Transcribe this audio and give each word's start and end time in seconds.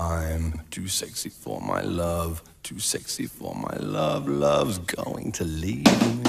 I'm 0.00 0.58
too 0.70 0.88
sexy 0.88 1.28
for 1.28 1.60
my 1.60 1.82
love, 1.82 2.42
too 2.62 2.78
sexy 2.78 3.26
for 3.26 3.54
my 3.54 3.76
love, 3.76 4.26
love's 4.26 4.78
going 4.78 5.30
to 5.32 5.44
leave 5.44 5.84
me. 5.84 6.22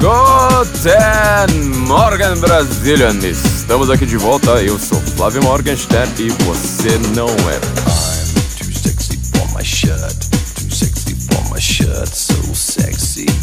Guten 0.00 1.86
Morgen, 1.86 2.40
Brazilian! 2.40 3.18
Estamos 3.22 3.90
aqui 3.90 4.06
de 4.06 4.16
volta, 4.16 4.62
eu 4.62 4.78
sou 4.78 4.98
Flávio 5.14 5.42
Morgenstern 5.42 6.10
e 6.18 6.30
você 6.30 6.98
não 7.14 7.28
é. 7.28 7.56
I'm 7.56 8.56
too 8.56 8.72
sexy 8.72 9.18
for 9.36 9.46
my 9.54 9.62
shirt, 9.62 10.30
too 10.54 10.70
sexy 10.70 11.14
for 11.14 11.50
my 11.50 11.60
shirt, 11.60 12.08
so 12.08 12.34
sexy. 12.54 13.41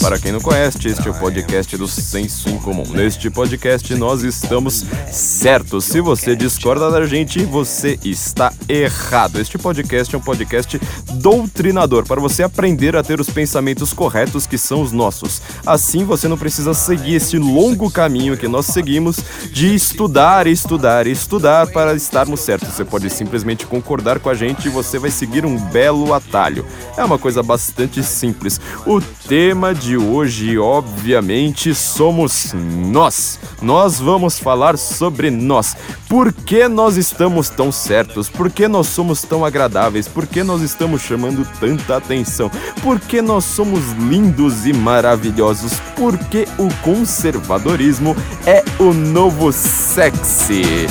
Para 0.00 0.18
quem 0.18 0.32
não 0.32 0.40
conhece, 0.40 0.88
este 0.88 1.06
é 1.06 1.10
o 1.10 1.14
podcast 1.14 1.76
do 1.76 1.88
Senso 1.88 2.48
em 2.48 2.58
Comum. 2.58 2.84
Neste 2.90 3.28
podcast 3.28 3.94
nós 3.94 4.22
estamos 4.22 4.84
certos. 5.10 5.84
Se 5.84 6.00
você 6.00 6.36
discorda 6.36 6.90
da 6.90 7.04
gente, 7.04 7.44
você 7.44 7.98
está 8.04 8.52
errado. 8.68 9.40
Este 9.40 9.58
podcast 9.58 10.14
é 10.14 10.18
um 10.18 10.22
podcast 10.22 10.80
doutrinador 11.14 12.06
para 12.06 12.20
você 12.20 12.42
aprender 12.42 12.96
a 12.96 13.02
ter 13.02 13.20
os 13.20 13.28
pensamentos 13.28 13.92
corretos 13.92 14.46
que 14.46 14.56
são 14.56 14.80
os 14.80 14.92
nossos. 14.92 15.42
Assim 15.66 16.04
você 16.04 16.28
não 16.28 16.38
precisa 16.38 16.72
seguir 16.72 17.16
esse 17.16 17.38
longo 17.38 17.90
caminho 17.90 18.36
que 18.36 18.48
nós 18.48 18.66
seguimos 18.66 19.18
de 19.50 19.74
estudar, 19.74 20.46
estudar, 20.46 21.06
estudar 21.06 21.66
para 21.66 21.94
estarmos 21.94 22.40
certos. 22.40 22.68
Você 22.68 22.84
pode 22.84 23.10
simplesmente 23.10 23.66
concordar 23.66 24.20
com 24.20 24.30
a 24.30 24.34
gente 24.34 24.66
e 24.66 24.70
você 24.70 24.98
vai 24.98 25.10
seguir 25.10 25.44
um 25.44 25.58
belo 25.58 26.14
atalho. 26.14 26.64
É 26.96 27.04
uma 27.04 27.18
coisa 27.18 27.42
bastante 27.42 28.02
simples. 28.02 28.60
O 28.86 29.00
tema 29.00 29.74
de 29.74 29.96
hoje, 29.96 30.58
obviamente, 30.58 31.74
somos 31.74 32.54
nós. 32.54 33.38
Nós 33.60 33.98
vamos 33.98 34.38
falar 34.38 34.78
sobre 34.78 35.30
nós. 35.30 35.76
Por 36.08 36.32
que 36.32 36.68
nós 36.68 36.96
estamos 36.96 37.50
tão 37.50 37.70
certos? 37.70 38.28
Por 38.28 38.50
que 38.50 38.66
nós 38.66 38.86
somos 38.86 39.22
tão 39.22 39.44
agradáveis? 39.44 40.08
Por 40.08 40.26
que 40.26 40.42
nós 40.42 40.62
estamos 40.62 41.02
chamando 41.02 41.46
tanta 41.60 41.96
atenção? 41.96 42.50
Por 42.82 42.98
que 42.98 43.20
nós 43.20 43.44
somos 43.44 43.92
lindos 43.92 44.66
e 44.66 44.72
maravilhosos? 44.72 45.74
Por 45.96 46.16
que 46.16 46.46
o 46.58 46.72
conservadorismo 46.82 48.16
é 48.46 48.64
o 48.78 48.92
novo 48.92 49.52
sexy? 49.52 50.86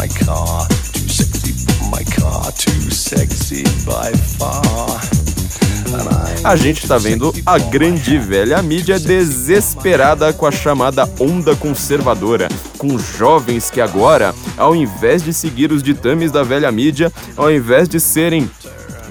My 0.00 0.08
car, 0.08 0.66
too 0.94 1.08
sexy 1.10 1.52
for 1.52 1.90
my 1.90 2.02
car, 2.04 2.50
too 2.52 2.90
sexy 2.90 3.64
by 3.84 4.10
far. 4.38 4.99
A 6.42 6.56
gente 6.56 6.88
tá 6.88 6.96
vendo 6.96 7.34
a 7.44 7.58
grande 7.58 8.16
velha 8.16 8.62
mídia 8.62 8.98
desesperada 8.98 10.32
com 10.32 10.46
a 10.46 10.50
chamada 10.50 11.06
onda 11.20 11.54
conservadora, 11.54 12.48
com 12.78 12.98
jovens 12.98 13.70
que 13.70 13.78
agora, 13.78 14.34
ao 14.56 14.74
invés 14.74 15.22
de 15.22 15.34
seguir 15.34 15.70
os 15.70 15.82
ditames 15.82 16.32
da 16.32 16.42
velha 16.42 16.72
mídia, 16.72 17.12
ao 17.36 17.52
invés 17.52 17.86
de 17.90 18.00
serem 18.00 18.50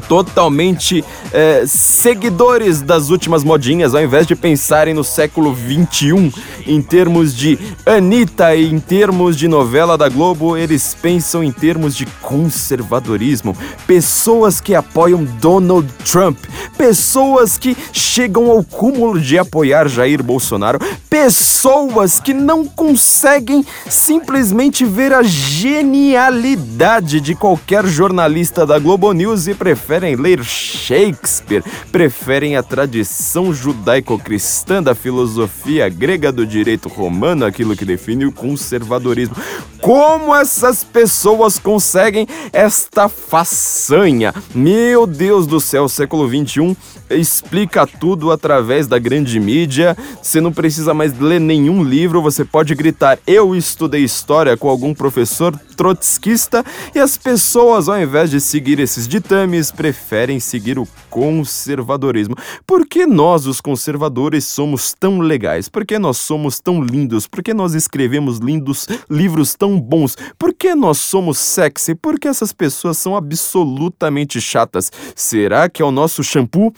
totalmente 0.09 1.05
é, 1.31 1.63
seguidores 1.67 2.81
das 2.81 3.11
últimas 3.11 3.43
modinhas, 3.43 3.93
ao 3.93 4.01
invés 4.01 4.25
de 4.25 4.35
pensarem 4.35 4.91
no 4.91 5.03
século 5.03 5.53
21 5.53 6.31
em 6.65 6.81
termos 6.81 7.35
de 7.35 7.59
Anitta 7.85 8.55
e 8.55 8.65
em 8.65 8.79
termos 8.79 9.37
de 9.37 9.47
novela 9.47 9.95
da 9.95 10.09
Globo, 10.09 10.57
eles 10.57 10.97
pensam 10.99 11.43
em 11.43 11.51
termos 11.51 11.95
de 11.95 12.07
conservadorismo. 12.21 13.55
Pessoas 13.85 14.59
que 14.59 14.73
apoiam 14.73 15.23
Donald 15.23 15.87
Trump, 16.03 16.37
pessoas 16.75 17.59
que 17.59 17.77
chegam 17.93 18.49
ao 18.49 18.63
cúmulo 18.63 19.21
de 19.21 19.37
apoiar 19.37 19.87
Jair 19.87 20.23
Bolsonaro, 20.23 20.79
pessoas 21.07 22.19
que 22.19 22.33
não 22.33 22.65
conseguem 22.65 23.63
simplesmente 23.87 24.85
ver 24.85 25.13
a 25.13 25.21
genialidade 25.21 27.19
de 27.21 27.35
qualquer 27.35 27.85
jornalista 27.85 28.65
da 28.65 28.79
Globo 28.79 29.11
News 29.11 29.47
e 29.47 29.53
preferem 29.53 29.98
ler 29.99 30.43
Shakespeare, 30.43 31.63
preferem 31.91 32.55
a 32.55 32.63
tradição 32.63 33.53
judaico-cristã 33.53 34.81
da 34.81 34.95
filosofia 34.95 35.89
grega 35.89 36.31
do 36.31 36.45
direito 36.45 36.89
romano, 36.89 37.45
aquilo 37.45 37.75
que 37.75 37.85
define 37.85 38.25
o 38.25 38.31
conservadorismo. 38.31 39.35
Como 39.81 40.35
essas 40.35 40.83
pessoas 40.83 41.57
conseguem 41.57 42.27
esta 42.51 43.07
façanha? 43.07 44.33
Meu 44.53 45.07
Deus 45.07 45.47
do 45.47 45.59
céu, 45.59 45.87
século 45.87 46.27
21 46.27 46.75
explica 47.17 47.87
tudo 47.87 48.31
através 48.31 48.87
da 48.87 48.99
grande 48.99 49.39
mídia. 49.39 49.97
Você 50.21 50.39
não 50.39 50.51
precisa 50.51 50.93
mais 50.93 51.17
ler 51.17 51.39
nenhum 51.39 51.83
livro, 51.83 52.21
você 52.21 52.45
pode 52.45 52.75
gritar: 52.75 53.17
"Eu 53.25 53.55
estudei 53.55 54.03
história" 54.03 54.55
com 54.55 54.69
algum 54.69 54.93
professor 54.93 55.57
trotskista 55.75 56.63
e 56.93 56.99
as 56.99 57.17
pessoas, 57.17 57.87
ao 57.87 57.99
invés 57.99 58.29
de 58.29 58.41
seguir 58.41 58.79
esses 58.79 59.07
ditames, 59.07 59.71
preferem 59.71 60.39
seguir 60.39 60.77
o 60.77 60.87
conservadorismo. 61.09 62.35
Por 62.67 62.85
que 62.85 63.05
nós, 63.05 63.45
os 63.45 63.61
conservadores, 63.61 64.45
somos 64.45 64.93
tão 64.93 65.19
legais? 65.19 65.69
Por 65.69 65.85
que 65.85 65.97
nós 65.97 66.17
somos 66.17 66.59
tão 66.59 66.83
lindos? 66.83 67.27
Por 67.27 67.41
que 67.41 67.53
nós 67.53 67.73
escrevemos 67.73 68.39
lindos 68.39 68.87
livros 69.09 69.55
tão 69.55 69.68
bons? 69.77 70.15
Por 70.37 70.53
que 70.53 70.73
nós 70.73 70.99
somos 70.99 71.37
sexy? 71.37 71.93
Por 71.93 72.17
que 72.17 72.29
essas 72.29 72.53
pessoas 72.53 72.97
são 72.97 73.17
absolutamente 73.17 74.39
chatas? 74.39 74.89
Será 75.13 75.67
que 75.67 75.81
é 75.81 75.85
o 75.85 75.91
nosso 75.91 76.23
shampoo? 76.23 76.73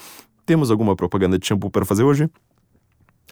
Temos 0.47 0.72
alguma 0.72 0.96
propaganda 0.96 1.38
de 1.38 1.46
shampoo 1.46 1.69
para 1.69 1.85
fazer 1.85 2.03
hoje? 2.03 2.28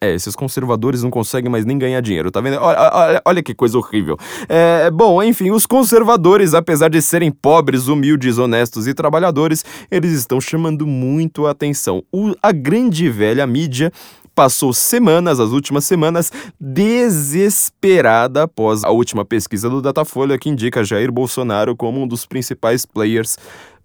É, 0.01 0.13
esses 0.13 0.33
conservadores 0.33 1.03
não 1.03 1.09
conseguem 1.09 1.51
mais 1.51 1.65
nem 1.65 1.77
ganhar 1.77 1.99
dinheiro, 1.99 2.31
tá 2.31 2.39
vendo? 2.39 2.57
Olha, 2.61 2.91
olha, 2.93 3.21
olha 3.25 3.43
que 3.43 3.53
coisa 3.53 3.77
horrível. 3.77 4.17
É, 4.47 4.89
bom, 4.89 5.21
enfim, 5.21 5.51
os 5.51 5.65
conservadores, 5.65 6.53
apesar 6.53 6.89
de 6.89 7.01
serem 7.01 7.29
pobres, 7.29 7.87
humildes, 7.87 8.37
honestos 8.37 8.87
e 8.87 8.93
trabalhadores, 8.93 9.65
eles 9.91 10.11
estão 10.13 10.39
chamando 10.39 10.87
muito 10.87 11.45
a 11.45 11.51
atenção. 11.51 12.01
O, 12.13 12.33
a 12.41 12.53
grande 12.53 13.09
velha 13.09 13.45
mídia 13.45 13.91
passou 14.39 14.71
semanas, 14.71 15.37
as 15.37 15.49
últimas 15.49 15.83
semanas, 15.83 16.31
desesperada 16.57 18.43
após 18.43 18.85
a 18.85 18.89
última 18.89 19.25
pesquisa 19.25 19.69
do 19.69 19.81
Datafolha 19.81 20.37
que 20.37 20.47
indica 20.47 20.81
Jair 20.81 21.11
Bolsonaro 21.11 21.75
como 21.75 22.01
um 22.01 22.07
dos 22.07 22.25
principais 22.25 22.85
players 22.85 23.37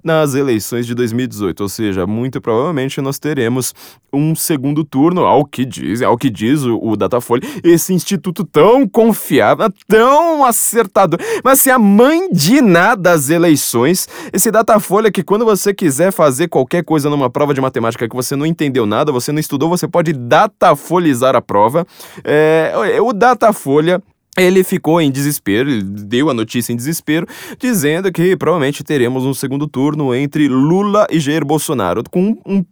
nas 0.04 0.34
eleições 0.34 0.86
de 0.86 0.94
2018, 0.94 1.60
ou 1.62 1.68
seja, 1.68 2.06
muito 2.06 2.40
provavelmente 2.40 3.00
nós 3.00 3.18
teremos 3.18 3.74
um 4.12 4.34
segundo 4.34 4.84
turno, 4.84 5.24
ao 5.24 5.44
que 5.44 5.64
diz, 5.64 6.02
ao 6.02 6.16
que 6.16 6.28
diz 6.28 6.62
o, 6.62 6.78
o 6.78 6.96
Datafolha, 6.96 7.42
esse 7.64 7.92
instituto 7.92 8.44
tão 8.44 8.86
confiável, 8.86 9.72
tão 9.88 10.44
acertador, 10.44 11.18
mas 11.42 11.60
assim, 11.60 11.70
a 11.70 11.78
mãe 11.78 12.30
de 12.30 12.60
nada 12.60 13.14
das 13.14 13.30
eleições, 13.30 14.08
esse 14.32 14.50
Datafolha 14.50 15.10
que 15.10 15.22
quando 15.22 15.44
você 15.44 15.72
quiser 15.72 16.12
fazer 16.12 16.48
qualquer 16.48 16.84
coisa 16.84 17.08
numa 17.08 17.30
prova 17.30 17.54
de 17.54 17.60
matemática 17.60 18.08
que 18.08 18.14
você 18.14 18.36
não 18.36 18.46
entendeu 18.46 18.86
nada, 18.86 19.10
você 19.10 19.32
não 19.32 19.40
estudou, 19.40 19.68
você 19.68 19.88
pode 19.88 20.12
datafolizar 20.12 21.34
a 21.36 21.40
prova. 21.42 21.86
É, 22.22 22.72
o 23.00 23.12
Datafolha 23.12 24.02
ele 24.36 24.64
ficou 24.64 25.00
em 25.00 25.10
desespero, 25.10 25.70
ele 25.70 25.82
deu 25.82 26.30
a 26.30 26.34
notícia 26.34 26.72
em 26.72 26.76
desespero, 26.76 27.26
dizendo 27.58 28.12
que 28.12 28.36
provavelmente 28.36 28.82
teremos 28.82 29.24
um 29.24 29.34
segundo 29.34 29.66
turno 29.66 30.14
entre 30.14 30.48
Lula 30.48 31.06
e 31.10 31.20
Jair 31.20 31.44
Bolsonaro, 31.44 32.02
com 32.10 32.36
um 32.44 32.64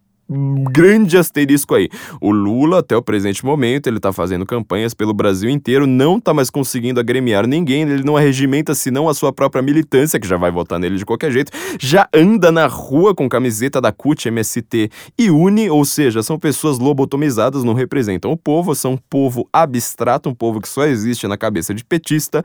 grande 0.70 1.16
asterisco 1.16 1.75
aí. 1.75 1.88
O 2.20 2.31
Lula, 2.31 2.81
até 2.81 2.97
o 2.97 3.03
presente 3.03 3.44
momento, 3.44 3.87
ele 3.87 4.00
tá 4.00 4.12
fazendo 4.12 4.47
campanhas 4.47 4.94
pelo 4.94 5.12
Brasil 5.12 5.50
inteiro, 5.50 5.87
não 5.87 6.20
tá 6.20 6.32
mais 6.32 6.50
conseguindo 6.50 7.00
agremiar 7.00 7.47
ninguém, 7.47 7.82
ele 7.82 8.04
não 8.04 8.16
arregimenta 8.16 8.75
senão 8.75 9.09
a 9.09 9.15
sua 9.15 9.32
própria 9.32 9.62
militância, 9.62 10.19
que 10.19 10.26
já 10.26 10.37
vai 10.37 10.50
votar 10.50 10.78
nele 10.78 10.97
de 10.97 11.04
qualquer 11.04 11.31
jeito, 11.31 11.53
já 11.81 12.09
anda 12.12 12.50
na 12.50 12.66
rua 12.66 13.15
com 13.15 13.28
camiseta 13.28 13.81
da 13.81 13.93
CUT, 13.93 14.28
MST 14.28 14.91
e 15.19 15.31
UNE, 15.31 15.70
ou 15.70 15.84
seja, 15.84 16.22
são 16.22 16.38
pessoas 16.38 16.78
lobotomizadas, 16.78 17.64
não 17.64 17.75
representam 17.75 18.32
o 18.32 18.37
povo, 18.37 18.75
são 18.75 18.93
um 18.93 18.96
povo 18.96 19.49
abstrato, 19.52 20.29
um 20.29 20.34
povo 20.34 20.61
que 20.61 20.69
só 20.69 20.84
existe 20.84 21.26
na 21.26 21.37
cabeça 21.37 21.75
de 21.75 21.84
petista. 21.84 22.43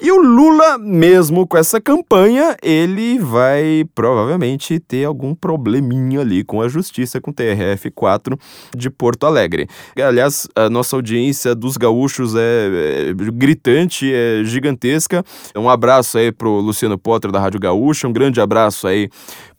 E 0.00 0.10
o 0.10 0.20
Lula, 0.20 0.78
mesmo 0.78 1.46
com 1.46 1.56
essa 1.56 1.80
campanha, 1.80 2.56
ele 2.62 3.18
vai 3.18 3.84
provavelmente 3.94 4.78
ter 4.78 5.04
algum 5.04 5.34
probleminha 5.34 6.20
ali 6.20 6.44
com 6.44 6.60
a 6.60 6.68
justiça, 6.68 7.20
com 7.20 7.29
o 7.30 7.32
TRF4 7.32 8.38
de 8.76 8.90
Porto 8.90 9.26
Alegre. 9.26 9.68
Aliás, 9.96 10.46
a 10.54 10.68
nossa 10.68 10.96
audiência 10.96 11.54
dos 11.54 11.76
gaúchos 11.76 12.34
é, 12.36 13.10
é 13.10 13.14
gritante, 13.32 14.12
é 14.12 14.42
gigantesca. 14.44 15.24
Um 15.56 15.68
abraço 15.68 16.18
aí 16.18 16.30
pro 16.30 16.60
Luciano 16.60 16.98
Potter 16.98 17.30
da 17.30 17.40
Rádio 17.40 17.60
Gaúcha, 17.60 18.06
um 18.06 18.12
grande 18.12 18.40
abraço 18.40 18.86
aí 18.86 19.08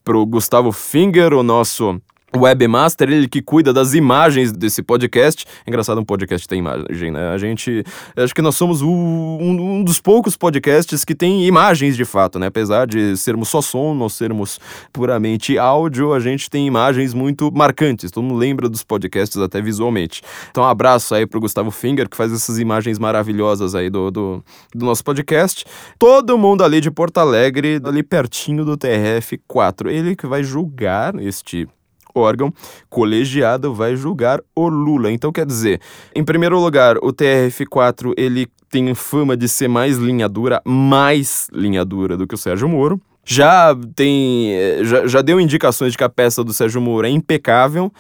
pro 0.04 0.26
Gustavo 0.26 0.72
Finger, 0.72 1.34
o 1.34 1.44
nosso 1.44 2.00
webmaster, 2.36 3.10
ele 3.10 3.28
que 3.28 3.42
cuida 3.42 3.74
das 3.74 3.94
imagens 3.94 4.52
desse 4.52 4.82
podcast. 4.82 5.46
Engraçado, 5.68 6.00
um 6.00 6.06
podcast 6.06 6.48
tem 6.48 6.60
imagem, 6.60 7.12
né? 7.12 7.30
A 7.30 7.38
gente. 7.38 7.84
Acho 8.16 8.34
que 8.34 8.42
nós 8.42 8.56
somos 8.56 8.82
o, 8.82 8.90
um, 8.90 9.78
um, 9.80 9.84
dos 9.84 10.00
poucos 10.00 10.38
podcasts 10.38 11.04
que 11.04 11.14
tem 11.14 11.46
imagens 11.46 11.96
de 11.96 12.06
fato, 12.06 12.40
né? 12.40 12.48
Apesar 12.48 12.88
de 12.88 13.16
sermos 13.18 13.50
só 13.50 13.62
som, 13.62 13.94
nós 13.94 14.14
sermos 14.14 14.60
puramente 14.94 15.58
áudio, 15.58 16.14
a 16.14 16.20
gente 16.20 16.50
tem 16.50 16.66
imagens 16.66 17.14
muito 17.14 17.52
marcantes. 17.52 18.12
Todo 18.12 18.24
mundo 18.24 18.38
lembra 18.38 18.70
dos 18.70 18.84
podcasts 18.84 19.38
até 19.38 19.62
visualmente. 19.62 20.22
Então, 20.50 20.64
um 20.64 20.68
abraço 20.68 21.14
aí 21.14 21.26
pro 21.26 21.40
Gustavo 21.40 21.72
Finger, 21.72 22.10
que 22.10 22.18
faz 22.18 22.32
essas 22.32 22.60
imagens 22.60 22.98
maravilhosas 22.98 23.76
aí 23.76 23.90
do, 23.90 24.10
do, 24.10 24.44
do 24.74 24.86
nosso 24.86 25.04
podcast. 25.04 25.66
Todo 26.00 26.38
mundo 26.38 26.64
ali 26.64 26.80
de 26.80 26.90
Porto 26.90 27.18
Alegre, 27.18 27.82
ali 27.84 28.04
pertinho 28.04 28.64
do 28.64 28.78
TRF4. 28.78 29.88
Ele 29.88 30.16
que 30.16 30.28
vai 30.28 30.44
julgar 30.44 31.16
este 31.22 31.68
órgão 32.14 32.54
colegiado 32.90 33.74
vai 33.74 33.96
julgar 33.96 34.42
o 34.56 34.68
Lula. 34.68 35.12
Então, 35.12 35.32
quer 35.32 35.46
dizer, 35.46 35.82
em 36.16 36.24
primeiro 36.24 36.60
lugar, 36.60 36.98
o 36.98 37.14
TRF4 37.14 38.14
ele 38.18 38.48
tem 38.70 38.94
fama 38.96 39.36
de 39.36 39.48
ser 39.48 39.68
mais 39.68 39.98
linha 39.98 40.30
dura, 40.30 40.62
mais 40.66 41.48
linha 41.52 41.84
dura 41.84 42.16
do 42.16 42.26
que 42.26 42.36
o 42.36 42.38
Sérgio 42.38 42.70
Moro 42.70 43.02
já 43.24 43.76
tem 43.96 44.50
já, 44.84 45.08
já 45.08 45.22
deu 45.22 45.40
indicações 45.40 45.92
de 45.92 45.98
que 45.98 46.04
a 46.04 46.10
peça 46.10 46.44
do 46.44 46.54
Sérgio 46.54 46.82
Moro 46.82 47.06
é 47.06 47.10
impecável. 47.10 47.92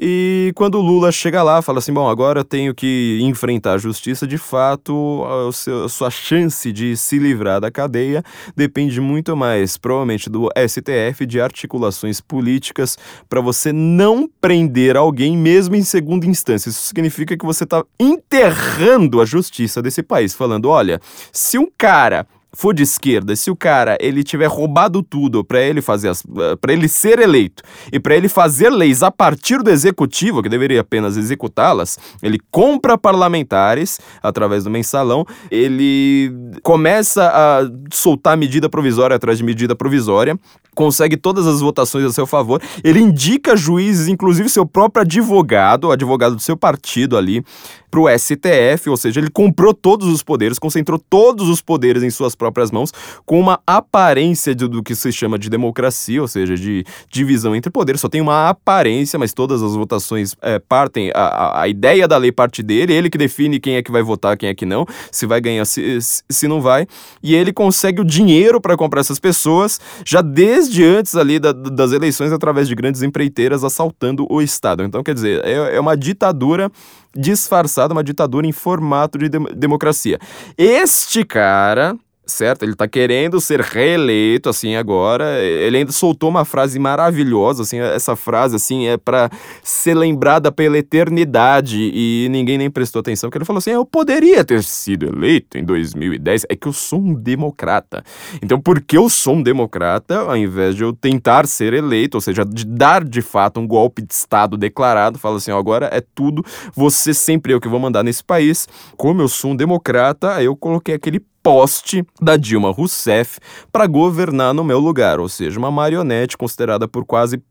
E 0.00 0.52
quando 0.54 0.76
o 0.76 0.80
Lula 0.80 1.10
chega 1.10 1.42
lá 1.42 1.60
fala 1.60 1.78
assim 1.78 1.92
bom 1.92 2.08
agora 2.08 2.44
tenho 2.44 2.72
que 2.72 3.18
enfrentar 3.20 3.72
a 3.72 3.78
justiça 3.78 4.26
de 4.26 4.38
fato 4.38 5.24
a, 5.26 5.48
a 5.84 5.88
sua 5.88 6.08
chance 6.08 6.70
de 6.72 6.96
se 6.96 7.18
livrar 7.18 7.60
da 7.60 7.68
cadeia 7.68 8.22
depende 8.56 9.00
muito 9.00 9.36
mais 9.36 9.76
provavelmente 9.76 10.30
do 10.30 10.48
STF 10.56 11.26
de 11.26 11.40
articulações 11.40 12.20
políticas 12.20 12.96
para 13.28 13.40
você 13.40 13.72
não 13.72 14.30
prender 14.40 14.96
alguém 14.96 15.36
mesmo 15.36 15.74
em 15.74 15.82
segunda 15.82 16.26
instância. 16.26 16.70
Isso 16.70 16.82
significa 16.82 17.36
que 17.36 17.44
você 17.44 17.64
está 17.64 17.84
enterrando 17.98 19.20
a 19.20 19.24
justiça 19.24 19.82
desse 19.82 20.02
país 20.02 20.32
falando 20.34 20.68
olha 20.68 21.00
se 21.32 21.58
um 21.58 21.68
cara 21.76 22.26
for 22.52 22.74
de 22.74 22.82
esquerda, 22.82 23.36
se 23.36 23.50
o 23.50 23.56
cara 23.56 23.96
ele 24.00 24.24
tiver 24.24 24.46
roubado 24.46 25.02
tudo 25.02 25.44
para 25.44 25.60
ele 25.60 25.82
fazer 25.82 26.10
eh, 26.10 26.56
para 26.60 26.72
ele 26.72 26.88
ser 26.88 27.18
eleito 27.18 27.62
e 27.92 28.00
para 28.00 28.16
ele 28.16 28.28
fazer 28.28 28.70
leis 28.70 29.02
a 29.02 29.10
partir 29.10 29.62
do 29.62 29.70
executivo, 29.70 30.42
que 30.42 30.48
deveria 30.48 30.80
apenas 30.80 31.16
executá-las, 31.16 31.98
ele 32.22 32.38
compra 32.50 32.96
parlamentares 32.96 34.00
através 34.22 34.64
do 34.64 34.70
mensalão, 34.70 35.26
ele 35.50 36.32
começa 36.62 37.28
a 37.28 37.70
soltar 37.92 38.36
medida 38.36 38.68
provisória 38.68 39.16
atrás 39.16 39.38
de 39.38 39.44
medida 39.44 39.76
provisória, 39.76 40.38
consegue 40.74 41.16
todas 41.16 41.44
as 41.44 41.60
votações 41.60 42.04
a 42.04 42.12
seu 42.12 42.24
favor, 42.24 42.62
ele 42.84 43.00
indica 43.00 43.56
juízes, 43.56 44.06
inclusive 44.06 44.48
seu 44.48 44.64
próprio 44.64 45.02
advogado, 45.02 45.88
o 45.88 45.90
advogado 45.90 46.36
do 46.36 46.40
seu 46.40 46.56
partido 46.56 47.16
ali, 47.16 47.44
para 47.90 48.00
o 48.00 48.08
STF, 48.08 48.88
ou 48.88 48.96
seja, 48.96 49.18
ele 49.18 49.30
comprou 49.30 49.74
todos 49.74 50.06
os 50.06 50.22
poderes, 50.22 50.58
concentrou 50.58 50.98
todos 50.98 51.48
os 51.48 51.60
poderes 51.60 52.02
em 52.02 52.10
suas 52.10 52.34
próprias 52.38 52.70
mãos, 52.70 52.92
com 53.26 53.38
uma 53.38 53.60
aparência 53.66 54.54
de, 54.54 54.66
do 54.66 54.82
que 54.82 54.94
se 54.94 55.12
chama 55.12 55.38
de 55.38 55.50
democracia, 55.50 56.22
ou 56.22 56.28
seja, 56.28 56.56
de 56.56 56.84
divisão 57.10 57.54
entre 57.54 57.70
poderes. 57.70 58.00
Só 58.00 58.08
tem 58.08 58.20
uma 58.20 58.48
aparência, 58.48 59.18
mas 59.18 59.34
todas 59.34 59.62
as 59.62 59.74
votações 59.74 60.34
é, 60.40 60.58
partem, 60.58 61.10
a, 61.14 61.62
a 61.62 61.68
ideia 61.68 62.06
da 62.06 62.16
lei 62.16 62.32
parte 62.32 62.62
dele, 62.62 62.94
ele 62.94 63.10
que 63.10 63.18
define 63.18 63.58
quem 63.58 63.76
é 63.76 63.82
que 63.82 63.90
vai 63.90 64.02
votar, 64.02 64.36
quem 64.36 64.48
é 64.48 64.54
que 64.54 64.64
não, 64.64 64.86
se 65.10 65.26
vai 65.26 65.40
ganhar, 65.40 65.64
se, 65.64 65.98
se 66.00 66.48
não 66.48 66.60
vai, 66.60 66.86
e 67.22 67.34
ele 67.34 67.52
consegue 67.52 68.00
o 68.00 68.04
dinheiro 68.04 68.60
para 68.60 68.76
comprar 68.76 69.00
essas 69.00 69.18
pessoas 69.18 69.80
já 70.04 70.22
desde 70.22 70.84
antes 70.84 71.16
ali 71.16 71.38
da, 71.38 71.52
das 71.52 71.92
eleições 71.92 72.32
através 72.32 72.68
de 72.68 72.74
grandes 72.74 73.02
empreiteiras 73.02 73.64
assaltando 73.64 74.26
o 74.30 74.40
Estado. 74.40 74.84
Então, 74.84 75.02
quer 75.02 75.14
dizer, 75.14 75.44
é, 75.44 75.76
é 75.76 75.80
uma 75.80 75.96
ditadura 75.96 76.70
disfarçada, 77.14 77.92
uma 77.92 78.04
ditadura 78.04 78.46
em 78.46 78.52
formato 78.52 79.18
de 79.18 79.28
democracia. 79.28 80.18
Este 80.56 81.24
cara 81.24 81.96
certo? 82.28 82.62
Ele 82.62 82.74
tá 82.74 82.86
querendo 82.86 83.40
ser 83.40 83.60
reeleito, 83.60 84.48
assim, 84.48 84.76
agora. 84.76 85.42
Ele 85.42 85.78
ainda 85.78 85.92
soltou 85.92 86.28
uma 86.28 86.44
frase 86.44 86.78
maravilhosa, 86.78 87.62
assim, 87.62 87.80
essa 87.80 88.14
frase, 88.14 88.54
assim, 88.56 88.86
é 88.86 88.96
para 88.96 89.30
ser 89.62 89.94
lembrada 89.94 90.52
pela 90.52 90.78
eternidade 90.78 91.90
e 91.92 92.28
ninguém 92.30 92.58
nem 92.58 92.70
prestou 92.70 93.00
atenção, 93.00 93.28
porque 93.28 93.38
ele 93.38 93.44
falou 93.44 93.58
assim, 93.58 93.70
eu 93.70 93.84
poderia 93.84 94.44
ter 94.44 94.62
sido 94.62 95.06
eleito 95.06 95.56
em 95.58 95.64
2010, 95.64 96.46
é 96.48 96.54
que 96.54 96.68
eu 96.68 96.72
sou 96.72 97.00
um 97.00 97.14
democrata. 97.14 98.04
Então, 98.42 98.60
porque 98.60 98.96
eu 98.96 99.08
sou 99.08 99.34
um 99.34 99.42
democrata, 99.42 100.20
ao 100.20 100.36
invés 100.36 100.74
de 100.74 100.82
eu 100.82 100.92
tentar 100.92 101.46
ser 101.46 101.72
eleito, 101.72 102.16
ou 102.16 102.20
seja, 102.20 102.44
de 102.44 102.64
dar 102.64 103.02
de 103.02 103.22
fato 103.22 103.58
um 103.58 103.66
golpe 103.66 104.02
de 104.02 104.12
Estado 104.12 104.56
declarado, 104.56 105.18
fala 105.18 105.38
assim, 105.38 105.50
ó, 105.50 105.58
agora 105.58 105.88
é 105.92 106.02
tudo, 106.14 106.44
você 106.74 107.14
sempre 107.14 107.52
eu 107.52 107.60
que 107.60 107.68
vou 107.68 107.80
mandar 107.80 108.02
nesse 108.02 108.22
país, 108.22 108.68
como 108.96 109.22
eu 109.22 109.28
sou 109.28 109.52
um 109.52 109.56
democrata, 109.56 110.42
eu 110.42 110.54
coloquei 110.54 110.94
aquele 110.94 111.20
poste 111.48 112.04
da 112.20 112.36
Dilma 112.36 112.70
Rousseff 112.70 113.40
para 113.72 113.86
governar 113.86 114.52
no 114.52 114.62
meu 114.62 114.78
lugar, 114.78 115.18
ou 115.18 115.30
seja, 115.30 115.58
uma 115.58 115.70
marionete 115.70 116.36
considerada 116.36 116.86
por 116.86 117.06
quase 117.06 117.42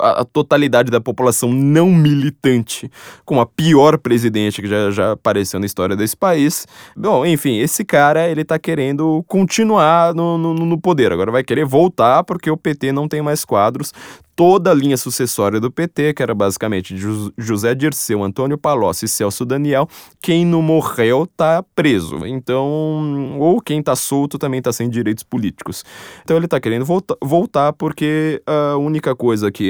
a, 0.00 0.24
totalidade 0.24 0.90
da 0.90 1.00
população 1.00 1.52
não 1.52 1.90
militante 1.90 2.90
como 3.24 3.40
a 3.40 3.46
pior 3.46 3.98
presidente 3.98 4.62
que 4.62 4.68
já, 4.68 4.90
já 4.90 5.12
apareceu 5.12 5.60
na 5.60 5.66
história 5.66 5.96
desse 5.96 6.16
país. 6.16 6.66
Bom, 6.96 7.24
enfim, 7.26 7.58
esse 7.58 7.84
cara 7.84 8.28
ele 8.28 8.44
tá 8.44 8.58
querendo 8.58 9.24
continuar 9.26 10.14
no, 10.14 10.38
no, 10.38 10.54
no 10.54 10.80
poder. 10.80 11.12
Agora 11.12 11.30
vai 11.30 11.44
querer 11.44 11.64
voltar 11.64 12.24
porque 12.24 12.50
o 12.50 12.56
PT 12.56 12.92
não 12.92 13.08
tem 13.08 13.22
mais 13.22 13.44
quadros 13.44 13.92
toda 14.36 14.70
a 14.70 14.74
linha 14.74 14.98
sucessória 14.98 15.58
do 15.58 15.70
PT, 15.70 16.12
que 16.12 16.22
era 16.22 16.34
basicamente 16.34 16.94
José 17.38 17.74
Dirceu, 17.74 18.22
Antônio 18.22 18.58
Palocci 18.58 19.06
e 19.06 19.08
Celso 19.08 19.46
Daniel, 19.46 19.88
quem 20.20 20.44
não 20.44 20.60
morreu 20.60 21.26
tá 21.26 21.64
preso. 21.74 22.26
Então, 22.26 23.38
ou 23.40 23.60
quem 23.62 23.82
tá 23.82 23.96
solto 23.96 24.38
também 24.38 24.60
tá 24.60 24.72
sem 24.72 24.90
direitos 24.90 25.24
políticos. 25.24 25.82
Então 26.22 26.36
ele 26.36 26.46
tá 26.46 26.60
querendo 26.60 26.84
volta 26.84 27.16
voltar 27.22 27.72
porque 27.72 28.42
a 28.46 28.76
única 28.76 29.16
coisa 29.16 29.50
que 29.50 29.65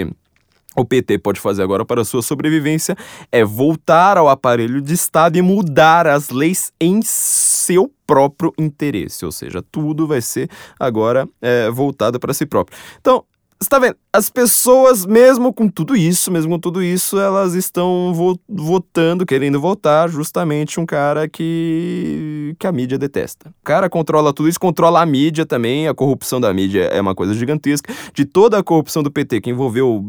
o 0.77 0.85
PT 0.85 1.19
pode 1.19 1.41
fazer 1.41 1.63
agora 1.63 1.85
para 1.85 2.05
sua 2.05 2.21
sobrevivência 2.21 2.95
é 3.33 3.43
voltar 3.45 4.19
ao 4.19 4.29
aparelho 4.29 4.83
de 4.83 4.93
Estado 4.93 5.39
e 5.39 5.43
mudar 5.43 6.07
as 6.07 6.29
leis 6.29 6.71
em 6.79 7.01
seu 7.03 7.91
próprio 8.07 8.53
interesse, 8.59 9.25
ou 9.25 9.33
seja, 9.33 9.63
tudo 9.73 10.07
vai 10.07 10.21
ser 10.21 10.51
agora 10.79 11.27
é, 11.41 11.71
voltado 11.71 12.21
para 12.21 12.35
si 12.35 12.45
próprio. 12.45 12.79
Então, 13.01 13.25
você 13.59 13.71
tá 13.71 13.79
vendo? 13.79 13.97
As 14.13 14.29
pessoas, 14.29 15.07
mesmo 15.07 15.53
com 15.53 15.67
tudo 15.67 15.97
isso, 15.97 16.31
mesmo 16.31 16.53
com 16.53 16.59
tudo 16.59 16.83
isso, 16.83 17.19
elas 17.19 17.55
estão 17.55 18.13
vo 18.15 18.39
votando, 18.47 19.25
querendo 19.25 19.59
votar 19.59 20.11
justamente 20.11 20.79
um 20.79 20.85
cara 20.85 21.27
que, 21.27 22.55
que 22.59 22.67
a 22.67 22.73
mídia 22.73 22.99
detesta. 22.99 23.49
O 23.49 23.65
cara 23.65 23.89
controla 23.89 24.33
tudo 24.33 24.49
isso, 24.49 24.61
controla 24.61 25.01
a 25.01 25.07
mídia 25.07 25.47
também, 25.47 25.89
a 25.89 25.95
corrupção 25.95 26.39
da 26.39 26.53
mídia 26.53 26.83
é 26.85 27.01
uma 27.01 27.15
coisa 27.15 27.33
gigantesca. 27.33 27.93
De 28.13 28.27
toda 28.27 28.59
a 28.59 28.63
corrupção 28.63 29.03
do 29.03 29.11
PT, 29.11 29.41
que 29.41 29.51
envolveu 29.51 30.05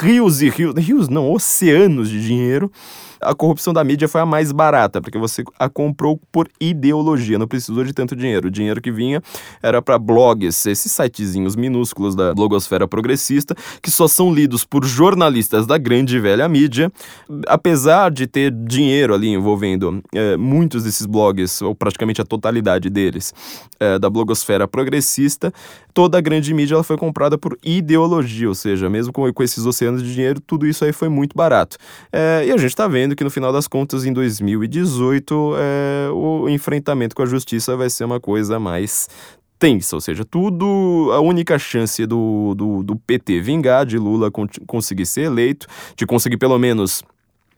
rios 0.00 0.40
e 0.40 0.48
rios, 0.48 0.74
rios 0.76 1.08
não, 1.08 1.30
oceanos 1.30 2.08
de 2.08 2.20
dinheiro, 2.26 2.70
a 3.24 3.34
corrupção 3.34 3.72
da 3.72 3.82
mídia 3.82 4.08
foi 4.08 4.20
a 4.20 4.26
mais 4.26 4.52
barata, 4.52 5.00
porque 5.00 5.18
você 5.18 5.42
a 5.58 5.68
comprou 5.68 6.20
por 6.30 6.48
ideologia, 6.60 7.38
não 7.38 7.48
precisou 7.48 7.82
de 7.84 7.92
tanto 7.92 8.14
dinheiro. 8.14 8.48
O 8.48 8.50
dinheiro 8.50 8.80
que 8.80 8.92
vinha 8.92 9.22
era 9.62 9.80
para 9.80 9.98
blogs, 9.98 10.66
esses 10.66 10.92
sitezinhos 10.92 11.56
minúsculos 11.56 12.14
da 12.14 12.34
blogosfera 12.34 12.86
progressista, 12.86 13.54
que 13.82 13.90
só 13.90 14.06
são 14.06 14.32
lidos 14.32 14.64
por 14.64 14.84
jornalistas 14.84 15.66
da 15.66 15.78
grande 15.78 16.16
e 16.16 16.20
velha 16.20 16.48
mídia. 16.48 16.92
Apesar 17.46 18.10
de 18.10 18.26
ter 18.26 18.50
dinheiro 18.50 19.14
ali 19.14 19.28
envolvendo 19.28 20.02
é, 20.14 20.36
muitos 20.36 20.84
desses 20.84 21.06
blogs, 21.06 21.62
ou 21.62 21.74
praticamente 21.74 22.20
a 22.20 22.24
totalidade 22.24 22.90
deles, 22.90 23.32
é, 23.80 23.98
da 23.98 24.10
blogosfera 24.10 24.68
progressista, 24.68 25.52
toda 25.92 26.18
a 26.18 26.20
grande 26.20 26.52
mídia 26.52 26.74
ela 26.74 26.84
foi 26.84 26.96
comprada 26.96 27.38
por 27.38 27.58
ideologia, 27.64 28.48
ou 28.48 28.54
seja, 28.54 28.90
mesmo 28.90 29.12
com, 29.12 29.32
com 29.32 29.42
esses 29.42 29.64
oceanos 29.64 30.02
de 30.02 30.12
dinheiro, 30.12 30.40
tudo 30.40 30.66
isso 30.66 30.84
aí 30.84 30.92
foi 30.92 31.08
muito 31.08 31.34
barato. 31.36 31.76
É, 32.12 32.44
e 32.46 32.52
a 32.52 32.56
gente 32.56 32.70
está 32.70 32.86
vendo 32.88 33.13
que 33.14 33.24
no 33.24 33.30
final 33.30 33.52
das 33.52 33.68
contas, 33.68 34.04
em 34.04 34.12
2018, 34.12 35.54
é, 35.56 36.10
o 36.12 36.48
enfrentamento 36.48 37.14
com 37.14 37.22
a 37.22 37.26
justiça 37.26 37.76
vai 37.76 37.90
ser 37.90 38.04
uma 38.04 38.20
coisa 38.20 38.58
mais 38.58 39.08
tensa, 39.58 39.96
ou 39.96 40.00
seja, 40.00 40.24
tudo, 40.24 41.10
a 41.12 41.20
única 41.20 41.58
chance 41.58 42.04
do, 42.06 42.54
do, 42.54 42.82
do 42.82 42.96
PT 42.96 43.40
vingar, 43.40 43.86
de 43.86 43.98
Lula 43.98 44.30
con 44.30 44.46
conseguir 44.66 45.06
ser 45.06 45.22
eleito, 45.22 45.66
de 45.96 46.06
conseguir 46.06 46.36
pelo 46.36 46.58
menos 46.58 47.02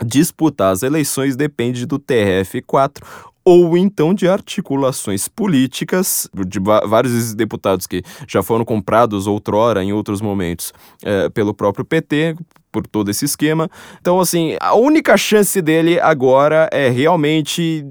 disputar 0.05 0.73
as 0.73 0.83
eleições 0.83 1.37
depende 1.37 1.87
do 1.87 1.99
TRF4 1.99 3.03
ou 3.47 3.79
então 3.79 4.13
de 4.13 4.27
articulações 4.27 5.29
políticas 5.29 6.29
de 6.49 6.59
vários 6.59 7.33
deputados 7.33 7.87
que 7.87 8.03
já 8.27 8.43
foram 8.43 8.65
comprados 8.65 9.29
outrora, 9.29 9.85
em 9.85 9.93
outros 9.93 10.21
momentos, 10.21 10.73
é, 11.05 11.29
pelo 11.29 11.55
próprio 11.55 11.85
PT, 11.85 12.37
por 12.77 12.87
todo 12.87 13.11
esse 13.11 13.25
esquema. 13.25 13.71
Então, 13.99 14.21
assim, 14.21 14.55
a 14.61 14.75
única 14.75 15.17
chance 15.17 15.63
dele 15.63 15.99
agora 15.99 16.69
é 16.71 16.91
realmente 16.91 17.83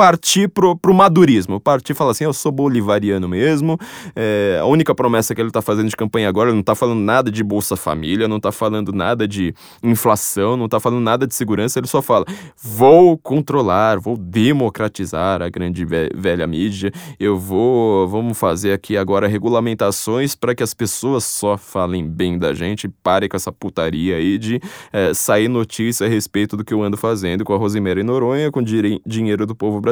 partir 0.00 0.48
pro, 0.48 0.74
pro 0.74 0.94
madurismo. 0.94 1.60
Partir 1.60 1.92
falar 1.92 2.12
assim: 2.12 2.24
eu 2.24 2.32
sou 2.32 2.50
bolivariano 2.50 3.28
mesmo. 3.28 3.78
É, 4.16 4.58
a 4.58 4.64
única 4.64 4.94
promessa 4.94 5.34
que 5.34 5.40
ele 5.42 5.50
tá 5.50 5.60
fazendo 5.60 5.90
de 5.90 5.96
campanha 5.96 6.26
agora, 6.26 6.48
ele 6.48 6.56
não 6.56 6.62
tá 6.62 6.74
falando 6.74 7.00
nada 7.00 7.30
de 7.30 7.44
Bolsa 7.44 7.76
Família, 7.76 8.26
não 8.26 8.40
tá 8.40 8.50
falando 8.50 8.94
nada 8.94 9.28
de 9.28 9.54
inflação, 9.82 10.56
não 10.56 10.70
tá 10.70 10.80
falando 10.80 11.02
nada 11.02 11.26
de 11.26 11.34
segurança, 11.34 11.78
ele 11.78 11.86
só 11.86 12.00
fala: 12.00 12.24
vou 12.56 13.18
controlar, 13.18 14.00
vou 14.00 14.16
democratizar 14.16 15.42
a 15.42 15.50
grande 15.50 15.84
velha 15.84 16.46
mídia, 16.46 16.90
eu 17.18 17.38
vou, 17.38 18.08
vamos 18.08 18.38
fazer 18.38 18.72
aqui 18.72 18.96
agora 18.96 19.28
regulamentações 19.28 20.34
para 20.34 20.54
que 20.54 20.62
as 20.62 20.72
pessoas 20.72 21.24
só 21.24 21.58
falem 21.58 22.08
bem 22.08 22.38
da 22.38 22.54
gente, 22.54 22.88
pare 22.88 23.28
com 23.28 23.36
essa 23.36 23.52
putaria 23.52 24.16
aí 24.16 24.38
de 24.38 24.62
é, 24.94 25.12
sair 25.12 25.48
notícia 25.48 26.06
a 26.06 26.08
respeito 26.08 26.56
do 26.56 26.64
que 26.64 26.72
eu 26.72 26.82
ando 26.82 26.96
fazendo 26.96 27.44
com 27.44 27.52
a 27.52 27.58
Rosemary 27.58 28.02
Noronha, 28.02 28.50
com 28.50 28.62
dinheiro 28.62 29.44
do 29.44 29.54
povo 29.54 29.78
brasileiro, 29.78 29.89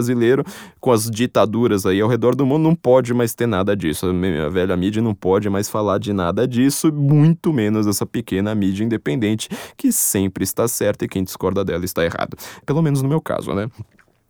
com 0.80 0.92
as 0.92 1.10
ditaduras 1.10 1.84
aí 1.86 2.00
ao 2.00 2.08
redor 2.08 2.34
do 2.34 2.46
mundo, 2.46 2.62
não 2.62 2.74
pode 2.74 3.12
mais 3.12 3.34
ter 3.34 3.46
nada 3.46 3.76
disso. 3.76 4.06
A 4.06 4.48
velha 4.48 4.76
mídia 4.76 5.02
não 5.02 5.14
pode 5.14 5.48
mais 5.50 5.68
falar 5.68 5.98
de 5.98 6.12
nada 6.12 6.46
disso, 6.46 6.92
muito 6.92 7.52
menos 7.52 7.86
essa 7.86 8.06
pequena 8.06 8.54
mídia 8.54 8.84
independente 8.84 9.48
que 9.76 9.92
sempre 9.92 10.44
está 10.44 10.66
certa 10.68 11.04
e 11.04 11.08
quem 11.08 11.24
discorda 11.24 11.64
dela 11.64 11.84
está 11.84 12.04
errado. 12.04 12.36
Pelo 12.64 12.82
menos 12.82 13.02
no 13.02 13.08
meu 13.08 13.20
caso, 13.20 13.52
né? 13.54 13.68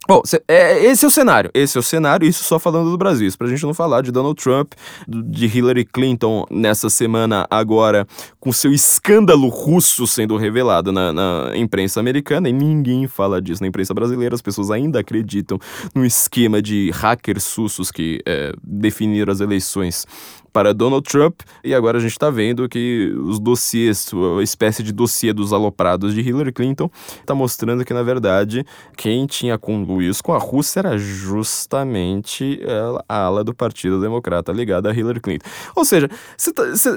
Bom, 0.08 0.22
é, 0.48 0.86
esse 0.86 1.04
é 1.04 1.08
o 1.08 1.10
cenário. 1.10 1.50
Esse 1.52 1.76
é 1.76 1.80
o 1.80 1.82
cenário, 1.82 2.26
isso 2.26 2.42
só 2.42 2.58
falando 2.58 2.90
do 2.90 2.96
Brasil. 2.96 3.28
Isso 3.28 3.36
pra 3.36 3.46
gente 3.46 3.62
não 3.62 3.74
falar 3.74 4.00
de 4.00 4.10
Donald 4.10 4.42
Trump, 4.42 4.72
de 5.06 5.44
Hillary 5.44 5.84
Clinton 5.84 6.46
nessa 6.50 6.88
semana 6.88 7.46
agora, 7.50 8.06
com 8.40 8.50
seu 8.50 8.72
escândalo 8.72 9.48
russo 9.48 10.06
sendo 10.06 10.38
revelado 10.38 10.90
na, 10.90 11.12
na 11.12 11.52
imprensa 11.54 12.00
americana, 12.00 12.48
e 12.48 12.52
ninguém 12.54 13.06
fala 13.06 13.38
disso 13.38 13.62
na 13.62 13.68
imprensa 13.68 13.92
brasileira. 13.92 14.34
As 14.34 14.40
pessoas 14.40 14.70
ainda 14.70 14.98
acreditam 14.98 15.58
no 15.94 16.06
esquema 16.06 16.62
de 16.62 16.90
hackers 16.94 17.54
russos 17.54 17.90
que 17.90 18.22
é, 18.24 18.54
definiram 18.64 19.30
as 19.30 19.40
eleições 19.40 20.06
para 20.52 20.73
Donald 20.75 21.09
Trump, 21.09 21.40
e 21.62 21.75
agora 21.75 21.99
a 21.99 22.00
gente 22.00 22.12
está 22.12 22.31
vendo 22.31 22.69
que 22.69 23.12
os 23.25 23.38
dossiês, 23.38 24.11
a 24.38 24.43
espécie 24.43 24.83
de 24.83 24.93
dossiê 24.93 25.33
dos 25.33 25.52
aloprados 25.52 26.14
de 26.14 26.21
Hillary 26.21 26.52
Clinton, 26.52 26.90
está 27.21 27.35
mostrando 27.35 27.85
que, 27.85 27.95
na 27.95 28.02
verdade, 28.02 28.64
quem 28.97 29.26
tinha 29.26 29.59
conluído 29.59 30.17
com 30.23 30.33
a 30.33 30.38
Rússia 30.38 30.81
era 30.81 30.99
justamente 30.99 32.61
a 33.09 33.23
ala 33.25 33.45
do 33.45 33.55
Partido 33.55 34.00
Democrata 34.00 34.52
ligada 34.52 34.90
a 34.90 34.95
Hillary 34.95 35.21
Clinton. 35.21 35.49
Ou 35.76 35.85
seja, 35.85 36.09
você 36.37 36.50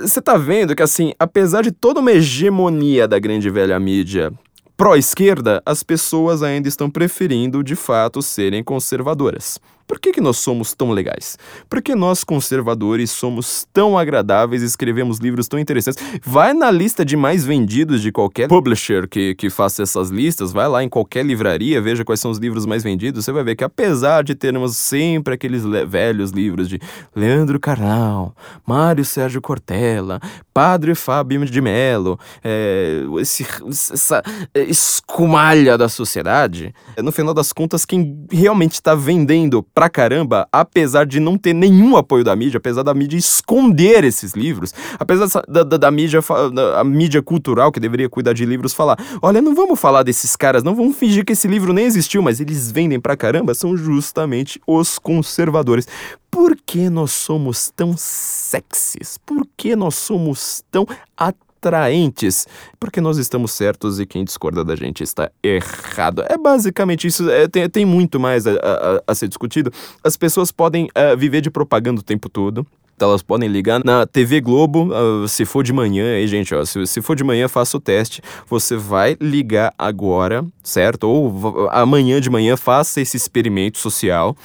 está 0.05 0.22
tá 0.22 0.38
vendo 0.38 0.75
que, 0.75 0.84
assim, 0.84 1.13
apesar 1.20 1.62
de 1.62 1.72
toda 1.72 2.00
uma 2.00 2.12
hegemonia 2.12 3.08
da 3.08 3.20
grande 3.20 3.50
velha 3.50 3.79
mídia 3.79 4.31
pró-esquerda, 4.77 5.62
as 5.63 5.84
pessoas 5.84 6.41
ainda 6.41 6.67
estão 6.67 6.89
preferindo, 6.89 7.63
de 7.63 7.75
fato, 7.75 8.20
serem 8.20 8.63
conservadoras. 8.63 9.60
Por 9.88 10.00
que, 10.00 10.11
que 10.11 10.21
nós 10.21 10.38
somos 10.38 10.73
tão 10.73 10.91
legais? 10.91 11.38
Por 11.69 11.81
que 11.81 11.95
nós, 11.95 12.23
conservadores, 12.23 13.11
somos 13.11 13.67
tão 13.73 13.97
agradáveis 13.97 14.61
e 14.61 14.65
escrevemos 14.65 15.17
livros 15.19 15.47
tão 15.47 15.59
interessantes? 15.59 16.03
Vai 16.23 16.53
na 16.53 16.71
lista 16.71 17.03
de 17.03 17.17
mais 17.17 17.45
vendidos 17.45 18.01
de 18.01 18.11
qualquer 18.11 18.47
publisher 18.47 19.07
que, 19.07 19.35
que 19.35 19.50
faça 19.50 19.83
essas 19.83 20.09
listas, 20.09 20.51
vai 20.51 20.67
lá 20.67 20.83
em 20.83 20.89
qualquer 20.89 21.25
livraria, 21.25 21.81
veja 21.81 22.05
quais 22.05 22.19
são 22.19 22.31
os 22.31 22.38
livros 22.38 22.65
mais 22.65 22.83
vendidos, 22.83 23.25
você 23.25 23.31
vai 23.31 23.43
ver 23.43 23.55
que 23.55 23.63
apesar 23.63 24.23
de 24.23 24.35
termos 24.35 24.77
sempre 24.77 25.33
aqueles 25.33 25.63
velhos 25.88 26.31
livros 26.31 26.69
de 26.69 26.79
Leandro 27.15 27.59
Carnal, 27.59 28.35
Mário 28.65 29.03
Sérgio 29.03 29.41
Cortella, 29.41 30.19
Padre 30.53 30.95
Fábio 30.95 31.45
de 31.45 31.61
Mello, 31.61 32.19
é, 32.43 33.03
esse, 33.19 33.45
essa 33.69 34.21
escumalha 34.53 35.77
da 35.77 35.88
sociedade, 35.88 36.73
no 36.97 37.11
final 37.11 37.33
das 37.33 37.53
contas, 37.53 37.85
quem 37.85 38.25
realmente 38.29 38.73
está 38.73 38.93
vendendo 38.93 39.63
pra 39.81 39.89
caramba, 39.89 40.47
apesar 40.51 41.07
de 41.07 41.19
não 41.19 41.35
ter 41.35 41.53
nenhum 41.53 41.97
apoio 41.97 42.23
da 42.23 42.35
mídia, 42.35 42.59
apesar 42.59 42.83
da 42.83 42.93
mídia 42.93 43.17
esconder 43.17 44.03
esses 44.03 44.33
livros, 44.33 44.75
apesar 45.00 45.41
da, 45.47 45.63
da, 45.63 45.75
da 45.75 45.89
mídia, 45.89 46.19
da, 46.53 46.83
mídia 46.83 47.19
cultural 47.19 47.71
que 47.71 47.79
deveria 47.79 48.07
cuidar 48.07 48.33
de 48.33 48.45
livros 48.45 48.75
falar, 48.75 48.95
olha, 49.23 49.41
não 49.41 49.55
vamos 49.55 49.79
falar 49.79 50.03
desses 50.03 50.35
caras, 50.35 50.61
não 50.61 50.75
vamos 50.75 50.95
fingir 50.97 51.25
que 51.25 51.33
esse 51.33 51.47
livro 51.47 51.73
nem 51.73 51.85
existiu, 51.85 52.21
mas 52.21 52.39
eles 52.39 52.71
vendem 52.71 53.00
pra 53.00 53.17
caramba, 53.17 53.55
são 53.55 53.75
justamente 53.75 54.61
os 54.67 55.00
conservadores. 55.00 55.88
Por 56.29 56.55
que 56.63 56.88
nós 56.88 57.11
somos 57.11 57.73
tão 57.75 57.95
sexys? 57.97 59.17
Por 59.25 59.47
que 59.57 59.75
nós 59.75 59.95
somos 59.95 60.63
tão 60.69 60.85
atraentes? 61.17 61.50
Atraentes, 61.61 62.47
porque 62.79 62.99
nós 62.99 63.17
estamos 63.17 63.51
certos 63.51 63.99
e 63.99 64.05
quem 64.05 64.25
discorda 64.25 64.65
da 64.65 64.75
gente 64.75 65.03
está 65.03 65.29
errado. 65.43 66.23
É 66.27 66.37
basicamente 66.37 67.07
isso, 67.07 67.29
é, 67.29 67.47
tem, 67.47 67.69
tem 67.69 67.85
muito 67.85 68.19
mais 68.19 68.47
a, 68.47 68.53
a, 68.53 69.03
a, 69.07 69.15
ser 69.15 69.27
discutido. 69.27 69.71
As 70.03 70.17
pessoas 70.17 70.51
podem 70.51 70.85
uh, 70.85 71.15
viver 71.15 71.41
de 71.41 71.51
propaganda 71.51 72.01
o 72.01 72.03
tempo 72.03 72.27
todo, 72.27 72.65
elas 72.99 73.21
podem 73.21 73.49
ligar 73.49 73.83
na 73.83 74.05
TV 74.05 74.41
Globo, 74.41 74.89
uh, 74.91 75.27
se 75.27 75.45
for 75.45 75.63
de 75.63 75.73
manhã, 75.73 76.15
aí, 76.15 76.27
gente, 76.27 76.53
ó, 76.53 76.63
se, 76.65 76.85
se 76.85 77.01
for 77.01 77.15
de 77.15 77.23
manhã, 77.23 77.47
faça 77.47 77.77
o 77.77 77.79
teste. 77.79 78.21
Você 78.47 78.75
vai 78.75 79.17
ligar 79.19 79.73
agora, 79.77 80.45
certo? 80.63 81.05
Ou 81.05 81.69
amanhã 81.71 82.19
de 82.21 82.29
manhã, 82.29 82.55
faça 82.55 83.01
esse 83.01 83.17
experimento 83.17 83.79
social. 83.79 84.35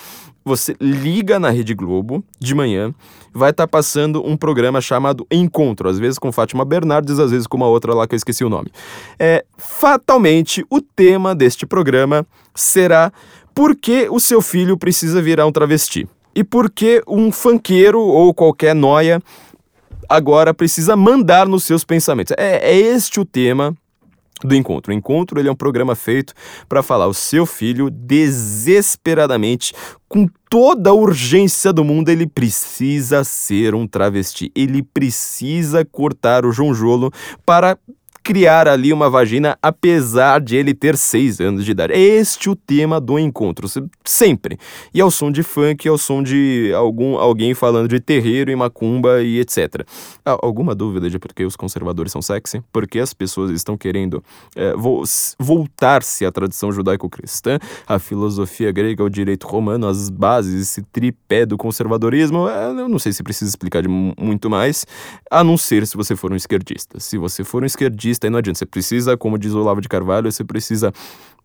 Você 0.47 0.76
liga 0.81 1.41
na 1.41 1.50
Rede 1.50 1.75
Globo 1.75 2.23
de 2.38 2.55
manhã, 2.55 2.95
vai 3.35 3.50
estar 3.50 3.65
tá 3.65 3.69
passando 3.69 4.25
um 4.25 4.37
programa 4.37 4.81
chamado 4.81 5.26
Encontro, 5.29 5.88
às 5.88 5.99
vezes 5.99 6.21
com 6.21 6.31
Fátima 6.31 6.65
Bernardes, 6.65 7.19
às 7.19 7.33
vezes 7.33 7.49
com 7.49 7.57
uma 7.57 7.67
outra 7.67 7.93
lá 7.93 8.07
que 8.07 8.15
eu 8.15 8.17
esqueci 8.17 8.45
o 8.45 8.49
nome. 8.49 8.71
É, 9.19 9.45
fatalmente, 9.59 10.65
o 10.71 10.81
tema 10.81 11.35
deste 11.35 11.67
programa 11.67 12.25
será 12.55 13.12
por 13.53 13.75
que 13.75 14.07
o 14.09 14.21
seu 14.21 14.41
filho 14.41 14.79
precisa 14.79 15.21
virar 15.21 15.47
um 15.47 15.53
travesti? 15.53 16.09
E 16.33 16.45
por 16.45 16.71
que 16.71 17.03
um 17.09 17.33
fanqueiro 17.33 18.00
ou 18.00 18.33
qualquer 18.33 18.73
noia 18.73 19.21
agora 20.09 20.55
precisa 20.55 20.95
mandar 20.95 21.49
nos 21.49 21.65
seus 21.65 21.83
pensamentos? 21.83 22.33
É, 22.38 22.71
é 22.71 22.76
este 22.76 23.19
o 23.19 23.25
tema 23.25 23.76
do 24.45 24.55
encontro. 24.55 24.93
O 24.93 24.95
encontro 24.95 25.40
ele 25.40 25.49
é 25.49 25.52
um 25.52 25.57
programa 25.57 25.95
feito 25.95 26.35
para 26.69 26.83
falar 26.83 27.07
o 27.07 27.14
seu 27.14 27.47
filho 27.47 27.90
desesperadamente 27.90 29.73
com 30.09 30.28
toda 30.49 30.90
a 30.90 30.95
urgência 30.95 31.73
do 31.73 31.85
mundo 31.85 32.09
ele 32.09 32.26
precisa 32.26 33.25
ser 33.25 33.75
um 33.75 33.87
travesti. 33.87 34.52
Ele 34.55 34.83
precisa 34.83 35.85
cortar 35.85 36.45
o 36.45 36.52
jonjolo 36.52 37.11
para 37.45 37.78
criar 38.26 38.66
ali 38.66 38.92
uma 38.92 39.09
vagina 39.09 39.56
apesar 39.62 40.40
de 40.40 40.56
ele 40.56 40.75
ter 40.75 40.97
seis 40.97 41.40
anos 41.40 41.64
de 41.64 41.71
idade. 41.71 41.92
É 41.92 41.99
este 42.00 42.50
o 42.50 42.56
tema 42.56 43.00
do 43.00 43.21
encontro, 43.21 43.68
sempre. 44.04 44.59
E 44.92 45.00
é 45.00 45.04
o 45.04 45.12
som 45.12 45.30
de 45.30 45.45
funk, 45.45 45.87
é 45.87 45.92
o 45.92 45.97
som 45.97 46.25
de 46.25 46.73
algum, 46.75 47.18
alguém 47.18 47.54
falando 47.54 47.87
de 47.87 48.00
terreiro 48.00 48.50
e 48.50 48.56
macumba 48.56 49.23
e 49.23 49.38
etc. 49.38 49.87
alguma 50.25 50.75
dúvida 50.75 51.09
de 51.09 51.21
por 51.21 51.33
que 51.33 51.45
os 51.45 51.54
conservadores 51.54 52.11
são 52.11 52.21
sexy? 52.21 52.61
Porque 52.73 52.99
as 52.99 53.14
pessoas 53.14 53.52
estão 53.52 53.76
querendo 53.76 54.21
é, 54.56 54.73
vo 54.73 55.04
voltar-se 55.38 56.26
à 56.26 56.33
tradição 56.33 56.73
judaico-cristã, 56.73 57.61
à 57.87 58.00
filosofia 58.00 58.73
grega, 58.73 59.04
ao 59.04 59.09
direito 59.09 59.47
romano, 59.47 59.87
as 59.87 60.11
bases, 60.11 60.62
esse 60.62 60.83
tripé 60.83 61.47
do 61.47 61.56
conservadorismo. 61.56 62.49
É, 62.49 62.71
eu 62.71 62.88
não 62.88 62.99
sei 62.99 63.12
se 63.12 63.23
precisa 63.23 63.49
explicar 63.49 63.83
de 63.83 63.88
muito 63.88 64.50
mais, 64.50 64.85
a 65.30 65.45
não 65.45 65.56
ser 65.56 65.87
se 65.87 65.97
você 65.97 66.16
for 66.16 66.33
um 66.33 66.37
esquerdista. 66.37 66.99
Se 66.99 67.16
você 67.16 67.45
for 67.45 67.62
um 67.62 67.66
esquerdista, 67.66 68.15
artista, 68.16 68.26
aí 68.26 68.30
não 68.30 68.38
adianta. 68.38 68.58
Você 68.58 68.66
precisa, 68.66 69.16
como 69.16 69.38
diz 69.38 69.52
o 69.52 69.61
Olavo 69.61 69.80
de 69.80 69.88
Carvalho, 69.88 70.30
você 70.30 70.42
precisa 70.42 70.92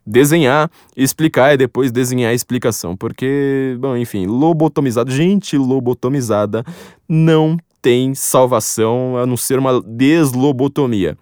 desenhar, 0.06 0.72
explicar 0.96 1.54
e 1.54 1.58
depois 1.58 1.92
desenhar 1.92 2.32
a 2.32 2.34
explicação. 2.34 2.96
Porque, 2.96 3.78
bom, 3.80 3.96
enfim, 3.96 4.26
lobotomizado, 4.26 5.12
gente 5.12 5.58
lobotomizada 5.58 6.64
não 7.08 7.58
tem 7.82 8.16
salvação 8.16 9.18
a 9.18 9.26
não 9.26 9.38
ser 9.38 9.60
uma 9.60 9.82
deslobotomia. 9.82 11.18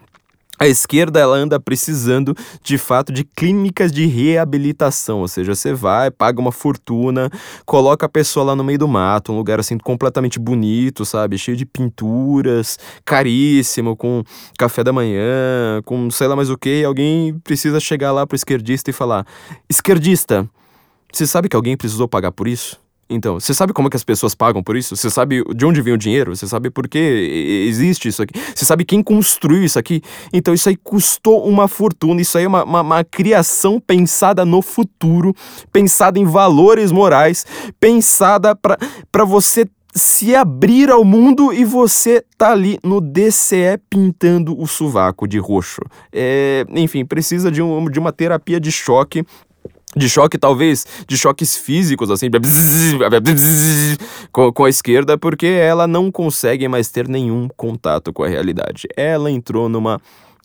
A 0.62 0.68
esquerda 0.68 1.22
ela 1.22 1.38
anda 1.38 1.58
precisando 1.58 2.36
de 2.62 2.78
fato 2.78 3.14
de 3.14 3.24
clínicas 3.24 3.94
de 3.94 4.06
reabilitação, 4.06 5.22
ou 5.22 5.28
seja, 5.28 5.56
você 5.56 5.74
vai, 5.74 6.12
paga 6.12 6.42
uma 6.42 6.52
fortuna, 6.52 7.30
coloca 7.66 8.06
a 8.06 8.10
pessoa 8.10 8.48
lá 8.48 8.56
no 8.58 8.64
meio 8.64 8.78
do 8.78 8.88
mato, 8.88 9.32
um 9.32 9.38
lugar 9.38 9.58
assim 9.58 9.78
completamente 9.78 10.38
bonito, 10.38 11.06
sabe, 11.06 11.38
cheio 11.38 11.56
de 11.56 11.66
pinturas, 11.66 12.78
caríssimo, 13.06 13.96
com 13.96 14.22
café 14.58 14.84
da 14.84 14.92
manhã, 14.92 15.82
com 15.86 16.12
sei 16.12 16.28
lá 16.28 16.36
mais 16.36 16.50
o 16.50 16.58
que, 16.58 16.84
alguém 16.84 17.40
precisa 17.42 17.80
chegar 17.80 18.12
lá 18.12 18.28
pro 18.28 18.36
esquerdista 18.36 18.90
e 18.90 18.94
falar: 18.94 19.26
"Esquerdista, 19.70 20.46
você 21.14 21.26
sabe 21.26 21.48
que 21.48 21.56
alguém 21.56 21.78
precisou 21.78 22.06
pagar 22.06 22.34
por 22.34 22.50
isso?" 22.50 22.78
Então, 23.10 23.40
você 23.40 23.54
sabe 23.54 23.74
como 23.74 23.88
é 23.88 23.90
que 23.92 23.98
as 23.98 24.04
pessoas 24.04 24.36
pagam 24.36 24.62
por 24.62 24.78
isso? 24.78 24.96
Você 24.96 25.10
sabe 25.10 25.44
de 25.56 25.66
onde 25.66 25.82
vem 25.82 25.94
o 25.94 25.98
dinheiro? 25.98 26.36
Você 26.36 26.48
sabe 26.48 26.70
por 26.70 26.88
que 26.88 27.00
existe 27.68 28.08
isso 28.08 28.22
aqui? 28.22 28.40
Você 28.56 28.66
sabe 28.66 28.86
quem 28.86 29.02
construiu 29.02 29.64
isso 29.64 29.80
aqui? 29.80 30.02
Então, 30.32 30.54
isso 30.54 30.70
aí 30.70 30.76
custou 30.76 31.44
uma 31.48 31.68
fortuna. 31.68 32.22
Isso 32.22 32.38
aí 32.38 32.44
é 32.44 32.48
uma, 32.48 32.64
uma, 32.64 32.82
uma 32.82 33.04
criação 33.04 33.80
pensada 33.80 34.46
no 34.46 34.62
futuro, 34.62 35.34
pensada 35.72 36.20
em 36.20 36.26
valores 36.26 36.92
morais, 36.92 37.46
pensada 37.80 38.56
para 38.56 39.26
você 39.26 39.66
se 39.94 40.36
abrir 40.36 40.92
ao 40.92 41.04
mundo 41.04 41.52
e 41.52 41.66
você 41.66 42.24
tá 42.38 42.52
ali 42.52 42.80
no 42.84 43.02
DCE 43.02 43.80
pintando 43.90 44.60
o 44.60 44.68
sovaco 44.68 45.28
de 45.28 45.40
roxo. 45.40 45.82
É, 46.14 46.66
enfim, 46.76 47.04
precisa 47.04 47.52
de, 47.52 47.62
um, 47.62 47.90
de 47.90 48.00
uma 48.00 48.12
terapia 48.12 48.60
de 48.60 48.72
choque 48.72 49.26
de 49.96 50.08
choque, 50.08 50.38
talvez, 50.38 50.86
de 51.08 51.18
choques 51.18 51.58
físicos, 51.58 52.12
assim, 52.12 52.30
com, 54.32 54.52
com 54.54 54.66
a 54.66 54.70
esquerda, 54.70 55.18
porque 55.18 55.48
ela 55.48 55.88
não 55.88 56.12
consegue 56.12 56.68
mais 56.68 56.90
ter 56.90 57.08
nenhum 57.08 57.48
contato 57.58 58.14
com 58.14 58.24
a 58.24 58.28
realidade. 58.28 58.88
Ela 58.96 59.32
entrou 59.32 59.68
numa 59.68 60.00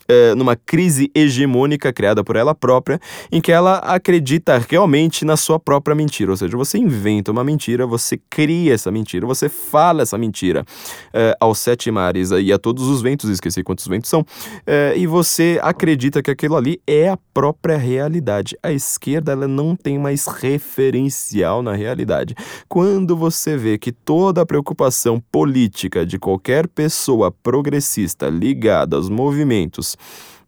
é, 0.09 0.35
numa 0.35 0.57
crise 0.57 1.11
hegemônica 1.15 1.93
criada 1.93 2.23
por 2.23 2.37
ela 2.37 2.55
própria, 2.55 3.01
em 3.31 3.41
que 3.41 3.53
ela 3.53 3.79
acredita 3.79 4.59
realmente 4.69 5.25
na 5.25 5.37
sua 5.37 5.59
própria 5.59 5.95
mentira. 5.95 6.31
Ou 6.31 6.37
seja, 6.37 6.57
você 6.57 6.79
inventa 6.79 7.31
uma 7.31 7.45
mentira, 7.45 7.87
você 7.87 8.19
cria 8.29 8.75
essa 8.75 8.91
mentira, 8.91 9.27
você 9.27 9.49
fala 9.49 10.03
essa 10.03 10.19
mentira 10.19 10.65
é, 11.13 11.37
aos 11.41 11.59
sete 11.59 11.91
mares 11.91 12.31
e 12.31 12.53
a 12.53 12.59
todos 12.59 12.89
os 12.89 13.03
ventos, 13.03 13.31
esqueci 13.31 13.63
quantos 13.63 13.87
ventos 13.87 14.11
são, 14.11 14.25
é, 14.67 14.95
e 14.97 15.07
você 15.07 15.59
acredita 15.63 16.23
que 16.23 16.31
aquilo 16.31 16.57
ali 16.57 16.81
é 16.87 17.09
a 17.09 17.19
própria 17.33 17.77
realidade. 17.77 18.57
A 18.63 18.73
esquerda 18.73 19.33
ela 19.33 19.49
não 19.49 19.75
tem 19.75 19.99
mais 19.99 20.27
referencial 20.27 21.63
na 21.63 21.75
realidade. 21.75 22.35
Quando 22.69 23.17
você 23.17 23.57
vê 23.57 23.79
que 23.79 23.93
toda 23.93 24.43
a 24.43 24.47
preocupação 24.47 25.21
política 25.33 26.05
de 26.05 26.19
qualquer 26.19 26.69
pessoa 26.69 27.31
progressista 27.31 28.29
ligada 28.29 28.97
aos 28.97 29.09
movimentos 29.09 29.94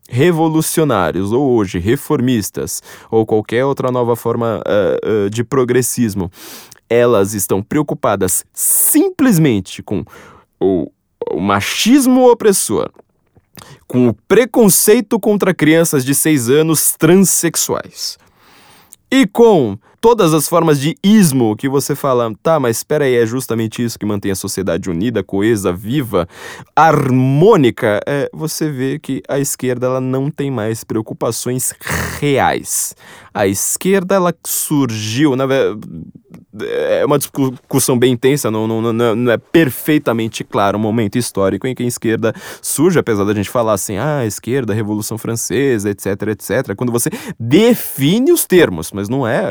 revolucionários 0.09 1.33
ou 1.33 1.57
hoje 1.57 1.79
reformistas 1.79 2.83
ou 3.11 3.27
qualquer 3.27 3.65
outra 3.65 3.91
nova 3.91 4.15
forma 4.15 4.61
uh, 4.61 5.27
uh, 5.27 5.31
de 5.31 5.43
progressismo, 5.43 6.31
elas 6.89 7.35
estão 7.35 7.63
preocupadas 7.63 8.45
simplesmente 8.53 9.83
com 9.83 10.05
o, 10.61 10.91
o 11.33 11.41
machismo 11.41 12.31
opressor, 12.31 12.91
com 13.89 14.09
o 14.09 14.15
preconceito 14.15 15.19
contra 15.19 15.55
crianças 15.55 16.05
de 16.05 16.15
6 16.15 16.51
anos 16.51 16.95
transexuais 16.97 18.19
e 19.11 19.27
com 19.27 19.77
todas 20.01 20.35
as 20.35 20.49
formas 20.49 20.81
de 20.81 20.97
ismo 21.03 21.57
que 21.57 21.69
você 21.69 21.95
fala, 21.95 22.33
tá, 22.43 22.59
mas 22.61 22.79
espera 22.79 23.05
aí, 23.05 23.17
é 23.17 23.27
justamente 23.27 23.83
isso 23.83 23.99
que 23.99 24.07
mantém 24.07 24.31
a 24.31 24.37
sociedade 24.37 24.91
unida, 24.91 25.23
coesa, 25.23 25.73
viva, 25.73 26.29
harmônica, 26.75 28.01
é, 28.07 28.29
você 28.33 28.71
vê 28.71 28.99
que 28.99 29.23
a 29.29 29.39
esquerda 29.39 29.87
ela 29.87 30.01
não 30.01 30.31
tem 30.31 30.51
mais 30.51 30.85
preocupações 30.85 31.73
reais. 32.21 32.95
A 33.37 33.47
esquerda 33.47 34.15
ela 34.15 34.35
surgiu, 34.47 35.37
na 35.37 35.45
é 36.59 37.05
uma 37.05 37.19
discussão 37.19 37.99
bem 37.99 38.15
intensa, 38.15 38.51
não, 38.51 38.67
não, 38.67 38.81
não, 38.81 39.15
não, 39.15 39.31
é 39.31 39.37
perfeitamente 39.37 40.43
claro 40.43 40.79
o 40.79 40.81
momento 40.81 41.19
histórico 41.19 41.67
em 41.67 41.75
que 41.75 41.83
a 41.83 41.87
esquerda 41.87 42.33
surge, 42.63 42.99
apesar 42.99 43.25
da 43.25 43.35
gente 43.35 43.51
falar 43.51 43.75
assim, 43.75 43.99
ah, 43.99 44.25
esquerda, 44.25 44.73
Revolução 44.73 45.19
Francesa, 45.19 45.91
etc, 45.91 46.07
etc, 46.29 46.75
quando 46.75 46.91
você 46.91 47.11
define 47.39 48.33
os 48.33 48.47
termos, 48.47 48.91
mas 48.91 49.07
não 49.07 49.27
é, 49.27 49.43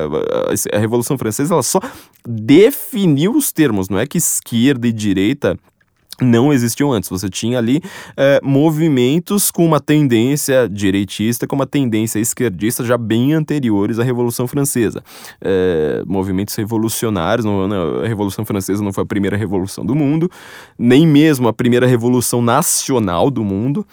a 0.73 0.79
Revolução 0.79 1.15
Francesa 1.15 1.53
ela 1.53 1.61
só 1.61 1.79
definiu 2.27 3.33
os 3.35 3.51
termos, 3.51 3.87
não 3.87 3.99
é 3.99 4.07
que 4.07 4.17
esquerda 4.17 4.87
e 4.87 4.91
direita 4.91 5.55
não 6.21 6.53
existiam 6.53 6.91
antes. 6.91 7.09
Você 7.09 7.29
tinha 7.29 7.57
ali 7.57 7.81
é, 8.15 8.39
movimentos 8.43 9.51
com 9.51 9.65
uma 9.65 9.79
tendência 9.79 10.69
direitista, 10.69 11.45
com 11.47 11.55
uma 11.55 11.65
tendência 11.65 12.19
esquerdista 12.19 12.83
já 12.83 12.97
bem 12.97 13.33
anteriores 13.33 13.99
à 13.99 14.03
Revolução 14.03 14.47
Francesa. 14.47 15.03
É, 15.41 16.03
movimentos 16.05 16.55
revolucionários, 16.55 17.45
não, 17.45 17.67
não, 17.67 17.99
a 18.01 18.07
Revolução 18.07 18.45
Francesa 18.45 18.83
não 18.83 18.93
foi 18.93 19.03
a 19.03 19.07
primeira 19.07 19.35
revolução 19.35 19.85
do 19.85 19.95
mundo, 19.95 20.29
nem 20.77 21.05
mesmo 21.05 21.47
a 21.47 21.53
primeira 21.53 21.85
revolução 21.85 22.41
nacional 22.41 23.29
do 23.29 23.43
mundo 23.43 23.85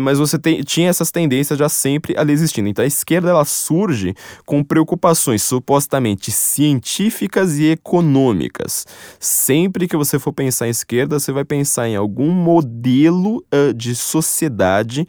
mas 0.00 0.18
você 0.18 0.38
tem, 0.38 0.62
tinha 0.62 0.88
essas 0.88 1.10
tendências 1.10 1.58
já 1.58 1.68
sempre 1.68 2.16
ali 2.16 2.32
existindo. 2.32 2.68
Então 2.68 2.84
a 2.84 2.88
esquerda 2.88 3.30
ela 3.30 3.44
surge 3.44 4.14
com 4.44 4.62
preocupações 4.62 5.42
supostamente 5.42 6.30
científicas 6.30 7.58
e 7.58 7.70
econômicas. 7.70 8.86
Sempre 9.18 9.86
que 9.86 9.96
você 9.96 10.18
for 10.18 10.32
pensar 10.32 10.66
em 10.66 10.70
esquerda, 10.70 11.18
você 11.18 11.32
vai 11.32 11.44
pensar 11.44 11.88
em 11.88 11.96
algum 11.96 12.30
modelo 12.30 13.44
uh, 13.52 13.74
de 13.74 13.94
sociedade 13.94 15.06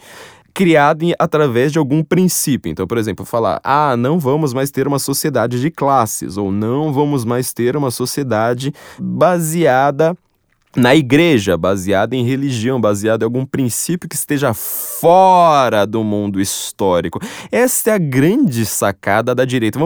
criado 0.53 1.03
em, 1.03 1.13
através 1.17 1.71
de 1.71 1.79
algum 1.79 2.03
princípio. 2.03 2.71
Então, 2.71 2.85
por 2.85 2.97
exemplo, 2.97 3.25
falar: 3.25 3.59
ah, 3.63 3.97
não 3.97 4.19
vamos 4.19 4.53
mais 4.53 4.69
ter 4.69 4.87
uma 4.87 4.99
sociedade 4.99 5.59
de 5.59 5.71
classes, 5.71 6.37
ou 6.37 6.51
não 6.51 6.93
vamos 6.93 7.25
mais 7.25 7.51
ter 7.51 7.75
uma 7.75 7.89
sociedade 7.89 8.71
baseada 8.99 10.15
na 10.75 10.95
igreja, 10.95 11.55
baseada 11.55 12.15
em 12.15 12.25
religião, 12.25 12.81
baseada 12.81 13.23
em 13.23 13.27
algum 13.27 13.45
princípio 13.45 14.09
que 14.09 14.15
esteja 14.15 14.53
fora 14.53 15.85
do 15.85 16.03
mundo 16.03 16.41
histórico. 16.41 17.19
Essa 17.51 17.91
é 17.91 17.93
a 17.93 17.97
grande 17.97 18.65
sacada 18.65 19.35
da 19.35 19.45
direita. 19.45 19.79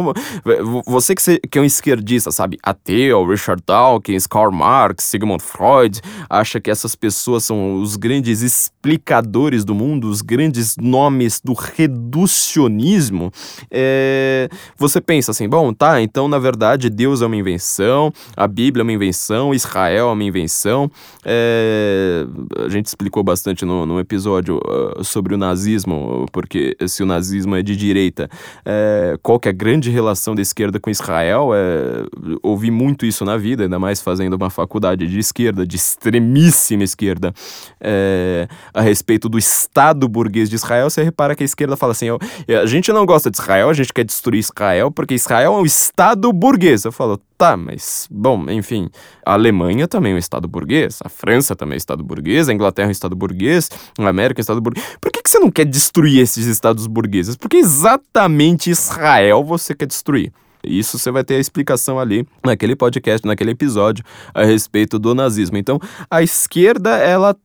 Você 0.86 1.14
que 1.16 1.58
é 1.58 1.62
um 1.62 1.66
esquerdista, 1.66 2.32
sabe, 2.32 2.58
ateu, 2.64 3.26
Richard 3.26 3.62
Dawkins, 3.66 4.28
Karl 4.28 4.52
Marx, 4.52 5.04
Sigmund 5.04 5.44
Freud, 5.44 6.00
acha 6.30 6.60
que 6.60 6.72
essas 6.72 6.96
pessoas 6.96 7.44
são 7.44 7.82
os 7.82 7.96
grandes 7.98 8.42
explicadores 8.42 9.66
do 9.66 9.76
mundo, 9.76 10.10
os 10.10 10.22
grandes 10.22 10.76
nomes 10.78 11.42
do 11.44 11.54
reducionismo. 11.54 13.32
É... 13.70 14.48
Você 14.78 15.02
pensa 15.02 15.32
assim, 15.32 15.50
bom, 15.50 15.74
tá, 15.74 16.02
então 16.02 16.28
na 16.28 16.40
verdade 16.40 16.90
Deus 16.90 17.22
é 17.22 17.26
uma 17.26 17.36
invenção, 17.36 18.14
a 18.36 18.48
Bíblia 18.48 18.82
é 18.82 18.84
uma 18.84 18.94
invenção, 18.94 19.54
Israel 19.54 20.10
é 20.10 20.14
uma 20.14 20.24
invenção 20.24 20.77
então, 20.78 20.92
é, 21.26 22.26
a 22.64 22.70
gente 22.70 22.86
explicou 22.86 23.24
bastante 23.24 23.66
no, 23.66 23.86
no 23.86 24.00
episódio 24.00 24.60
uh, 24.60 25.04
sobre 25.04 25.34
o 25.34 25.38
nazismo, 25.38 26.28
porque 26.32 26.78
se 26.88 27.02
o 27.02 27.06
nazismo 27.06 27.56
é 27.56 27.64
de 27.64 27.76
direita, 27.76 28.30
é, 28.64 29.18
qual 29.24 29.40
que 29.40 29.48
é 29.48 29.52
a 29.52 29.54
grande 29.54 29.90
relação 29.90 30.36
da 30.36 30.42
esquerda 30.42 30.80
com 30.80 30.92
Israel? 30.92 31.50
É, 31.54 32.06
ouvi 32.44 32.70
muito 32.70 33.06
isso 33.06 33.26
na 33.26 33.38
vida, 33.38 33.64
ainda 33.64 33.80
mais 33.80 34.02
fazendo 34.02 34.36
uma 34.36 34.52
faculdade 34.52 35.08
de 35.08 35.18
esquerda, 35.18 35.66
de 35.66 35.76
extremíssima 35.76 36.84
esquerda, 36.84 37.34
é, 37.82 38.48
a 38.74 38.82
respeito 38.82 39.28
do 39.28 39.40
Estado 39.40 40.08
burguês 40.08 40.48
de 40.50 40.56
Israel. 40.56 40.90
Você 40.90 41.02
repara 41.02 41.36
que 41.36 41.44
a 41.44 41.46
esquerda 41.46 41.76
fala 41.76 41.94
assim: 41.94 42.08
a 42.10 42.66
gente 42.68 42.92
não 42.94 43.06
gosta 43.06 43.32
de 43.32 43.38
Israel, 43.38 43.70
a 43.70 43.74
gente 43.74 43.92
quer 43.92 44.04
destruir 44.04 44.40
Israel, 44.40 44.92
porque 44.92 45.16
Israel 45.16 45.56
é 45.56 45.58
um 45.58 45.66
Estado 45.66 46.32
burguês. 46.32 46.86
Eu 46.86 46.92
falo, 46.92 47.20
Tá, 47.38 47.56
mas, 47.56 48.08
bom, 48.10 48.50
enfim, 48.50 48.90
a 49.24 49.34
Alemanha 49.34 49.88
também 49.88 50.14
é 50.14 50.16
um 50.16 50.18
Estado 50.18 50.48
burguês, 50.48 50.98
a 51.04 51.10
França 51.10 51.56
também 51.56 51.74
é 51.74 51.76
um 51.76 51.78
Estado 51.78 52.04
burguês, 52.04 52.50
a 52.50 52.54
Inglaterra 52.54 52.88
é 52.88 52.90
um 52.90 52.92
Estado 52.92 53.16
burguês, 53.16 53.70
a 54.00 54.10
América 54.10 54.40
é 54.40 54.42
um 54.42 54.44
Estado 54.44 54.60
burguês. 54.60 54.84
Por 55.00 55.12
que, 55.12 55.22
que 55.22 55.30
você 55.30 55.38
não 55.38 55.52
quer 55.52 55.66
destruir 55.66 56.20
esses 56.20 56.48
Estados 56.48 56.88
burgueses? 56.88 57.36
Porque 57.36 57.58
exatamente 57.58 58.72
Israel 58.72 59.44
você 59.44 59.76
quer 59.76 59.86
destruir. 59.86 60.34
Isso 60.64 60.98
você 60.98 61.12
vai 61.12 61.24
ter 61.24 61.36
a 61.36 61.40
explicação 61.40 62.00
ali 62.00 62.28
naquele 62.44 62.76
podcast, 62.76 63.26
naquele 63.28 63.52
episódio 63.52 64.04
a 64.34 64.44
respeito 64.44 64.98
do 64.98 65.14
nazismo. 65.14 65.58
Então, 65.58 65.80
a 66.10 66.24
esquerda, 66.24 66.98
ela 66.98 67.36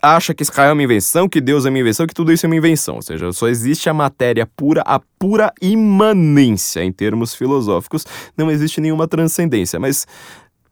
acha 0.00 0.34
que 0.34 0.42
Israel 0.42 0.70
é 0.70 0.72
uma 0.72 0.82
invenção, 0.82 1.28
que 1.28 1.40
Deus 1.40 1.66
é 1.66 1.70
uma 1.70 1.78
invenção, 1.78 2.06
que 2.06 2.14
tudo 2.14 2.32
isso 2.32 2.46
é 2.46 2.48
uma 2.48 2.56
invenção. 2.56 2.96
Ou 2.96 3.02
seja, 3.02 3.32
só 3.32 3.48
existe 3.48 3.88
a 3.88 3.94
matéria 3.94 4.46
pura, 4.46 4.82
a 4.86 4.98
pura 5.18 5.52
imanência 5.60 6.82
em 6.82 6.92
termos 6.92 7.34
filosóficos. 7.34 8.06
Não 8.36 8.50
existe 8.50 8.80
nenhuma 8.80 9.06
transcendência. 9.06 9.78
Mas 9.78 10.06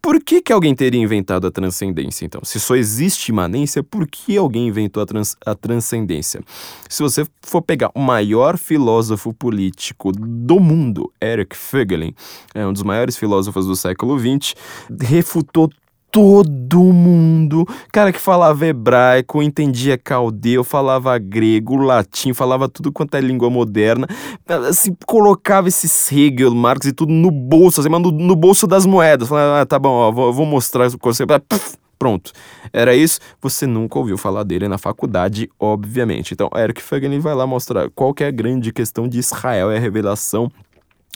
por 0.02 0.18
que, 0.20 0.42
que 0.42 0.52
alguém 0.52 0.74
teria 0.74 1.00
inventado 1.00 1.46
a 1.46 1.50
transcendência, 1.50 2.26
então? 2.26 2.40
Se 2.42 2.58
só 2.58 2.74
existe 2.74 3.28
imanência, 3.28 3.84
por 3.84 4.04
que 4.08 4.36
alguém 4.36 4.66
inventou 4.66 5.00
a, 5.00 5.06
trans, 5.06 5.36
a 5.46 5.54
transcendência? 5.54 6.42
Se 6.88 7.04
você 7.04 7.24
for 7.40 7.62
pegar 7.62 7.88
o 7.94 8.00
maior 8.00 8.58
filósofo 8.58 9.32
político 9.32 10.10
do 10.10 10.58
mundo, 10.58 11.12
Eric 11.22 11.54
Fögelin, 11.56 12.14
é 12.52 12.66
um 12.66 12.72
dos 12.72 12.82
maiores 12.82 13.16
filósofos 13.16 13.66
do 13.66 13.76
século 13.76 14.18
XX, 14.18 14.54
refutou 15.02 15.70
todo 16.12 16.78
mundo. 16.92 17.66
Cara 17.90 18.12
que 18.12 18.20
falava 18.20 18.66
hebraico, 18.66 19.42
entendia 19.42 19.96
caldeu, 19.96 20.62
falava 20.62 21.16
grego, 21.18 21.76
latim, 21.76 22.34
falava 22.34 22.68
tudo 22.68 22.92
quanto 22.92 23.16
é 23.16 23.20
língua 23.20 23.48
moderna. 23.48 24.06
Assim, 24.68 24.94
colocava 25.06 25.68
esses 25.68 26.12
Hegel, 26.12 26.54
Marx 26.54 26.86
e 26.86 26.92
tudo 26.92 27.12
no 27.12 27.30
bolso, 27.30 27.80
assim, 27.80 27.88
no, 27.88 28.12
no 28.12 28.36
bolso 28.36 28.66
das 28.66 28.84
moedas. 28.84 29.28
Falava, 29.28 29.62
ah, 29.62 29.66
tá 29.66 29.78
bom, 29.78 29.88
ó, 29.88 30.12
vou, 30.12 30.32
vou 30.32 30.44
mostrar 30.44 30.86
o 30.88 30.98
conceito. 30.98 31.32
Pronto. 31.98 32.32
Era 32.72 32.94
isso. 32.94 33.20
Você 33.40 33.66
nunca 33.66 33.98
ouviu 33.98 34.18
falar 34.18 34.42
dele 34.42 34.68
na 34.68 34.76
faculdade, 34.76 35.48
obviamente. 35.58 36.34
Então, 36.34 36.50
Eric 36.56 36.82
Fagan 36.82 37.18
vai 37.20 37.34
lá 37.34 37.46
mostrar 37.46 37.88
qual 37.90 38.12
é 38.18 38.26
a 38.26 38.30
grande 38.30 38.72
questão 38.72 39.08
de 39.08 39.18
Israel, 39.18 39.70
é 39.70 39.76
a 39.76 39.80
revelação 39.80 40.50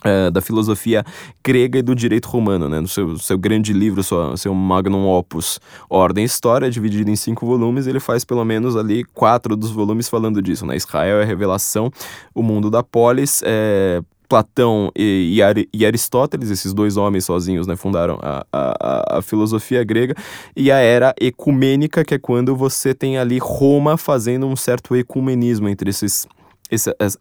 é, 0.04 0.30
da 0.30 0.40
filosofia 0.40 1.04
grega 1.44 1.78
e 1.78 1.82
do 1.82 1.94
direito 1.94 2.28
romano, 2.28 2.68
né? 2.68 2.80
No 2.80 2.88
seu, 2.88 3.18
seu 3.18 3.38
grande 3.38 3.72
livro, 3.72 4.02
seu, 4.02 4.36
seu 4.36 4.54
magnum 4.54 5.06
opus, 5.06 5.60
Ordem 5.88 6.24
e 6.24 6.26
História, 6.26 6.70
dividido 6.70 7.10
em 7.10 7.16
cinco 7.16 7.46
volumes, 7.46 7.86
ele 7.86 8.00
faz 8.00 8.24
pelo 8.24 8.44
menos 8.44 8.76
ali 8.76 9.04
quatro 9.04 9.56
dos 9.56 9.70
volumes 9.70 10.08
falando 10.08 10.42
disso, 10.42 10.66
né? 10.66 10.76
Israel 10.76 11.20
é 11.20 11.24
revelação, 11.24 11.90
o 12.34 12.42
mundo 12.42 12.70
da 12.70 12.82
polis, 12.82 13.42
é, 13.44 14.02
Platão 14.28 14.90
e, 14.96 15.40
e, 15.72 15.86
Aristóteles, 15.86 16.50
esses 16.50 16.74
dois 16.74 16.96
homens 16.96 17.24
sozinhos, 17.24 17.66
né, 17.66 17.76
fundaram 17.76 18.18
a, 18.20 18.44
a, 18.52 19.18
a, 19.18 19.22
filosofia 19.22 19.84
grega, 19.84 20.14
e 20.56 20.70
a 20.70 20.78
era 20.78 21.14
ecumênica, 21.20 22.04
que 22.04 22.14
é 22.14 22.18
quando 22.18 22.56
você 22.56 22.92
tem 22.92 23.18
ali 23.18 23.38
Roma 23.38 23.96
fazendo 23.96 24.46
um 24.46 24.56
certo 24.56 24.96
ecumenismo 24.96 25.68
entre 25.68 25.90
esses 25.90 26.26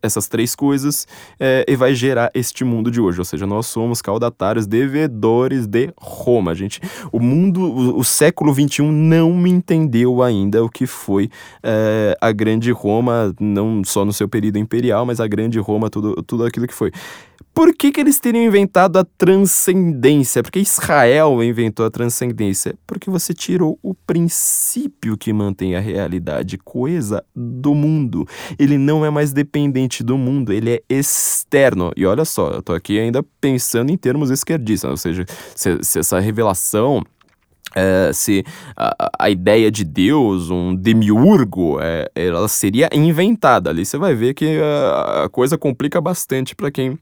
essas 0.02 0.28
três 0.28 0.56
coisas 0.56 1.08
é, 1.40 1.66
e 1.68 1.76
vai 1.76 1.94
gerar 1.94 2.32
este 2.34 2.64
mundo 2.64 2.90
de 2.90 3.00
hoje. 3.00 3.20
Ou 3.20 3.26
seja, 3.26 3.46
nós 3.46 3.68
somos 3.68 4.02
caudatários, 4.02 4.66
devedores 4.66 5.68
de 5.68 5.94
Roma. 5.98 6.56
Gente, 6.56 6.82
o 7.12 7.20
mundo, 7.20 7.62
o, 7.62 8.00
o 8.00 8.04
século 8.04 8.54
XXI 8.54 8.84
não 8.84 9.46
entendeu 9.46 10.24
ainda 10.24 10.64
o 10.64 10.70
que 10.70 10.86
foi 10.86 11.30
é, 11.64 12.18
a 12.20 12.32
grande 12.32 12.72
Roma, 12.72 13.34
não 13.40 13.84
só 13.84 14.04
no 14.04 14.14
seu 14.14 14.28
período 14.28 14.58
imperial, 14.58 15.06
mas 15.06 15.20
a 15.20 15.28
grande 15.28 15.60
Roma, 15.60 15.90
tudo, 15.90 16.22
tudo 16.24 16.46
aquilo 16.46 16.68
que 16.68 16.74
foi. 16.74 16.92
Por 17.56 17.74
que, 17.74 17.90
que 17.90 18.02
eles 18.02 18.20
teriam 18.20 18.44
inventado 18.44 19.00
a 19.00 19.06
transcendência? 19.06 20.44
Porque 20.44 20.60
Israel 20.60 21.42
inventou 21.42 21.86
a 21.86 21.90
transcendência? 21.90 22.76
Porque 22.86 23.10
você 23.10 23.34
tirou 23.34 23.80
o 23.82 23.94
princípio 23.94 25.18
que 25.18 25.32
mantém 25.32 25.74
a 25.74 25.80
realidade 25.80 26.58
coesa 26.58 27.24
do 27.34 27.74
mundo. 27.74 28.28
Ele 28.60 28.78
não 28.78 29.06
é 29.06 29.10
mais 29.10 29.32
dependente 29.32 30.04
do 30.04 30.18
mundo, 30.18 30.52
ele 30.52 30.70
é 30.70 30.84
externo. 30.90 31.94
E 31.96 32.06
olha 32.06 32.26
só, 32.26 32.50
eu 32.50 32.62
tô 32.62 32.74
aqui 32.74 33.00
ainda 33.00 33.24
pensando 33.40 33.90
em 33.90 33.96
termos 33.96 34.30
esquerdistas, 34.30 34.92
ou 34.92 34.98
seja, 34.98 35.26
se, 35.56 35.82
se 35.82 36.00
essa 36.00 36.20
revelação 36.20 37.02
é, 37.74 38.12
se 38.14 38.44
a, 38.76 39.12
a, 39.20 39.30
ideia 39.30 39.72
de 39.72 39.84
Deus, 39.84 40.50
um 40.50 40.76
demiurgo, 40.76 41.78
é, 41.82 42.10
ela 42.16 42.48
seria 42.48 42.90
inventada. 42.94 43.70
Ali 43.70 43.86
você 43.86 43.98
vai 43.98 44.14
ver 44.14 44.34
que 44.34 44.60
a, 44.60 45.24
a 45.24 45.30
coisa 45.30 45.58
complica 45.58 46.00
bastante 46.00 46.56
para 46.56 46.72
quem 46.72 46.98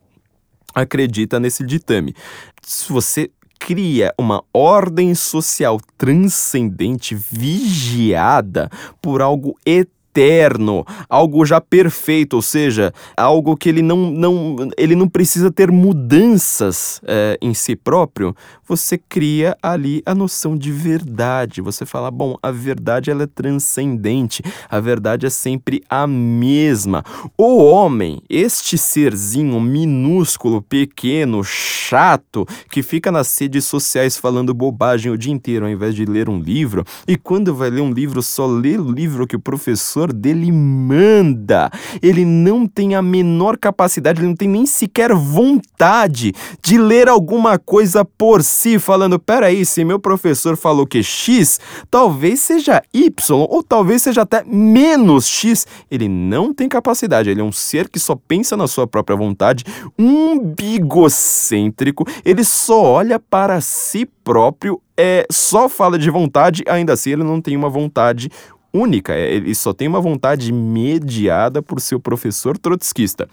acredita 0.73 1.39
nesse 1.39 1.65
ditame. 1.65 2.15
Se 2.61 2.91
você 2.91 3.29
cria 3.59 4.13
uma 4.17 4.43
ordem 4.53 5.15
social 5.15 5.79
transcendente 5.97 7.15
vigiada 7.15 8.69
por 9.01 9.21
algo 9.21 9.57
eterno 9.65 10.02
eterno, 10.13 10.85
algo 11.09 11.43
já 11.43 11.59
perfeito, 11.59 12.35
ou 12.35 12.41
seja, 12.41 12.93
algo 13.17 13.57
que 13.57 13.67
ele 13.67 13.81
não, 13.81 14.11
não, 14.11 14.55
ele 14.77 14.95
não 14.95 15.07
precisa 15.07 15.51
ter 15.51 15.71
mudanças 15.71 17.01
é, 17.05 17.37
em 17.41 17.53
si 17.53 17.75
próprio, 17.75 18.35
você 18.65 18.97
cria 18.97 19.57
ali 19.61 20.01
a 20.05 20.13
noção 20.13 20.57
de 20.57 20.71
verdade. 20.71 21.61
Você 21.61 21.85
fala, 21.85 22.09
bom, 22.11 22.37
a 22.41 22.51
verdade 22.51 23.09
ela 23.09 23.23
é 23.23 23.27
transcendente, 23.27 24.43
a 24.69 24.79
verdade 24.79 25.25
é 25.25 25.29
sempre 25.29 25.83
a 25.89 26.05
mesma. 26.05 27.03
O 27.37 27.57
homem, 27.63 28.21
este 28.29 28.77
serzinho 28.77 29.59
minúsculo, 29.59 30.61
pequeno, 30.61 31.43
chato, 31.43 32.45
que 32.71 32.83
fica 32.83 33.11
nas 33.11 33.35
redes 33.37 33.65
sociais 33.65 34.17
falando 34.17 34.53
bobagem 34.53 35.11
o 35.11 35.17
dia 35.17 35.33
inteiro 35.33 35.65
ao 35.65 35.71
invés 35.71 35.95
de 35.95 36.05
ler 36.05 36.29
um 36.29 36.39
livro, 36.39 36.85
e 37.07 37.17
quando 37.17 37.53
vai 37.53 37.69
ler 37.69 37.81
um 37.81 37.91
livro, 37.91 38.21
só 38.21 38.45
lê 38.45 38.77
o 38.77 38.91
livro 38.91 39.27
que 39.27 39.35
o 39.35 39.39
professor 39.39 40.02
professor 40.03 40.11
dele 40.11 40.51
manda. 40.51 41.71
Ele 42.01 42.25
não 42.25 42.67
tem 42.67 42.95
a 42.95 43.01
menor 43.01 43.57
capacidade, 43.57 44.19
ele 44.19 44.27
não 44.27 44.35
tem 44.35 44.49
nem 44.49 44.65
sequer 44.65 45.13
vontade 45.13 46.33
de 46.61 46.77
ler 46.77 47.07
alguma 47.07 47.57
coisa 47.57 48.03
por 48.03 48.43
si, 48.43 48.79
falando: 48.79 49.17
peraí, 49.17 49.65
se 49.65 49.85
meu 49.85 49.99
professor 49.99 50.57
falou 50.57 50.85
que 50.85 51.01
X, 51.01 51.59
talvez 51.89 52.41
seja 52.41 52.81
Y, 52.93 53.13
ou 53.49 53.63
talvez 53.63 54.01
seja 54.01 54.23
até 54.23 54.43
menos 54.43 55.27
X. 55.27 55.65
Ele 55.89 56.09
não 56.09 56.53
tem 56.53 56.67
capacidade, 56.67 57.29
ele 57.29 57.41
é 57.41 57.43
um 57.43 57.51
ser 57.51 57.87
que 57.87 57.99
só 57.99 58.15
pensa 58.15 58.57
na 58.57 58.67
sua 58.67 58.87
própria 58.87 59.15
vontade, 59.15 59.63
um 59.97 60.39
bigocêntrico, 60.39 62.05
ele 62.25 62.43
só 62.43 62.81
olha 62.81 63.19
para 63.19 63.61
si 63.61 64.05
próprio 64.23 64.81
é, 64.97 65.25
só 65.31 65.67
fala 65.67 65.97
de 65.97 66.09
vontade, 66.09 66.63
ainda 66.67 66.93
assim 66.93 67.11
ele 67.11 67.23
não 67.23 67.41
tem 67.41 67.57
uma 67.57 67.69
vontade 67.69 68.29
única, 68.73 69.13
é, 69.13 69.35
ele 69.35 69.53
só 69.53 69.73
tem 69.73 69.87
uma 69.87 70.01
vontade 70.01 70.51
mediada 70.51 71.61
por 71.61 71.79
seu 71.79 71.99
professor 71.99 72.57
trotskista. 72.57 73.27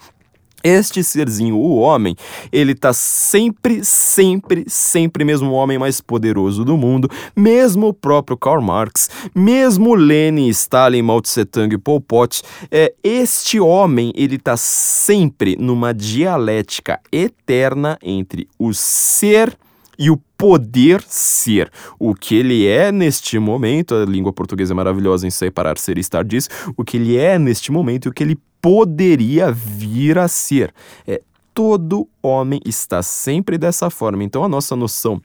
Este 0.63 1.03
serzinho, 1.03 1.57
o 1.57 1.77
homem, 1.77 2.15
ele 2.51 2.75
tá 2.75 2.93
sempre, 2.93 3.83
sempre, 3.83 4.63
sempre 4.67 5.25
mesmo 5.25 5.49
o 5.49 5.53
homem 5.53 5.79
mais 5.79 5.99
poderoso 5.99 6.63
do 6.63 6.77
mundo, 6.77 7.09
mesmo 7.35 7.87
o 7.87 7.93
próprio 7.93 8.37
Karl 8.37 8.61
Marx, 8.61 9.09
mesmo 9.33 9.95
Lenin, 9.95 10.47
Stalin, 10.49 11.01
Mao 11.01 11.19
Tse 11.19 11.45
Tung, 11.45 11.75
Pol 11.79 11.99
Pot, 11.99 12.43
é, 12.69 12.93
este 13.03 13.59
homem, 13.59 14.13
ele 14.15 14.37
tá 14.37 14.55
sempre 14.55 15.55
numa 15.59 15.93
dialética 15.95 16.99
eterna 17.11 17.97
entre 18.03 18.47
o 18.59 18.71
ser 18.71 19.57
e 19.97 20.11
o 20.11 20.17
poder 20.41 21.03
ser. 21.07 21.71
O 21.99 22.15
que 22.15 22.33
ele 22.33 22.65
é 22.65 22.91
neste 22.91 23.37
momento, 23.37 23.93
a 23.93 24.05
língua 24.05 24.33
portuguesa 24.33 24.73
é 24.73 24.75
maravilhosa 24.75 25.27
em 25.27 25.29
separar 25.29 25.77
ser 25.77 25.99
e 25.99 26.01
estar 26.01 26.23
disso, 26.23 26.49
o 26.75 26.83
que 26.83 26.97
ele 26.97 27.15
é 27.15 27.37
neste 27.37 27.71
momento 27.71 28.07
e 28.07 28.09
o 28.09 28.11
que 28.11 28.23
ele 28.23 28.39
poderia 28.59 29.51
vir 29.51 30.17
a 30.17 30.27
ser. 30.27 30.73
É, 31.07 31.21
todo 31.53 32.09
homem 32.23 32.59
está 32.65 33.03
sempre 33.03 33.55
dessa 33.55 33.91
forma. 33.91 34.23
Então 34.23 34.43
a 34.43 34.49
nossa 34.49 34.75
noção 34.75 35.21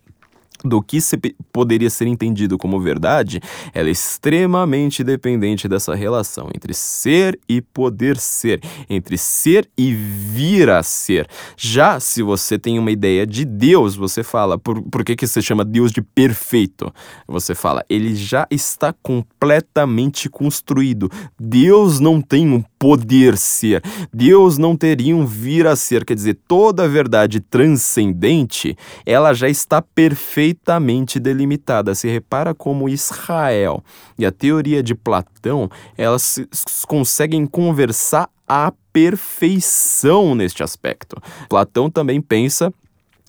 do 0.65 0.83
que 0.83 1.01
se 1.01 1.17
poderia 1.53 1.91
ser 1.91 2.07
entendido 2.07 2.59
como 2.59 2.81
verdade, 2.81 3.41
ela 3.73 3.89
é 3.89 3.93
extremamente 3.93 5.05
dependente 5.05 5.69
dessa 5.69 5.95
relação 5.95 6.49
entre 6.55 6.75
ser 6.75 7.39
e 7.49 7.61
poder 7.61 8.17
ser, 8.17 8.61
entre 8.89 9.19
ser 9.19 9.69
e 9.77 9.93
vir 9.93 10.71
a 10.71 10.83
ser. 10.83 11.29
Já 11.57 12.01
se 12.01 12.23
você 12.23 12.59
tem 12.59 12.79
uma 12.79 12.91
ideia 12.91 13.27
de 13.27 13.45
Deus, 13.45 13.97
você 13.97 14.23
fala, 14.23 14.59
por, 14.59 14.83
por 14.83 15.05
que, 15.05 15.17
que 15.17 15.27
você 15.27 15.43
chama 15.43 15.65
Deus 15.65 15.93
de 15.93 16.03
perfeito? 16.03 16.93
Você 17.27 17.55
fala, 17.55 17.85
ele 17.89 18.15
já 18.15 18.47
está 18.51 18.93
completamente 19.03 20.29
construído. 20.29 21.11
Deus 21.39 22.01
não 22.01 22.21
tem 22.21 22.49
um 22.49 22.63
poder 22.79 23.37
ser. 23.37 23.83
Deus 24.13 24.59
não 24.59 24.77
teria 24.77 25.17
um 25.17 25.25
vir 25.25 25.67
a 25.67 25.77
ser, 25.77 26.05
quer 26.05 26.15
dizer, 26.15 26.39
toda 26.47 26.85
a 26.85 26.89
verdade 26.89 27.41
transcendente, 27.41 28.77
ela 29.05 29.33
já 29.33 29.49
está 29.49 29.81
perfeitamente 29.81 31.19
delimitada. 31.19 31.95
Se 31.95 32.09
repara 32.09 32.55
como 32.55 32.89
Israel 32.89 33.83
e 34.19 34.27
a 34.27 34.33
teoria 34.33 34.83
de 34.83 34.95
Platão, 34.95 35.71
elas 35.97 36.39
conseguem 36.87 37.47
conversar 37.47 38.29
à 38.47 38.73
perfeição 38.93 40.35
neste 40.35 40.63
aspecto. 40.63 41.21
Platão 41.49 41.91
também 41.91 42.21
pensa 42.21 42.73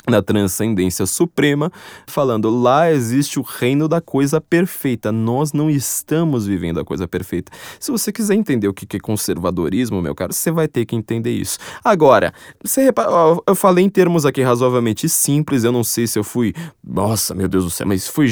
na 0.10 0.22
transcendência 0.22 1.06
suprema, 1.06 1.72
falando 2.08 2.50
lá 2.50 2.92
existe 2.92 3.40
o 3.40 3.42
reino 3.42 3.88
da 3.88 4.00
coisa 4.00 4.40
perfeita. 4.40 5.12
Nós 5.12 5.52
não 5.52 5.70
estamos 5.70 6.48
vivendo 6.48 6.80
a 6.80 6.86
coisa 6.86 7.08
perfeita. 7.08 7.52
Se 7.80 7.92
você 7.92 8.12
quiser 8.12 8.36
entender 8.36 8.68
o 8.68 8.74
que 8.74 8.96
é 8.96 9.00
conservadorismo, 9.00 10.02
meu 10.02 10.16
caro, 10.16 10.34
você 10.34 10.50
vai 10.50 10.68
ter 10.68 10.86
que 10.86 10.96
entender 10.96 11.32
isso. 11.32 11.60
Agora, 11.84 12.34
você 12.64 12.84
repara, 12.84 13.10
eu 13.46 13.56
falei 13.56 13.84
em 13.84 13.90
termos 13.90 14.26
aqui 14.26 14.42
razoavelmente 14.42 15.10
simples, 15.10 15.64
eu 15.64 15.72
não 15.72 15.84
sei 15.84 16.08
se 16.08 16.18
eu 16.18 16.24
fui, 16.24 16.54
nossa, 16.84 17.34
meu 17.34 17.48
Deus 17.48 17.66
do 17.66 17.70
céu, 17.70 17.86
mas 17.86 18.08
fui, 18.08 18.28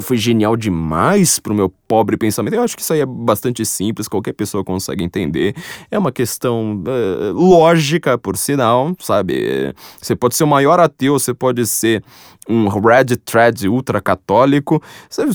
fui 0.00 0.16
genial 0.16 0.56
demais 0.56 1.38
pro 1.38 1.54
meu 1.54 1.68
pobre 1.68 2.16
pensamento. 2.16 2.54
Eu 2.54 2.62
acho 2.62 2.76
que 2.76 2.82
isso 2.82 2.92
aí 2.92 3.00
é 3.00 3.06
bastante 3.06 3.64
simples, 3.64 4.06
qualquer 4.06 4.32
pessoa 4.34 4.62
consegue 4.62 5.02
entender. 5.02 5.54
É 5.90 5.98
uma 5.98 6.12
questão 6.12 6.82
uh, 6.86 7.32
lógica, 7.32 8.16
por 8.16 8.36
sinal, 8.36 8.94
sabe? 9.00 9.74
Você 10.00 10.14
pode 10.14 10.36
ser 10.36 10.44
o 10.44 10.46
maior 10.46 10.78
ateu 10.78 11.07
você 11.10 11.34
pode 11.34 11.66
ser 11.66 12.02
um 12.48 12.68
red 12.68 13.16
thread 13.24 13.68
ultra 13.68 14.00
católico. 14.00 14.82
Você 15.08 15.26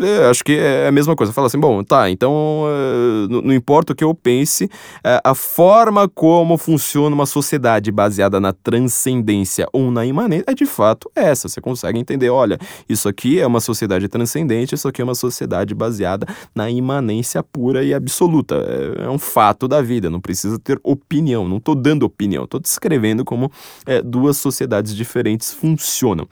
é, 0.00 0.30
acho 0.30 0.44
que 0.44 0.52
é 0.52 0.88
a 0.88 0.92
mesma 0.92 1.14
coisa. 1.14 1.32
Fala 1.32 1.48
assim, 1.48 1.58
bom, 1.58 1.82
tá, 1.82 2.08
então 2.08 2.64
uh, 2.64 3.28
não, 3.28 3.52
importa 3.52 3.92
o 3.92 3.96
que 3.96 4.04
eu 4.04 4.14
pense, 4.14 4.64
uh, 4.64 5.20
a 5.24 5.34
forma 5.34 6.08
como 6.08 6.56
funciona 6.56 7.14
uma 7.14 7.26
sociedade 7.26 7.90
baseada 7.90 8.40
na 8.40 8.52
transcendência 8.52 9.66
ou 9.72 9.90
na 9.90 10.06
imanência 10.06 10.44
é 10.46 10.54
de 10.54 10.64
fato 10.64 11.10
essa. 11.14 11.48
Você 11.48 11.60
consegue 11.60 11.98
entender, 11.98 12.30
olha, 12.30 12.58
isso 12.88 13.08
aqui 13.08 13.40
é 13.40 13.46
uma 13.46 13.60
sociedade 13.60 14.08
transcendente, 14.08 14.74
isso 14.74 14.88
aqui 14.88 15.02
é 15.02 15.04
uma 15.04 15.14
sociedade 15.14 15.74
baseada 15.74 16.26
na 16.54 16.70
imanência 16.70 17.42
pura 17.42 17.84
e 17.84 17.92
absoluta. 17.92 18.54
É, 18.54 19.04
é 19.04 19.10
um 19.10 19.18
fato 19.18 19.68
da 19.68 19.82
vida, 19.82 20.08
não 20.08 20.20
precisa 20.20 20.58
ter 20.58 20.80
opinião, 20.82 21.48
não 21.48 21.58
estou 21.58 21.74
dando 21.74 22.04
opinião, 22.04 22.44
estou 22.44 22.60
descrevendo 22.60 23.24
como 23.24 23.50
é, 23.84 24.00
duas 24.00 24.36
sociedades 24.36 24.94
diferentes 24.94 25.52
funcionam 25.52 26.26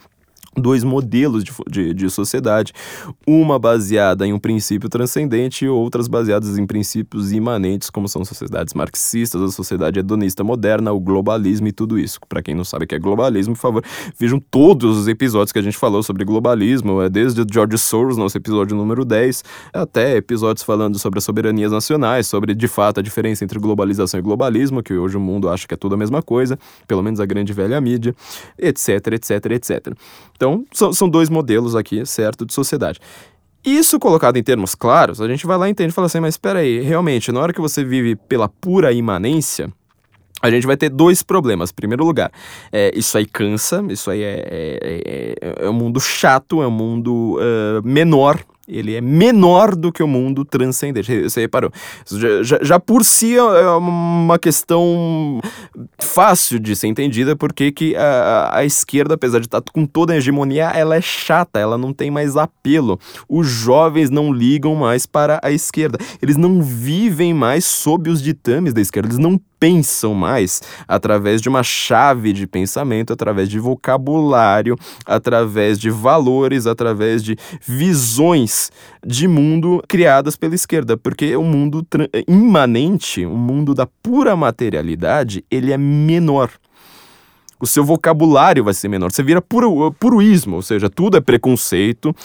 dois 0.57 0.83
modelos 0.83 1.45
de, 1.45 1.53
de, 1.69 1.95
de, 1.95 2.11
sociedade, 2.11 2.73
uma 3.27 3.59
baseada 3.59 4.27
em 4.27 4.33
um 4.33 4.39
princípio 4.39 4.89
transcendente 4.89 5.65
e 5.65 5.69
outras 5.69 6.09
baseadas 6.09 6.59
em 6.59 6.67
princípios 6.67 7.33
imanentes, 7.33 7.89
como 7.89 8.09
são 8.09 8.25
sociedades 8.25 8.75
marxistas, 8.75 9.41
a 9.41 9.49
sociedade 9.49 10.01
hedonista 10.01 10.43
moderna, 10.43 10.93
o 10.93 11.01
globalismo 11.01 11.69
e 11.69 11.73
tudo 11.73 11.99
isso. 11.99 12.19
Para 12.29 12.43
quem 12.43 12.55
não 12.55 12.65
sabe 12.65 12.85
o 12.85 12.89
que 12.89 12.95
é 12.95 12.99
globalismo, 12.99 13.55
por 13.55 13.61
favor, 13.61 13.85
vejam 14.19 14.41
todos 14.41 14.99
os 14.99 15.09
episódios 15.09 15.53
que 15.53 15.59
a 15.59 15.63
gente 15.63 15.77
falou 15.77 16.03
sobre 16.03 16.25
globalismo, 16.25 17.01
é 17.01 17.09
desde 17.09 17.45
George 17.51 17.79
Soros, 17.79 18.17
nosso 18.17 18.37
episódio 18.37 18.77
número 18.77 19.05
10, 19.05 19.45
até 19.73 20.17
episódios 20.17 20.65
falando 20.65 20.99
sobre 20.99 21.19
as 21.19 21.25
soberanias 21.25 21.71
nacionais, 21.71 22.27
sobre 22.27 22.55
de 22.55 22.69
fato 22.69 22.99
a 23.01 23.03
diferença 23.03 23.45
entre 23.45 23.59
globalização 23.59 24.19
e 24.19 24.23
globalismo, 24.23 24.83
que 24.83 24.95
hoje 24.95 25.17
o 25.17 25.21
mundo 25.21 25.49
acha 25.49 25.67
que 25.67 25.75
é 25.75 25.77
tudo 25.77 25.95
a 25.95 25.99
mesma 25.99 26.23
coisa, 26.23 26.59
pelo 26.89 27.03
menos 27.03 27.21
a 27.21 27.27
grande 27.27 27.53
velha 27.53 27.81
mídia, 27.81 28.15
etc, 28.59 29.07
etc, 29.13 29.47
etc. 29.53 29.95
Então, 30.41 30.65
são, 30.73 30.91
são 30.91 31.07
dois 31.07 31.29
modelos 31.29 31.77
aqui, 31.77 32.07
certo, 32.07 32.47
de 32.47 32.55
sociedade. 32.55 32.99
Isso 33.63 34.01
colocado 34.01 34.39
em 34.39 34.43
termos 34.43 34.75
claros, 34.75 35.21
a 35.21 35.29
gente 35.29 35.47
vai 35.47 35.59
lá 35.59 35.69
e 35.69 35.71
entende 35.71 35.91
e 35.91 35.93
fala 35.93 36.07
assim, 36.07 36.19
mas 36.19 36.33
espera 36.33 36.61
aí, 36.61 36.81
realmente, 36.81 37.31
na 37.31 37.41
hora 37.41 37.53
que 37.53 37.61
você 37.61 37.85
vive 37.85 38.17
pela 38.17 38.49
pura 38.49 38.91
imanência, 38.91 39.71
a 40.41 40.51
gente 40.51 40.67
vai 40.67 40.79
ter 40.79 40.89
dois 40.89 41.23
problemas. 41.23 41.69
Em 41.69 41.75
primeiro 41.75 42.07
lugar, 42.07 42.33
é, 42.73 42.91
isso 42.95 43.19
aí 43.19 43.27
cansa, 43.27 43.85
isso 43.91 44.11
aí 44.11 44.23
é, 44.23 44.47
é, 44.51 45.37
é, 45.43 45.67
é 45.67 45.69
um 45.69 45.75
mundo 45.75 46.01
chato, 46.01 46.63
é 46.63 46.67
um 46.67 46.71
mundo 46.71 47.37
uh, 47.37 47.87
menor 47.87 48.43
ele 48.71 48.95
é 48.95 49.01
menor 49.01 49.75
do 49.75 49.93
que 49.93 50.03
o 50.03 50.09
mundo 50.09 50.45
transcendente. 50.45 51.23
Você 51.23 51.41
reparou? 51.41 51.71
Já, 52.07 52.43
já, 52.43 52.59
já, 52.63 52.81
por 52.81 53.05
si 53.05 53.37
é 53.37 53.71
uma 53.71 54.39
questão 54.39 55.41
fácil 55.99 56.59
de 56.59 56.75
ser 56.77 56.87
entendida, 56.87 57.35
porque 57.35 57.73
que 57.73 57.97
a, 57.97 58.51
a 58.59 58.65
esquerda, 58.65 59.15
apesar 59.15 59.41
de 59.41 59.47
estar 59.47 59.61
com 59.73 59.85
toda 59.85 60.13
a 60.13 60.17
hegemonia, 60.17 60.71
ela 60.71 60.97
é 60.97 61.01
chata, 61.01 61.59
ela 61.59 61.77
não 61.77 61.93
tem 61.93 62.11
mais 62.11 62.37
apelo. 62.37 62.99
Os 63.29 63.47
jovens 63.47 64.11
não 64.11 64.33
ligam 64.33 64.75
mais 64.75 65.07
para 65.07 65.41
a 65.43 65.51
esquerda. 65.51 65.99
Eles 66.23 66.37
não 66.37 66.63
vivem 66.63 67.35
mais 67.35 67.65
sob 67.65 68.09
os 68.11 68.23
ditames 68.23 68.73
da 68.73 68.81
esquerda, 68.81 69.09
eles 69.09 69.19
não 69.19 69.41
pensam 69.61 70.15
mais 70.15 70.63
através 70.89 71.43
de 71.43 71.49
uma 71.49 71.63
chave 71.63 72.33
de 72.33 72.47
pensamento, 72.47 73.13
através 73.13 73.49
de 73.49 73.59
vocabulário, 73.59 74.77
através 75.05 75.79
de 75.79 75.91
valores, 75.91 76.67
através 76.67 77.23
de 77.23 77.37
visões 77.61 78.73
de 79.07 79.29
mundo 79.29 79.83
criadas 79.87 80.35
pela 80.35 80.55
esquerda, 80.55 80.97
porque 80.97 81.37
o 81.37 81.45
mundo 81.45 81.87
imanente, 82.27 83.27
o 83.27 83.37
mundo 83.37 83.75
da 83.75 83.87
pura 83.87 84.35
materialidade, 84.35 85.45
ele 85.51 85.73
é 85.73 85.77
menor 85.77 86.51
o 87.61 87.67
seu 87.67 87.85
vocabulário 87.85 88.65
vai 88.65 88.73
ser 88.73 88.89
menor. 88.89 89.13
Você 89.13 89.23
vira 89.23 89.43
puro, 89.43 89.95
ou 90.51 90.63
seja, 90.63 90.89
tudo 90.89 91.19
é 91.19 91.21
preconceito, 91.21 92.17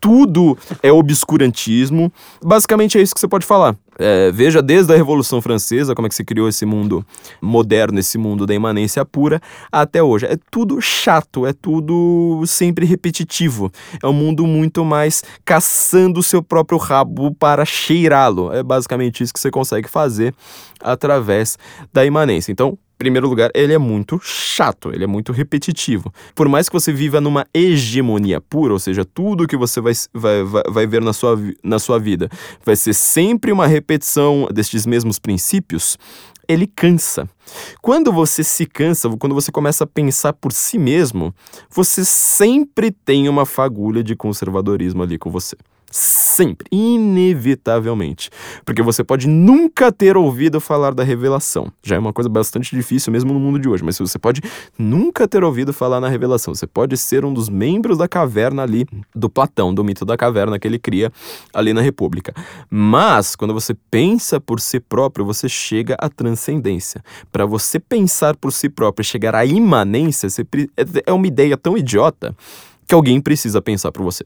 tudo 0.00 0.56
é 0.82 0.90
obscurantismo. 0.90 2.12
Basicamente 2.42 2.98
é 2.98 3.02
isso 3.02 3.14
que 3.14 3.20
você 3.20 3.28
pode 3.28 3.46
falar. 3.46 3.76
É, 4.02 4.32
veja 4.32 4.62
desde 4.62 4.90
a 4.94 4.96
Revolução 4.96 5.42
Francesa 5.42 5.94
como 5.94 6.06
é 6.06 6.08
que 6.08 6.14
se 6.14 6.24
criou 6.24 6.48
esse 6.48 6.64
mundo 6.64 7.04
moderno, 7.38 7.98
esse 7.98 8.16
mundo 8.16 8.46
da 8.46 8.54
imanência 8.54 9.04
pura, 9.04 9.42
até 9.70 10.02
hoje. 10.02 10.24
É 10.24 10.38
tudo 10.50 10.80
chato, 10.80 11.46
é 11.46 11.52
tudo 11.52 12.42
sempre 12.46 12.86
repetitivo. 12.86 13.70
É 14.02 14.06
um 14.06 14.12
mundo 14.14 14.46
muito 14.46 14.86
mais 14.86 15.22
caçando 15.44 16.20
o 16.20 16.22
seu 16.22 16.42
próprio 16.42 16.78
rabo 16.78 17.34
para 17.34 17.66
cheirá-lo. 17.66 18.50
É 18.52 18.62
basicamente 18.62 19.22
isso 19.22 19.34
que 19.34 19.40
você 19.40 19.50
consegue 19.50 19.86
fazer 19.88 20.34
através 20.82 21.58
da 21.92 22.02
imanência. 22.02 22.50
Então, 22.50 22.78
primeiro 23.00 23.26
lugar, 23.26 23.50
ele 23.54 23.72
é 23.72 23.78
muito 23.78 24.20
chato, 24.22 24.92
ele 24.92 25.04
é 25.04 25.06
muito 25.06 25.32
repetitivo. 25.32 26.12
Por 26.34 26.46
mais 26.50 26.68
que 26.68 26.74
você 26.74 26.92
viva 26.92 27.18
numa 27.18 27.46
hegemonia 27.54 28.42
pura, 28.42 28.74
ou 28.74 28.78
seja, 28.78 29.06
tudo 29.06 29.48
que 29.48 29.56
você 29.56 29.80
vai, 29.80 29.94
vai, 30.12 30.44
vai, 30.44 30.62
vai 30.68 30.86
ver 30.86 31.00
na 31.00 31.14
sua, 31.14 31.40
na 31.64 31.78
sua 31.78 31.98
vida 31.98 32.28
vai 32.62 32.76
ser 32.76 32.92
sempre 32.92 33.50
uma 33.50 33.66
repetição 33.66 34.46
destes 34.52 34.84
mesmos 34.84 35.18
princípios, 35.18 35.96
ele 36.46 36.66
cansa. 36.66 37.26
Quando 37.80 38.12
você 38.12 38.44
se 38.44 38.66
cansa, 38.66 39.08
quando 39.16 39.34
você 39.34 39.50
começa 39.50 39.84
a 39.84 39.86
pensar 39.86 40.34
por 40.34 40.52
si 40.52 40.78
mesmo, 40.78 41.34
você 41.70 42.04
sempre 42.04 42.90
tem 42.90 43.30
uma 43.30 43.46
fagulha 43.46 44.04
de 44.04 44.14
conservadorismo 44.14 45.02
ali 45.02 45.16
com 45.16 45.30
você. 45.30 45.56
Sempre, 45.90 46.68
inevitavelmente. 46.70 48.30
Porque 48.64 48.80
você 48.80 49.02
pode 49.02 49.26
nunca 49.26 49.90
ter 49.90 50.16
ouvido 50.16 50.60
falar 50.60 50.94
da 50.94 51.02
revelação. 51.02 51.72
Já 51.82 51.96
é 51.96 51.98
uma 51.98 52.12
coisa 52.12 52.28
bastante 52.28 52.76
difícil 52.76 53.12
mesmo 53.12 53.32
no 53.32 53.40
mundo 53.40 53.58
de 53.58 53.68
hoje, 53.68 53.82
mas 53.82 53.98
você 53.98 54.18
pode 54.18 54.40
nunca 54.78 55.26
ter 55.26 55.42
ouvido 55.42 55.72
falar 55.72 56.00
na 56.00 56.08
revelação. 56.08 56.54
Você 56.54 56.66
pode 56.66 56.96
ser 56.96 57.24
um 57.24 57.34
dos 57.34 57.48
membros 57.48 57.98
da 57.98 58.06
caverna 58.06 58.62
ali 58.62 58.86
do 59.12 59.28
Platão, 59.28 59.74
do 59.74 59.82
mito 59.82 60.04
da 60.04 60.16
caverna 60.16 60.60
que 60.60 60.68
ele 60.68 60.78
cria 60.78 61.10
ali 61.52 61.72
na 61.72 61.80
República. 61.80 62.32
Mas 62.70 63.34
quando 63.34 63.52
você 63.52 63.74
pensa 63.90 64.40
por 64.40 64.60
si 64.60 64.78
próprio, 64.78 65.24
você 65.24 65.48
chega 65.48 65.96
à 65.98 66.08
transcendência. 66.08 67.02
Para 67.32 67.44
você 67.44 67.80
pensar 67.80 68.36
por 68.36 68.52
si 68.52 68.68
próprio 68.68 69.02
e 69.02 69.04
chegar 69.04 69.34
à 69.34 69.44
imanência, 69.44 70.28
é, 70.76 70.84
é 71.06 71.12
uma 71.12 71.26
ideia 71.26 71.56
tão 71.56 71.76
idiota 71.76 72.32
que 72.90 72.94
alguém 72.94 73.20
precisa 73.20 73.62
pensar 73.62 73.92
por 73.92 74.02
você. 74.02 74.24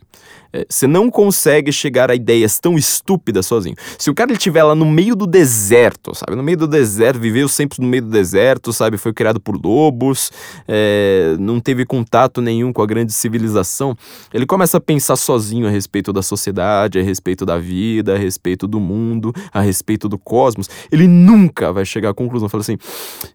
É, 0.50 0.64
você 0.66 0.86
não 0.86 1.10
consegue 1.10 1.70
chegar 1.70 2.10
a 2.10 2.14
ideias 2.14 2.58
tão 2.58 2.78
estúpidas 2.78 3.44
sozinho. 3.44 3.76
Se 3.98 4.08
o 4.08 4.14
cara 4.14 4.32
estiver 4.32 4.62
lá 4.62 4.74
no 4.74 4.86
meio 4.86 5.14
do 5.14 5.26
deserto, 5.26 6.14
sabe? 6.14 6.34
No 6.34 6.42
meio 6.42 6.56
do 6.56 6.66
deserto, 6.66 7.20
viveu 7.20 7.46
sempre 7.46 7.82
no 7.82 7.86
meio 7.86 8.04
do 8.04 8.08
deserto, 8.08 8.72
sabe? 8.72 8.96
Foi 8.96 9.12
criado 9.12 9.38
por 9.38 9.62
lobos, 9.62 10.32
é, 10.66 11.36
não 11.38 11.60
teve 11.60 11.84
contato 11.84 12.40
nenhum 12.40 12.72
com 12.72 12.80
a 12.80 12.86
grande 12.86 13.12
civilização. 13.12 13.94
Ele 14.32 14.46
começa 14.46 14.78
a 14.78 14.80
pensar 14.80 15.16
sozinho 15.16 15.66
a 15.66 15.70
respeito 15.70 16.10
da 16.10 16.22
sociedade, 16.22 16.98
a 16.98 17.02
respeito 17.02 17.44
da 17.44 17.58
vida, 17.58 18.14
a 18.14 18.18
respeito 18.18 18.66
do 18.66 18.80
mundo, 18.80 19.30
a 19.52 19.60
respeito 19.60 20.08
do 20.08 20.16
cosmos. 20.16 20.70
Ele 20.90 21.06
nunca 21.06 21.70
vai 21.70 21.84
chegar 21.84 22.08
à 22.10 22.14
conclusão, 22.14 22.48
fala 22.48 22.62
assim: 22.62 22.78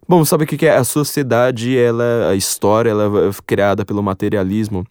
bom, 0.08 0.26
sabe 0.26 0.46
o 0.46 0.48
que 0.48 0.66
é? 0.66 0.76
A 0.76 0.84
sociedade, 0.84 1.78
ela, 1.78 2.30
a 2.32 2.36
história, 2.36 2.90
ela 2.90 3.30
é 3.30 3.32
criada 3.46 3.86
pelo 3.86 4.02
materialismo 4.02 4.84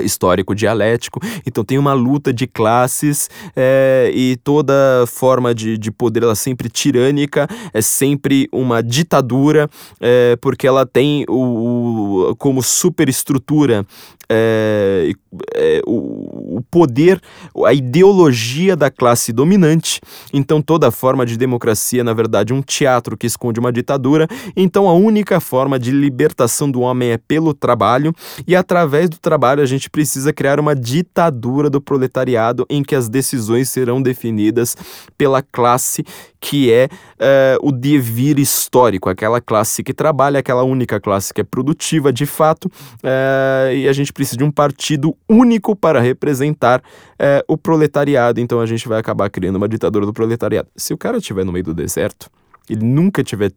histórico 0.00 0.54
dialético, 0.54 1.20
então 1.46 1.64
tem 1.64 1.78
uma 1.78 1.92
luta 1.92 2.32
de 2.32 2.46
classes 2.46 3.28
é, 3.54 4.10
e 4.14 4.36
toda 4.36 4.74
forma 5.06 5.54
de, 5.54 5.76
de 5.78 5.90
poder 5.90 6.22
ela 6.22 6.32
é 6.32 6.36
sempre 6.36 6.68
tirânica, 6.68 7.46
é 7.72 7.80
sempre 7.80 8.48
uma 8.52 8.82
ditadura, 8.82 9.68
é, 10.00 10.36
porque 10.40 10.66
ela 10.66 10.86
tem 10.86 11.24
o, 11.28 12.30
o 12.30 12.36
como 12.36 12.62
superestrutura 12.62 13.86
é, 14.28 15.12
é, 15.54 15.82
o, 15.86 16.33
o, 16.54 16.62
poder, 16.62 17.20
a 17.64 17.72
ideologia 17.72 18.76
da 18.76 18.90
classe 18.90 19.32
dominante. 19.32 20.00
Então, 20.32 20.62
toda 20.62 20.90
forma 20.90 21.26
de 21.26 21.36
democracia, 21.36 22.04
na 22.04 22.12
verdade, 22.12 22.52
um 22.52 22.62
teatro 22.62 23.16
que 23.16 23.26
esconde 23.26 23.58
uma 23.58 23.72
ditadura. 23.72 24.28
Então, 24.56 24.88
a 24.88 24.94
única 24.94 25.40
forma 25.40 25.78
de 25.78 25.90
libertação 25.90 26.70
do 26.70 26.80
homem 26.80 27.10
é 27.10 27.18
pelo 27.18 27.52
trabalho, 27.52 28.12
e 28.46 28.54
através 28.54 29.08
do 29.08 29.18
trabalho 29.18 29.62
a 29.62 29.66
gente 29.66 29.90
precisa 29.90 30.32
criar 30.32 30.60
uma 30.60 30.74
ditadura 30.74 31.68
do 31.68 31.80
proletariado 31.80 32.66
em 32.68 32.82
que 32.82 32.94
as 32.94 33.08
decisões 33.08 33.68
serão 33.68 34.00
definidas 34.00 34.76
pela 35.16 35.42
classe 35.42 36.04
que 36.40 36.70
é 36.70 36.88
uh, 37.14 37.66
o 37.66 37.72
devir 37.72 38.38
histórico, 38.38 39.08
aquela 39.08 39.40
classe 39.40 39.82
que 39.82 39.94
trabalha, 39.94 40.40
aquela 40.40 40.62
única 40.62 41.00
classe 41.00 41.32
que 41.32 41.40
é 41.40 41.44
produtiva 41.44 42.12
de 42.12 42.26
fato, 42.26 42.66
uh, 42.66 43.72
e 43.74 43.88
a 43.88 43.92
gente 43.94 44.12
precisa 44.12 44.36
de 44.36 44.44
um 44.44 44.50
partido 44.50 45.16
único 45.26 45.74
para 45.74 46.00
representar 46.00 46.43
uh, 46.52 47.44
o 47.48 47.56
proletariado, 47.56 48.40
então 48.40 48.60
a 48.60 48.66
gente 48.66 48.86
vai 48.88 48.98
acabar 48.98 49.30
criando 49.30 49.56
uma 49.56 49.68
ditadura 49.68 50.04
do 50.06 50.12
proletariado. 50.12 50.68
Se 50.76 50.92
o 50.92 50.98
cara 50.98 51.18
estiver 51.18 51.44
no 51.44 51.52
meio 51.52 51.64
do 51.64 51.74
deserto, 51.74 52.30
ele 52.68 52.84
nunca 52.84 53.22
tiver 53.22 53.52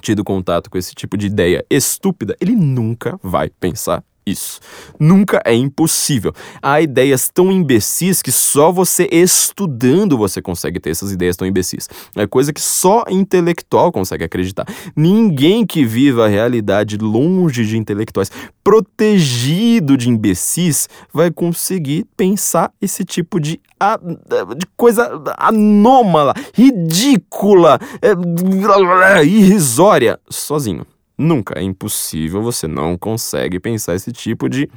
tido 0.00 0.24
contato 0.24 0.70
com 0.70 0.78
esse 0.78 0.94
tipo 0.94 1.16
de 1.16 1.26
ideia 1.26 1.64
estúpida, 1.70 2.36
ele 2.40 2.54
nunca 2.56 3.18
vai 3.22 3.48
pensar 3.48 4.02
isso. 4.26 4.60
Nunca 4.98 5.42
é 5.44 5.54
impossível. 5.54 6.32
Há 6.62 6.80
ideias 6.80 7.28
tão 7.28 7.52
imbecis 7.52 8.22
que 8.22 8.32
só 8.32 8.72
você 8.72 9.08
estudando 9.10 10.16
você 10.16 10.40
consegue 10.40 10.80
ter 10.80 10.90
essas 10.90 11.12
ideias 11.12 11.36
tão 11.36 11.46
imbecis. 11.46 11.88
É 12.16 12.26
coisa 12.26 12.52
que 12.52 12.60
só 12.60 13.04
intelectual 13.08 13.92
consegue 13.92 14.24
acreditar. 14.24 14.66
Ninguém 14.96 15.66
que 15.66 15.84
viva 15.84 16.24
a 16.24 16.28
realidade 16.28 16.96
longe 16.96 17.66
de 17.66 17.76
intelectuais, 17.76 18.30
protegido 18.62 19.96
de 19.96 20.08
imbecis, 20.08 20.88
vai 21.12 21.30
conseguir 21.30 22.06
pensar 22.16 22.72
esse 22.80 23.04
tipo 23.04 23.38
de, 23.38 23.60
de 24.56 24.66
coisa 24.76 25.22
anômala, 25.36 26.34
ridícula, 26.54 27.78
é, 28.00 29.24
irrisória 29.24 30.18
sozinho. 30.30 30.86
Nunca. 31.16 31.58
É 31.58 31.62
impossível, 31.62 32.42
você 32.42 32.66
não 32.66 32.98
consegue 32.98 33.60
pensar 33.60 33.94
esse 33.94 34.12
tipo 34.12 34.48
de 34.48 34.68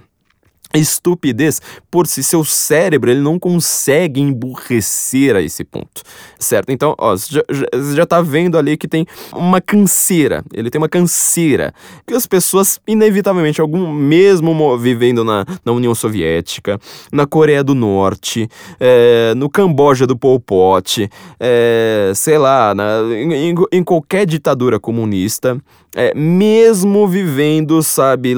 estupidez 0.74 1.62
por 1.90 2.08
si 2.08 2.22
seu 2.22 2.44
cérebro 2.44 3.10
ele 3.10 3.22
não 3.22 3.40
consegue 3.40 4.20
emburrecer 4.20 5.36
a 5.36 5.42
esse 5.42 5.64
ponto 5.64 6.04
certo 6.38 6.72
então 6.72 6.94
ó 6.98 7.16
você 7.16 7.36
já, 7.36 7.44
já, 7.50 7.96
já 7.96 8.06
tá 8.06 8.22
vendo 8.22 8.58
ali 8.58 8.76
que 8.76 8.88
tem 8.88 9.06
uma 9.34 9.62
canseira 9.62 10.44
ele 10.54 10.70
tem 10.70 10.78
uma 10.78 10.90
canseira 10.90 11.74
que 12.06 12.14
as 12.14 12.28
pessoas 12.28 12.82
inevitavelmente 12.86 13.62
algum 13.62 13.92
mesmo 13.92 14.78
vivendo 14.78 15.24
na, 15.24 15.46
na 15.64 15.72
União 15.72 15.96
Soviética 15.96 16.78
na 17.14 17.26
Coreia 17.26 17.64
do 17.64 17.74
Norte 17.74 18.50
é, 18.78 19.34
no 19.36 19.50
Camboja 19.50 20.06
do 20.06 20.18
Pol 20.18 20.38
Pot 20.40 21.10
é, 21.40 22.12
sei 22.14 22.38
lá 22.38 22.76
na, 22.76 23.04
em, 23.14 23.56
em 23.72 23.84
qualquer 23.84 24.26
ditadura 24.26 24.80
comunista 24.82 25.58
é, 25.98 26.14
mesmo 26.14 27.08
vivendo 27.08 27.82
sabe 27.82 28.36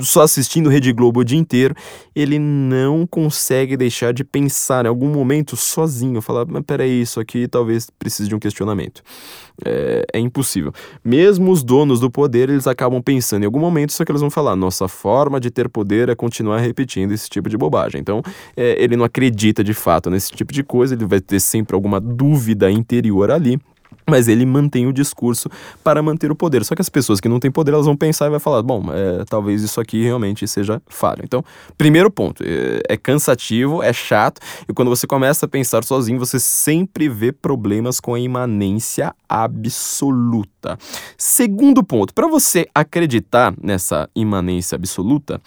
só 0.00 0.22
assistindo 0.22 0.70
Rede 0.70 0.90
Globo 0.90 1.20
o 1.20 1.24
dia 1.24 1.38
inteiro 1.38 1.74
ele 2.14 2.38
não 2.38 3.06
consegue 3.06 3.76
deixar 3.76 4.12
de 4.12 4.22
pensar 4.22 4.84
em 4.84 4.88
algum 4.88 5.08
momento 5.08 5.56
sozinho, 5.56 6.22
falar, 6.22 6.46
mas 6.46 6.62
peraí, 6.64 7.00
isso 7.00 7.18
aqui 7.18 7.48
talvez 7.48 7.90
precise 7.90 8.28
de 8.28 8.34
um 8.34 8.38
questionamento. 8.38 9.02
É, 9.64 10.04
é, 10.12 10.18
impossível. 10.18 10.72
Mesmo 11.04 11.50
os 11.50 11.62
donos 11.62 12.00
do 12.00 12.10
poder, 12.10 12.50
eles 12.50 12.66
acabam 12.66 13.00
pensando 13.00 13.42
em 13.42 13.46
algum 13.46 13.60
momento, 13.60 13.92
só 13.92 14.04
que 14.04 14.10
eles 14.10 14.20
vão 14.20 14.30
falar: 14.30 14.56
nossa 14.56 14.88
forma 14.88 15.38
de 15.38 15.50
ter 15.50 15.68
poder 15.68 16.08
é 16.08 16.14
continuar 16.14 16.58
repetindo 16.58 17.12
esse 17.12 17.28
tipo 17.28 17.48
de 17.48 17.56
bobagem. 17.56 18.00
Então, 18.00 18.20
é, 18.56 18.82
ele 18.82 18.96
não 18.96 19.04
acredita 19.04 19.62
de 19.62 19.72
fato 19.72 20.10
nesse 20.10 20.32
tipo 20.32 20.52
de 20.52 20.64
coisa, 20.64 20.94
ele 20.94 21.04
vai 21.04 21.20
ter 21.20 21.40
sempre 21.40 21.74
alguma 21.74 22.00
dúvida 22.00 22.70
interior 22.70 23.30
ali 23.30 23.60
mas 24.06 24.28
ele 24.28 24.44
mantém 24.44 24.86
o 24.86 24.92
discurso 24.92 25.48
para 25.82 26.02
manter 26.02 26.30
o 26.30 26.36
poder. 26.36 26.64
Só 26.64 26.74
que 26.74 26.82
as 26.82 26.88
pessoas 26.88 27.20
que 27.20 27.28
não 27.28 27.40
têm 27.40 27.50
poder, 27.50 27.72
elas 27.72 27.86
vão 27.86 27.96
pensar 27.96 28.26
e 28.26 28.30
vai 28.30 28.40
falar, 28.40 28.62
bom, 28.62 28.84
é, 28.92 29.24
talvez 29.24 29.62
isso 29.62 29.80
aqui 29.80 30.02
realmente 30.02 30.46
seja 30.46 30.80
falho. 30.86 31.22
Então, 31.24 31.42
primeiro 31.76 32.10
ponto, 32.10 32.42
é, 32.42 32.82
é, 32.88 32.96
cansativo, 32.96 33.82
é 33.82 33.92
chato, 33.92 34.40
e 34.68 34.72
quando 34.72 34.88
você 34.88 35.06
começa 35.06 35.46
a 35.46 35.48
pensar 35.48 35.84
sozinho, 35.84 36.18
você 36.18 36.38
sempre 36.38 37.08
vê 37.08 37.32
problemas 37.32 38.00
com 38.00 38.14
a 38.14 38.20
imanência 38.20 39.14
absoluta. 39.28 40.78
Segundo 41.16 41.82
ponto, 41.82 42.14
para 42.14 42.26
você 42.26 42.66
acreditar 42.74 43.54
nessa 43.60 44.08
imanência 44.14 44.76
absoluta, 44.76 45.40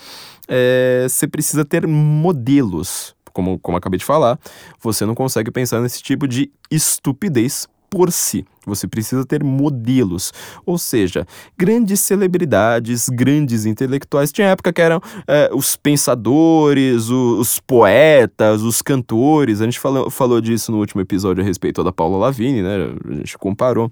é, 0.47 1.05
você 1.07 1.27
precisa 1.27 1.63
ter 1.63 1.85
modelos. 1.85 3.15
Como, 3.33 3.59
como 3.59 3.77
acabei 3.77 3.99
de 3.99 4.05
falar, 4.05 4.39
você 4.81 5.05
não 5.05 5.13
consegue 5.13 5.51
pensar 5.51 5.79
nesse 5.79 6.01
tipo 6.01 6.27
de 6.27 6.49
estupidez 6.71 7.67
por 7.89 8.11
si. 8.11 8.45
Você 8.65 8.87
precisa 8.87 9.25
ter 9.25 9.43
modelos, 9.43 10.33
ou 10.65 10.77
seja, 10.77 11.25
grandes 11.57 12.01
celebridades, 12.01 13.07
grandes 13.07 13.65
intelectuais. 13.65 14.31
Tinha 14.31 14.49
época 14.49 14.73
que 14.73 14.81
eram 14.81 15.01
é, 15.25 15.49
os 15.53 15.77
pensadores, 15.77 17.09
os, 17.09 17.39
os, 17.39 17.59
poetas, 17.59 18.61
os 18.61 18.81
cantores. 18.81 19.61
A 19.61 19.65
gente 19.65 19.79
falou, 19.79 20.09
falou 20.09 20.41
disso 20.41 20.71
no 20.71 20.79
último 20.79 21.01
episódio 21.01 21.41
a 21.41 21.45
respeito 21.45 21.81
da 21.83 21.93
Paula 21.93 22.17
Lavigne, 22.17 22.61
né? 22.61 22.93
A 23.09 23.13
gente 23.13 23.37
comparou 23.37 23.89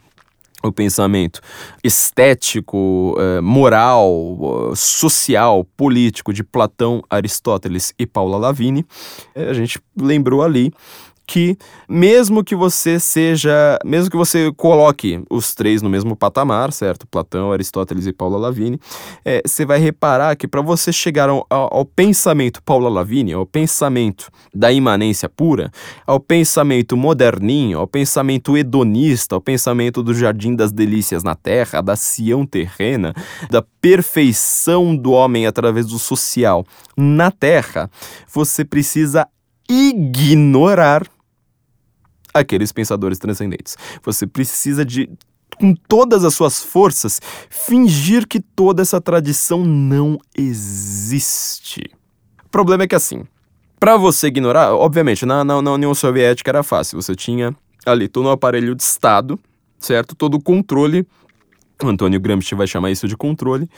o 0.61 0.71
pensamento 0.71 1.39
estético, 1.83 3.15
eh, 3.19 3.41
moral, 3.41 4.73
social, 4.75 5.65
político 5.77 6.33
de 6.33 6.43
Platão, 6.43 7.03
Aristóteles 7.09 7.93
e 7.99 8.05
Paula 8.05 8.37
Lavigne. 8.37 8.85
A 9.35 9.53
gente 9.53 9.79
lembrou 9.95 10.41
ali 10.41 10.73
que 11.25 11.57
mesmo 11.87 12.43
que 12.43 12.55
você 12.55 12.99
seja, 12.99 13.79
mesmo 13.83 14.09
que 14.09 14.17
você 14.17 14.51
coloque 14.55 15.21
os 15.29 15.53
três 15.53 15.81
no 15.81 15.89
mesmo 15.89 16.15
patamar, 16.15 16.71
certo? 16.71 17.07
Platão, 17.07 17.51
Aristóteles 17.51 18.05
e 18.05 18.13
Paula 18.13 18.37
Lavigne, 18.37 18.79
é, 19.23 19.41
você 19.45 19.65
vai 19.65 19.79
reparar 19.79 20.35
que 20.35 20.47
para 20.47 20.61
você 20.61 20.91
chegar 20.91 21.29
ao, 21.29 21.45
ao, 21.49 21.85
pensamento 21.85 22.61
Paula 22.63 22.89
Lavigne, 22.89 23.33
ao 23.33 23.45
pensamento 23.45 24.29
da 24.53 24.71
imanência 24.71 25.27
pura, 25.29 25.71
ao 26.05 26.19
pensamento 26.19 26.95
moderninho, 26.95 27.79
ao 27.79 27.87
pensamento 27.87 28.57
hedonista, 28.57 29.35
ao 29.35 29.41
pensamento 29.41 30.03
do 30.03 30.13
jardim 30.13 30.55
das 30.55 30.71
delícias 30.71 31.23
na 31.23 31.35
terra, 31.35 31.81
da 31.81 31.95
Sião 31.95 32.45
terrena, 32.45 33.13
da 33.49 33.63
perfeição 33.81 34.95
do 34.95 35.11
homem 35.11 35.45
através 35.45 35.85
do 35.87 35.99
social 35.99 36.65
na 36.97 37.31
terra, 37.31 37.89
você 38.31 38.63
precisa 38.63 39.27
ignorar 39.69 41.03
aqueles 42.35 42.71
pensadores 42.71 43.17
transcendentes. 43.17 43.77
Você 44.03 44.27
precisa 44.27 44.85
de 44.85 45.09
com 45.57 45.73
todas 45.73 46.25
as 46.25 46.33
suas 46.33 46.61
forças, 46.61 47.21
fingir 47.49 48.27
que 48.27 48.41
toda 48.41 48.81
essa 48.81 48.99
tradição 48.99 49.63
não 49.63 50.19
existe. 50.37 51.89
O 52.45 52.49
problema 52.49 52.83
é 52.83 52.87
que 52.87 52.95
assim, 52.95 53.23
para 53.79 53.95
você 53.95 54.27
ignorar, 54.27 54.73
obviamente, 54.73 55.25
na, 55.25 55.45
na, 55.45 55.61
na, 55.61 55.71
União 55.71 55.95
Soviética 55.95 56.51
era 56.51 56.61
fácil, 56.61 57.01
você 57.01 57.15
tinha 57.15 57.55
ali 57.85 58.09
todo 58.09 58.25
o 58.25 58.31
aparelho 58.31 58.75
de 58.75 58.83
Estado, 58.83 59.39
certo? 59.79 60.13
Todo 60.13 60.35
o 60.35 60.41
controle 60.41 61.07
Antônio 61.83 62.19
Gramsci 62.19 62.55
vai 62.55 62.67
chamar 62.67 62.91
isso 62.91 63.07
de 63.07 63.17
controle, 63.17 63.69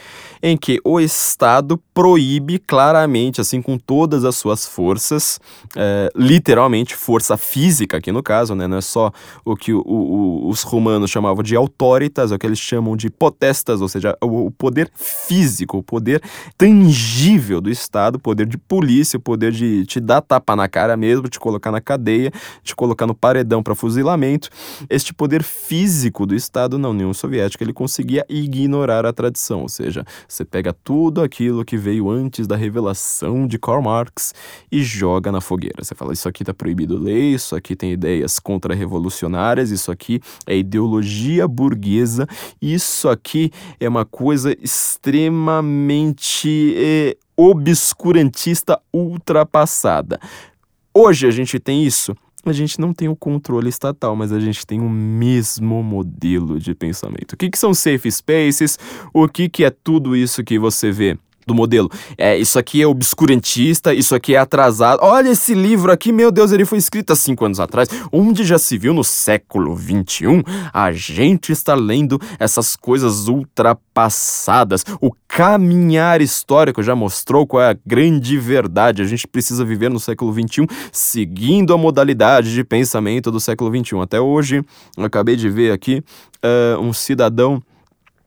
em 0.41 0.55
que 0.55 0.79
o 0.83 0.99
Estado 0.99 1.81
proíbe 1.93 2.59
claramente, 2.59 3.41
assim, 3.41 3.61
com 3.61 3.77
todas 3.77 4.23
as 4.23 4.35
suas 4.35 4.65
forças, 4.65 5.39
é, 5.75 6.09
literalmente 6.15 6.95
força 6.95 7.35
física 7.37 7.97
aqui 7.97 8.11
no 8.11 8.21
caso, 8.21 8.53
né? 8.53 8.67
Não 8.67 8.77
é 8.77 8.81
só 8.81 9.11
o 9.43 9.55
que 9.55 9.73
o, 9.73 9.81
o, 9.85 10.47
os 10.47 10.61
romanos 10.61 11.09
chamavam 11.09 11.41
de 11.41 11.55
autoritas, 11.55 12.31
é 12.31 12.35
o 12.35 12.39
que 12.39 12.45
eles 12.45 12.59
chamam 12.59 12.95
de 12.95 13.09
potestas, 13.09 13.81
ou 13.81 13.87
seja, 13.87 14.15
o, 14.21 14.47
o 14.47 14.51
poder 14.51 14.91
físico, 14.95 15.77
o 15.77 15.83
poder 15.83 16.21
tangível 16.57 17.59
do 17.59 17.69
Estado, 17.69 18.15
o 18.15 18.19
poder 18.19 18.45
de 18.45 18.57
polícia, 18.57 19.17
o 19.17 19.21
poder 19.21 19.51
de 19.51 19.85
te 19.85 19.99
dar 19.99 20.21
tapa 20.21 20.55
na 20.55 20.67
cara 20.67 20.95
mesmo, 20.95 21.27
te 21.27 21.39
colocar 21.39 21.71
na 21.71 21.81
cadeia, 21.81 22.31
te 22.63 22.75
colocar 22.75 23.07
no 23.07 23.15
paredão 23.15 23.63
para 23.63 23.73
fuzilamento. 23.73 24.49
Este 24.89 25.13
poder 25.13 25.43
físico 25.43 26.25
do 26.25 26.35
Estado 26.35 26.77
na 26.77 26.89
União 26.89 27.13
Soviética, 27.13 27.63
ele 27.63 27.73
conseguia 27.87 28.25
ignorar 28.27 29.05
a 29.05 29.13
tradição, 29.13 29.61
ou 29.61 29.69
seja, 29.69 30.03
você 30.27 30.43
pega 30.43 30.73
tudo 30.73 31.21
aquilo 31.21 31.63
que 31.63 31.77
veio 31.77 32.09
antes 32.09 32.45
da 32.45 32.57
revelação 32.57 33.47
de 33.47 33.57
Karl 33.57 33.81
Marx 33.81 34.33
e 34.69 34.83
joga 34.83 35.31
na 35.31 35.39
fogueira. 35.39 35.81
Você 35.81 35.95
fala, 35.95 36.11
isso 36.11 36.27
aqui 36.27 36.43
está 36.43 36.53
proibido 36.53 37.01
ler, 37.01 37.33
isso 37.33 37.55
aqui 37.55 37.77
tem 37.77 37.93
ideias 37.93 38.39
contra-revolucionárias, 38.39 39.71
isso 39.71 39.89
aqui 39.89 40.19
é 40.45 40.57
ideologia 40.57 41.47
burguesa, 41.47 42.27
isso 42.61 43.07
aqui 43.07 43.51
é 43.79 43.87
uma 43.87 44.03
coisa 44.03 44.53
extremamente 44.61 46.75
eh, 46.75 47.15
obscurantista 47.37 48.81
ultrapassada. 48.93 50.19
Hoje 50.93 51.25
a 51.25 51.31
gente 51.31 51.57
tem 51.57 51.85
isso 51.85 52.13
a 52.49 52.53
gente 52.53 52.79
não 52.79 52.93
tem 52.93 53.07
o 53.07 53.15
controle 53.15 53.69
estatal, 53.69 54.15
mas 54.15 54.31
a 54.31 54.39
gente 54.39 54.65
tem 54.65 54.79
o 54.79 54.89
mesmo 54.89 55.83
modelo 55.83 56.59
de 56.59 56.73
pensamento. 56.73 57.33
O 57.33 57.37
que, 57.37 57.49
que 57.49 57.57
são 57.57 57.73
safe 57.73 58.11
spaces? 58.11 58.77
O 59.13 59.27
que, 59.27 59.49
que 59.49 59.63
é 59.63 59.69
tudo 59.69 60.15
isso 60.15 60.43
que 60.43 60.57
você 60.57 60.91
vê? 60.91 61.17
Do 61.47 61.55
modelo. 61.55 61.89
É, 62.17 62.37
isso 62.37 62.59
aqui 62.59 62.81
é 62.81 62.85
obscurantista, 62.85 63.93
isso 63.93 64.13
aqui 64.13 64.35
é 64.35 64.37
atrasado. 64.37 64.99
Olha 65.01 65.29
esse 65.29 65.55
livro 65.55 65.91
aqui, 65.91 66.11
meu 66.11 66.31
Deus, 66.31 66.51
ele 66.51 66.65
foi 66.65 66.77
escrito 66.77 67.13
há 67.13 67.15
cinco 67.15 67.45
anos 67.45 67.59
atrás. 67.59 67.89
Onde 68.11 68.43
já 68.43 68.59
se 68.59 68.77
viu 68.77 68.93
no 68.93 69.03
século 69.03 69.75
XXI 69.75 70.43
a 70.73 70.91
gente 70.91 71.51
está 71.51 71.73
lendo 71.73 72.19
essas 72.37 72.75
coisas 72.75 73.27
ultrapassadas. 73.27 74.83
O 74.99 75.11
caminhar 75.27 76.21
histórico 76.21 76.83
já 76.83 76.95
mostrou 76.95 77.47
qual 77.47 77.63
é 77.63 77.69
a 77.71 77.77
grande 77.85 78.37
verdade. 78.37 79.01
A 79.01 79.05
gente 79.05 79.25
precisa 79.27 79.63
viver 79.63 79.89
no 79.89 79.99
século 79.99 80.33
XXI 80.33 80.67
seguindo 80.91 81.73
a 81.73 81.77
modalidade 81.77 82.53
de 82.53 82.63
pensamento 82.63 83.31
do 83.31 83.39
século 83.39 83.71
XXI. 83.71 83.99
Até 84.01 84.19
hoje, 84.19 84.63
eu 84.97 85.05
acabei 85.05 85.35
de 85.35 85.49
ver 85.49 85.71
aqui 85.71 86.03
uh, 86.43 86.81
um 86.81 86.91
cidadão 86.91 87.61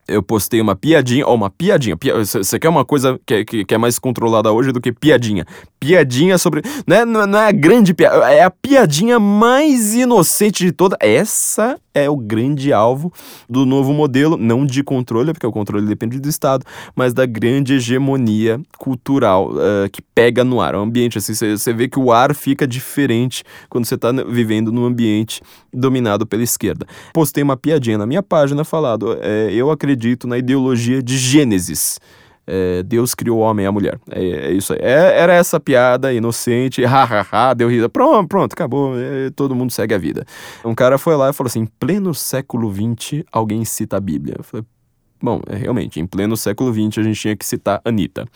eu 0.07 0.21
postei 0.21 0.59
uma 0.59 0.75
piadinha, 0.75 1.25
ó, 1.25 1.33
uma 1.33 1.49
piadinha. 1.49 1.97
Você 2.25 2.59
quer 2.59 2.69
uma 2.69 2.83
coisa 2.85 3.19
que, 3.25 3.45
que, 3.45 3.65
que, 3.65 3.73
é 3.73 3.77
mais 3.77 3.97
controlada 3.97 4.51
hoje 4.51 4.71
do 4.71 4.81
que 4.81 4.91
piadinha? 4.91 5.45
Piadinha 5.81 6.37
sobre. 6.37 6.61
Não 6.85 6.95
é, 6.95 7.03
não 7.05 7.39
é 7.39 7.47
a 7.47 7.51
grande 7.51 7.91
piada, 7.91 8.31
é 8.31 8.43
a 8.43 8.51
piadinha 8.51 9.19
mais 9.19 9.95
inocente 9.95 10.63
de 10.63 10.71
toda. 10.71 10.95
Essa 10.99 11.75
é 11.91 12.07
o 12.07 12.15
grande 12.15 12.71
alvo 12.71 13.11
do 13.49 13.65
novo 13.65 13.91
modelo, 13.91 14.37
não 14.37 14.63
de 14.63 14.83
controle, 14.83 15.33
porque 15.33 15.47
o 15.47 15.51
controle 15.51 15.87
depende 15.87 16.19
do 16.19 16.29
Estado, 16.29 16.63
mas 16.95 17.15
da 17.15 17.25
grande 17.25 17.73
hegemonia 17.73 18.61
cultural 18.77 19.53
uh, 19.53 19.89
que 19.91 20.03
pega 20.03 20.43
no 20.43 20.61
ar. 20.61 20.75
O 20.75 20.81
ambiente, 20.81 21.17
assim, 21.17 21.33
você 21.33 21.73
vê 21.73 21.87
que 21.87 21.97
o 21.97 22.11
ar 22.11 22.35
fica 22.35 22.67
diferente 22.67 23.43
quando 23.67 23.85
você 23.85 23.95
está 23.95 24.11
vivendo 24.11 24.71
num 24.71 24.85
ambiente 24.85 25.41
dominado 25.73 26.27
pela 26.27 26.43
esquerda. 26.43 26.85
Postei 27.11 27.41
uma 27.41 27.57
piadinha 27.57 27.97
na 27.97 28.05
minha 28.05 28.21
página 28.21 28.63
falado, 28.63 29.17
é, 29.19 29.51
eu 29.51 29.71
acredito 29.71 30.27
na 30.27 30.37
ideologia 30.37 31.01
de 31.01 31.17
Gênesis 31.17 31.99
é, 32.53 32.83
Deus 32.83 33.15
criou 33.15 33.39
o 33.39 33.41
homem 33.41 33.63
e 33.63 33.67
a 33.67 33.71
mulher. 33.71 33.97
É, 34.11 34.21
é 34.21 34.51
isso 34.51 34.73
aí. 34.73 34.79
É, 34.81 35.19
era 35.21 35.33
essa 35.33 35.57
piada 35.57 36.11
inocente, 36.11 36.83
hahaha, 36.85 37.53
deu 37.53 37.69
risa. 37.69 37.87
Pronto, 37.87 38.27
pronto, 38.27 38.51
acabou. 38.51 38.93
É, 38.99 39.29
todo 39.29 39.55
mundo 39.55 39.71
segue 39.71 39.93
a 39.93 39.97
vida. 39.97 40.25
Um 40.65 40.75
cara 40.75 40.97
foi 40.97 41.15
lá 41.15 41.29
e 41.29 41.33
falou 41.33 41.47
assim: 41.47 41.61
em 41.61 41.65
pleno 41.65 42.13
século 42.13 42.69
XX, 42.69 43.23
alguém 43.31 43.63
cita 43.63 43.95
a 43.95 43.99
Bíblia. 44.01 44.35
Eu 44.37 44.43
falei, 44.43 44.65
bom, 45.21 45.39
é, 45.47 45.55
realmente, 45.55 46.01
em 46.01 46.05
pleno 46.05 46.35
século 46.35 46.73
XX 46.73 46.97
a 46.97 47.03
gente 47.03 47.21
tinha 47.21 47.35
que 47.37 47.45
citar 47.45 47.79
Anitta. 47.85 48.27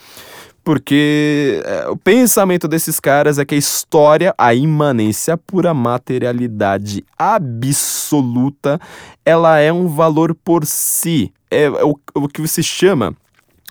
Porque 0.63 1.61
é, 1.65 1.89
o 1.89 1.97
pensamento 1.97 2.69
desses 2.69 3.01
caras 3.01 3.37
é 3.37 3.43
que 3.43 3.53
a 3.53 3.57
história, 3.57 4.33
a 4.37 4.55
imanência, 4.55 5.33
a 5.33 5.37
pura 5.37 5.73
materialidade 5.73 7.03
absoluta, 7.19 8.79
ela 9.25 9.59
é 9.59 9.73
um 9.73 9.87
valor 9.89 10.33
por 10.33 10.65
si. 10.65 11.33
É 11.51 11.69
o, 11.69 11.99
o 12.15 12.27
que 12.27 12.47
se 12.47 12.63
chama 12.63 13.15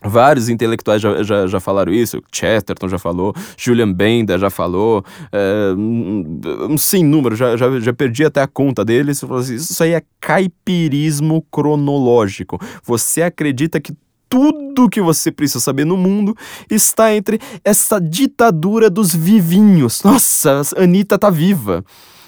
Vários 0.04 0.48
intelectuais 0.48 1.00
já, 1.00 1.22
já, 1.22 1.46
já, 1.46 1.60
falaram 1.60 1.92
isso, 1.92 2.22
Chesterton 2.30 2.88
já 2.88 2.98
falou, 2.98 3.34
Julian 3.56 3.90
Benda 3.92 4.38
já 4.38 4.50
falou, 4.50 5.04
é, 5.32 5.74
um, 5.76 6.76
sem 6.76 7.02
número, 7.02 7.34
já, 7.34 7.56
já, 7.56 7.80
já 7.80 7.92
perdi 7.92 8.24
até 8.24 8.42
a 8.42 8.46
conta 8.46 8.84
deles. 8.84 9.24
Assim, 9.24 9.54
isso 9.54 9.82
aí 9.82 9.92
é 9.92 10.02
caipirismo 10.20 11.44
cronológico. 11.50 12.60
Você 12.84 13.22
acredita 13.22 13.80
que 13.80 13.94
tudo 14.28 14.88
que 14.88 15.00
você 15.00 15.30
precisa 15.30 15.60
saber 15.60 15.84
no 15.84 15.96
mundo 15.96 16.36
está 16.68 17.14
entre 17.14 17.38
essa 17.64 18.00
ditadura 18.00 18.90
dos 18.90 19.14
vivinhos. 19.14 20.02
Nossa, 20.02 20.62
Anitta 20.76 21.18
tá 21.18 21.30
viva. 21.30 21.84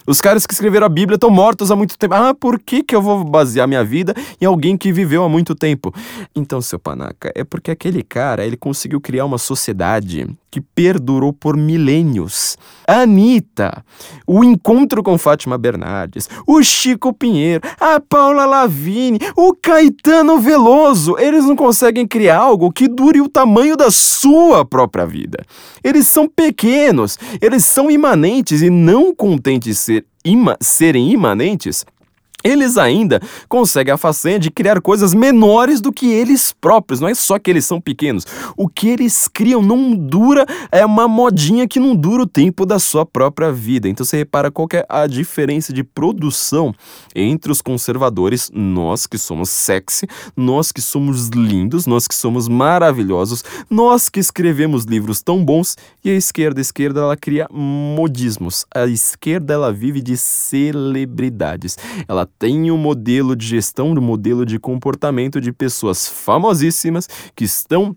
Os 0.07 0.21
caras 0.21 0.47
que 0.47 0.53
escreveram 0.53 0.87
a 0.87 0.89
Bíblia 0.89 1.17
estão 1.17 1.31
mortos 1.31 1.71
há 1.71 1.77
muito 1.77 1.99
tempo. 1.99 2.15
Ah, 2.15 2.33
por 2.33 2.61
que, 2.61 2.83
que 2.83 2.95
eu 2.95 3.03
vou 3.03 3.25
basear 3.25 3.67
minha 3.67 3.85
vida 3.85 4.15
em 4.41 4.45
alguém 4.45 4.77
que 4.77 4.93
viveu 4.93 5.25
há 5.25 5.29
muito 5.29 5.55
tempo? 5.55 5.93
Então, 6.35 6.61
seu 6.61 6.79
panaca, 6.79 7.33
é 7.35 7.43
porque 7.43 7.71
aquele 7.71 8.03
cara, 8.03 8.47
ele 8.47 8.57
conseguiu 8.57 9.01
criar 9.01 9.25
uma 9.25 9.39
sociedade 9.39 10.27
que 10.57 10.61
perdurou 10.63 11.35
por 11.35 11.55
milênios. 11.55 12.57
A 12.89 13.03
Anitta, 13.03 13.85
o 14.27 14.43
encontro 14.43 15.03
com 15.03 15.19
Fátima 15.19 15.59
Bernardes, 15.59 16.31
o 16.47 16.63
Chico 16.63 17.13
Pinheiro, 17.13 17.61
a 17.79 18.01
Paula 18.01 18.47
Lavigne, 18.47 19.19
o 19.37 19.55
Caetano 19.55 20.39
Veloso, 20.39 21.17
eles 21.19 21.45
não 21.45 21.55
conseguem 21.55 22.07
criar 22.07 22.39
algo 22.39 22.73
que 22.73 22.89
dure 22.89 23.21
o 23.21 23.29
tamanho 23.29 23.77
da 23.77 23.91
sua 23.91 24.65
própria 24.65 25.05
vida. 25.05 25.45
Eles 25.85 26.09
são 26.09 26.27
pequenos, 26.27 27.19
eles 27.39 27.63
são 27.67 27.91
imanentes 27.91 28.63
e 28.63 28.71
não 28.71 29.15
contentes 29.15 29.67
de 29.67 29.75
ser 29.75 30.07
ima 30.25 30.57
serem 30.59 31.11
imanentes, 31.11 31.85
eles 32.45 32.77
ainda 32.77 33.21
conseguem 33.49 33.93
a 33.93 33.97
façanha 33.97 34.39
de 34.39 34.51
criar 34.51 34.81
coisas 34.81 35.15
menores 35.15 35.81
do 35.81 35.93
que 35.93 36.07
eles 36.07 36.53
próprios. 36.53 37.01
Não 37.01 37.09
é 37.09 37.15
só 37.15 37.39
que 37.39 37.51
eles 37.51 37.65
são 37.65 37.81
pequenos. 37.81 38.25
O 38.57 38.69
que 38.69 38.89
eles 38.89 39.27
criam 39.27 39.63
não 39.63 39.95
dura, 39.95 40.47
é 40.71 40.85
uma 40.85 41.09
modinha 41.09 41.67
que 41.67 41.81
não 41.81 41.95
dura 41.95 42.23
o 42.23 42.27
tempo 42.27 42.65
da 42.65 42.79
sua 42.79 43.05
própria 43.05 43.51
vida. 43.51 43.89
Então 43.89 44.05
você 44.05 44.19
repara 44.19 44.51
qual 44.51 44.69
é 44.75 44.85
a 44.89 45.07
diferença 45.07 45.73
de 45.73 45.83
produção 45.83 46.75
entre 47.15 47.51
os 47.51 47.61
conservadores, 47.61 48.51
nós 48.55 49.07
que 49.07 49.19
somos 49.19 49.51
sexy, 49.51 50.07
nós 50.37 50.71
que 50.71 50.81
somos 50.81 51.29
lindos, 51.29 51.87
nós 51.87 52.07
que 52.07 52.15
somos 52.15 52.49
maravilhosos, 52.49 53.43
nós 53.69 54.09
que 54.09 54.21
escrevemos 54.21 54.85
livros 54.85 55.23
tão 55.23 55.45
bons, 55.45 55.77
e 56.05 56.11
a 56.11 56.15
esquerda, 56.15 56.61
a 56.61 56.63
esquerda 56.63 57.01
ela 57.01 57.17
cria 57.17 57.49
modismos. 57.51 58.65
A 58.75 58.87
esquerda 58.87 59.55
ela 59.55 59.73
vive 59.73 60.01
de 60.01 60.17
celebridades. 60.17 61.77
Tem 62.39 62.71
um 62.71 62.77
modelo 62.77 63.35
de 63.37 63.47
gestão, 63.47 63.93
um 63.93 64.01
modelo 64.01 64.45
de 64.45 64.59
comportamento 64.59 65.41
de 65.41 65.53
pessoas 65.53 66.09
famosíssimas 66.09 67.09
que 67.35 67.45
estão 67.45 67.97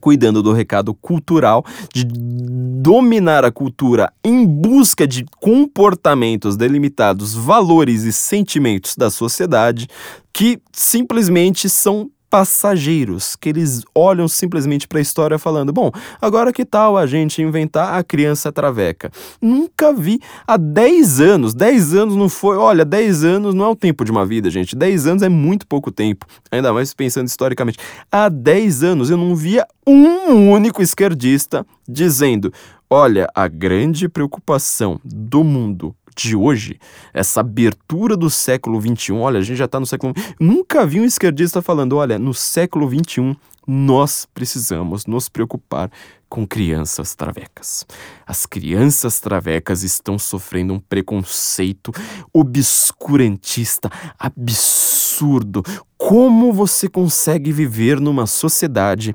cuidando 0.00 0.42
do 0.42 0.52
recado 0.52 0.92
cultural, 0.94 1.64
de 1.92 2.04
dominar 2.04 3.44
a 3.44 3.52
cultura 3.52 4.12
em 4.22 4.46
busca 4.46 5.06
de 5.06 5.24
comportamentos 5.40 6.56
delimitados, 6.56 7.34
valores 7.34 8.02
e 8.02 8.12
sentimentos 8.12 8.96
da 8.96 9.10
sociedade 9.10 9.88
que 10.32 10.60
simplesmente 10.72 11.68
são 11.68 12.10
passageiros, 12.34 13.36
que 13.36 13.48
eles 13.48 13.84
olham 13.94 14.26
simplesmente 14.26 14.88
para 14.88 14.98
a 14.98 15.00
história 15.00 15.38
falando: 15.38 15.72
bom, 15.72 15.92
agora 16.20 16.52
que 16.52 16.64
tal 16.64 16.98
a 16.98 17.06
gente 17.06 17.40
inventar 17.40 17.94
a 17.94 18.02
criança 18.02 18.50
traveca? 18.50 19.08
Nunca 19.40 19.92
vi 19.92 20.18
há 20.44 20.56
10 20.56 21.20
anos, 21.20 21.54
10 21.54 21.94
anos 21.94 22.16
não 22.16 22.28
foi, 22.28 22.56
olha, 22.56 22.84
10 22.84 23.22
anos 23.22 23.54
não 23.54 23.66
é 23.66 23.68
o 23.68 23.76
tempo 23.76 24.04
de 24.04 24.10
uma 24.10 24.26
vida, 24.26 24.50
gente, 24.50 24.74
10 24.74 25.06
anos 25.06 25.22
é 25.22 25.28
muito 25.28 25.64
pouco 25.64 25.92
tempo, 25.92 26.26
ainda 26.50 26.72
mais 26.72 26.92
pensando 26.92 27.28
historicamente. 27.28 27.78
Há 28.10 28.28
10 28.28 28.82
anos 28.82 29.10
eu 29.10 29.16
não 29.16 29.36
via 29.36 29.64
um 29.86 30.50
único 30.50 30.82
esquerdista 30.82 31.64
dizendo: 31.88 32.52
olha, 32.90 33.28
a 33.32 33.46
grande 33.46 34.08
preocupação 34.08 35.00
do 35.04 35.44
mundo 35.44 35.94
de 36.16 36.36
hoje, 36.36 36.78
essa 37.12 37.40
abertura 37.40 38.16
do 38.16 38.30
século 38.30 38.80
XXI, 38.80 39.12
olha, 39.12 39.40
a 39.40 39.42
gente 39.42 39.56
já 39.56 39.64
está 39.64 39.80
no 39.80 39.86
século. 39.86 40.14
Nunca 40.38 40.86
vi 40.86 41.00
um 41.00 41.04
esquerdista 41.04 41.60
falando: 41.60 41.96
olha, 41.96 42.18
no 42.18 42.32
século 42.32 42.88
XXI 42.88 43.36
nós 43.66 44.26
precisamos 44.34 45.06
nos 45.06 45.28
preocupar 45.28 45.90
com 46.28 46.46
crianças 46.46 47.14
travecas. 47.14 47.86
As 48.26 48.44
crianças 48.44 49.20
travecas 49.20 49.82
estão 49.82 50.18
sofrendo 50.18 50.74
um 50.74 50.80
preconceito 50.80 51.92
obscurantista, 52.32 53.90
absurdo. 54.18 55.62
Como 55.96 56.52
você 56.52 56.88
consegue 56.88 57.52
viver 57.52 58.00
numa 58.00 58.26
sociedade 58.26 59.14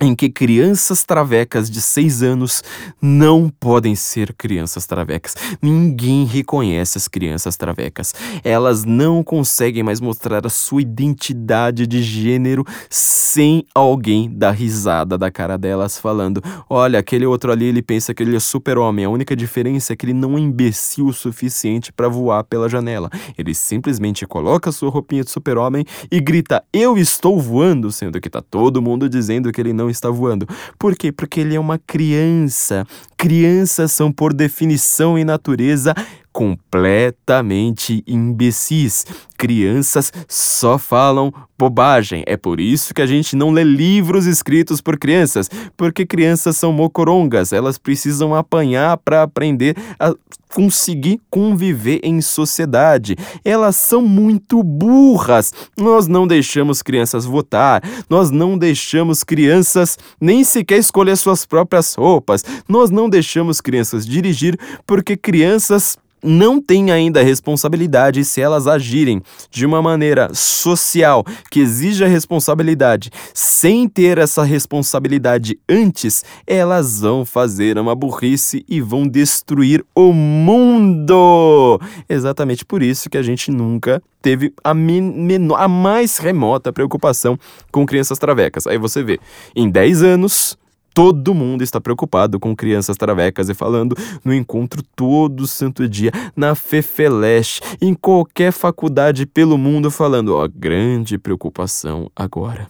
em 0.00 0.14
que 0.14 0.30
crianças 0.30 1.04
travecas 1.04 1.70
de 1.70 1.80
6 1.80 2.22
anos 2.22 2.62
não 3.00 3.48
podem 3.48 3.94
ser 3.94 4.32
crianças 4.34 4.86
travecas. 4.86 5.34
Ninguém 5.60 6.24
reconhece 6.24 6.98
as 6.98 7.06
crianças 7.06 7.56
travecas. 7.56 8.14
Elas 8.42 8.84
não 8.84 9.22
conseguem 9.22 9.82
mais 9.82 10.00
mostrar 10.00 10.46
a 10.46 10.50
sua 10.50 10.82
identidade 10.82 11.86
de 11.86 12.02
gênero 12.02 12.64
sem 12.88 13.64
alguém 13.74 14.30
dar 14.32 14.52
risada 14.52 15.18
da 15.18 15.30
cara 15.30 15.56
delas 15.56 15.98
falando: 15.98 16.42
"Olha, 16.68 16.98
aquele 16.98 17.26
outro 17.26 17.52
ali, 17.52 17.66
ele 17.66 17.82
pensa 17.82 18.14
que 18.14 18.22
ele 18.22 18.34
é 18.34 18.40
super-homem. 18.40 19.04
A 19.04 19.10
única 19.10 19.36
diferença 19.36 19.92
é 19.92 19.96
que 19.96 20.06
ele 20.06 20.14
não 20.14 20.36
é 20.36 20.40
imbecil 20.40 21.06
o 21.06 21.12
suficiente 21.12 21.92
para 21.92 22.08
voar 22.08 22.44
pela 22.44 22.68
janela. 22.68 23.10
Ele 23.36 23.54
simplesmente 23.54 24.26
coloca 24.26 24.72
sua 24.72 24.90
roupinha 24.90 25.22
de 25.22 25.30
super-homem 25.30 25.84
e 26.10 26.20
grita: 26.20 26.64
"Eu 26.72 26.96
estou 26.96 27.40
voando", 27.40 27.92
sendo 27.92 28.20
que 28.20 28.30
tá 28.30 28.42
todo 28.42 28.82
mundo 28.82 29.08
dizendo 29.08 29.52
que 29.52 29.60
ele 29.60 29.72
não 29.72 29.81
está 29.90 30.10
voando. 30.10 30.46
Por 30.78 30.96
quê? 30.96 31.12
Porque 31.12 31.40
ele 31.40 31.54
é 31.54 31.60
uma 31.60 31.78
criança. 31.78 32.86
Crianças 33.16 33.92
são, 33.92 34.10
por 34.12 34.32
definição 34.32 35.18
e 35.18 35.24
natureza, 35.24 35.94
completamente 36.32 38.02
imbecis. 38.06 39.04
Crianças 39.36 40.12
só 40.28 40.78
falam 40.78 41.32
bobagem. 41.58 42.24
É 42.26 42.36
por 42.36 42.60
isso 42.60 42.94
que 42.94 43.02
a 43.02 43.06
gente 43.06 43.36
não 43.36 43.50
lê 43.50 43.62
livros 43.62 44.26
escritos 44.26 44.80
por 44.80 44.98
crianças, 44.98 45.48
porque 45.76 46.06
crianças 46.06 46.56
são 46.56 46.72
mocorongas, 46.72 47.52
elas 47.52 47.78
precisam 47.78 48.34
apanhar 48.34 48.96
para 48.96 49.22
aprender 49.22 49.76
a 49.98 50.14
conseguir 50.52 51.20
conviver 51.30 52.00
em 52.02 52.20
sociedade. 52.20 53.16
Elas 53.44 53.76
são 53.76 54.02
muito 54.02 54.62
burras. 54.62 55.52
Nós 55.76 56.06
não 56.06 56.26
deixamos 56.26 56.82
crianças 56.82 57.24
votar, 57.24 57.82
nós 58.08 58.30
não 58.30 58.58
deixamos 58.58 59.24
crianças 59.24 59.98
nem 60.20 60.44
sequer 60.44 60.78
escolher 60.78 61.16
suas 61.16 61.46
próprias 61.46 61.94
roupas, 61.94 62.44
nós 62.68 62.90
não 62.90 63.08
deixamos 63.08 63.60
crianças 63.60 64.06
dirigir 64.06 64.58
porque 64.86 65.16
crianças 65.16 65.96
não 66.22 66.60
têm 66.60 66.90
ainda 66.90 67.22
responsabilidade 67.22 68.24
se 68.24 68.40
elas 68.40 68.66
agirem 68.66 69.22
de 69.50 69.66
uma 69.66 69.82
maneira 69.82 70.32
social 70.32 71.24
que 71.50 71.60
exija 71.60 72.06
responsabilidade 72.06 73.10
sem 73.34 73.88
ter 73.88 74.18
essa 74.18 74.42
responsabilidade 74.42 75.58
antes, 75.68 76.24
elas 76.46 77.00
vão 77.00 77.24
fazer 77.24 77.78
uma 77.78 77.94
burrice 77.94 78.64
e 78.68 78.80
vão 78.80 79.06
destruir 79.06 79.84
o 79.94 80.12
mundo. 80.12 81.80
Exatamente 82.08 82.64
por 82.64 82.82
isso 82.82 83.10
que 83.10 83.18
a 83.18 83.22
gente 83.22 83.50
nunca 83.50 84.02
teve 84.20 84.54
a, 84.62 84.70
a 84.70 85.68
mais 85.68 86.18
remota 86.18 86.72
preocupação 86.72 87.38
com 87.72 87.84
crianças 87.84 88.18
travecas. 88.18 88.66
Aí 88.66 88.78
você 88.78 89.02
vê, 89.02 89.18
em 89.54 89.68
10 89.68 90.02
anos, 90.02 90.56
Todo 90.94 91.34
mundo 91.34 91.62
está 91.62 91.80
preocupado 91.80 92.38
com 92.38 92.54
crianças 92.54 92.96
travecas 92.96 93.48
e 93.48 93.54
falando 93.54 93.96
no 94.24 94.34
encontro 94.34 94.82
todo 94.94 95.46
santo 95.46 95.88
dia, 95.88 96.10
na 96.36 96.54
Fefeleste, 96.54 97.60
em 97.80 97.94
qualquer 97.94 98.52
faculdade 98.52 99.26
pelo 99.26 99.56
mundo, 99.56 99.90
falando: 99.90 100.34
ó, 100.34 100.48
grande 100.48 101.18
preocupação 101.18 102.10
agora 102.14 102.68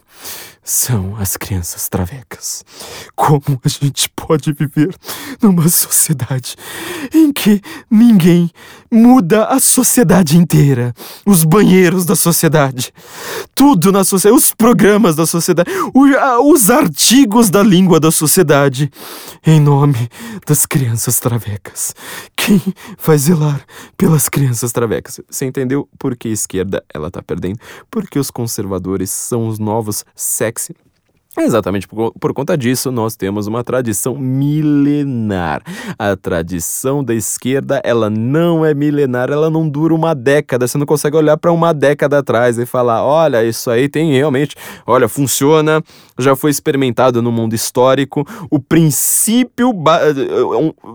são 0.63 1.17
as 1.17 1.37
crianças 1.37 1.89
travecas. 1.89 2.65
Como 3.17 3.61
a 3.65 3.69
gente 3.69 4.09
pode 4.11 4.53
viver 4.53 4.95
numa 5.41 5.69
sociedade 5.69 6.55
em 7.13 7.33
que 7.33 7.61
ninguém 7.91 8.51
muda 8.91 9.47
a 9.47 9.59
sociedade 9.59 10.37
inteira? 10.37 10.95
Os 11.27 11.43
banheiros 11.45 12.05
da 12.05 12.15
sociedade, 12.15 12.93
tudo 13.55 13.91
na 13.91 14.05
sociedade, 14.05 14.39
os 14.39 14.53
programas 14.53 15.17
da 15.17 15.27
sociedade, 15.27 15.71
os 16.45 16.71
artigos 16.71 17.51
da 17.51 17.63
língua 17.63 17.99
da 17.99 18.13
sociedade, 18.13 18.91
em 19.45 19.61
nome 19.61 20.09
das 20.47 20.65
crianças 20.65 21.19
travecas. 21.19 21.95
Quem 22.37 22.63
vai 23.05 23.19
zelar 23.19 23.65
pelas 23.97 24.29
crianças 24.29 24.71
travecas? 24.71 25.21
Você 25.29 25.45
entendeu 25.45 25.89
por 25.99 26.17
que 26.17 26.29
a 26.29 26.33
esquerda 26.33 26.85
ela 26.93 27.11
tá 27.11 27.21
perdendo? 27.23 27.59
Porque 27.91 28.19
os 28.19 28.31
conservadores 28.31 29.11
são 29.11 29.49
os 29.49 29.59
novos 29.59 30.05
sexy 30.53 30.75
Exatamente 31.39 31.89
por, 31.89 32.13
por, 32.21 32.35
conta 32.35 32.59
disso, 32.59 32.93
nós 32.93 33.17
temos 33.17 33.47
uma 33.47 33.65
tradição 33.65 34.15
milenar. 34.15 35.63
A 35.99 36.15
tradição 36.15 37.03
da 37.03 37.15
esquerda, 37.15 37.81
ela 37.83 38.11
não 38.11 38.67
é 38.67 38.75
milenar, 38.75 39.31
ela 39.31 39.49
não 39.49 39.67
dura 39.67 39.95
uma 39.95 40.15
década. 40.15 40.69
Você 40.69 40.77
não 40.77 40.85
consegue 40.85 41.17
olhar 41.17 41.39
para 41.39 41.51
uma 41.51 41.73
década 41.73 42.19
atrás 42.19 42.59
e 42.59 42.67
falar: 42.67 43.03
olha, 43.03 43.43
isso 43.43 43.71
aí 43.71 43.89
tem 43.89 44.13
realmente, 44.13 44.55
olha, 44.87 45.09
funciona, 45.09 45.83
já 46.19 46.37
foi 46.37 46.51
experimentado 46.51 47.23
no 47.23 47.33
mundo 47.33 47.55
histórico. 47.55 48.27
O 48.51 48.61
princípio 48.61 49.73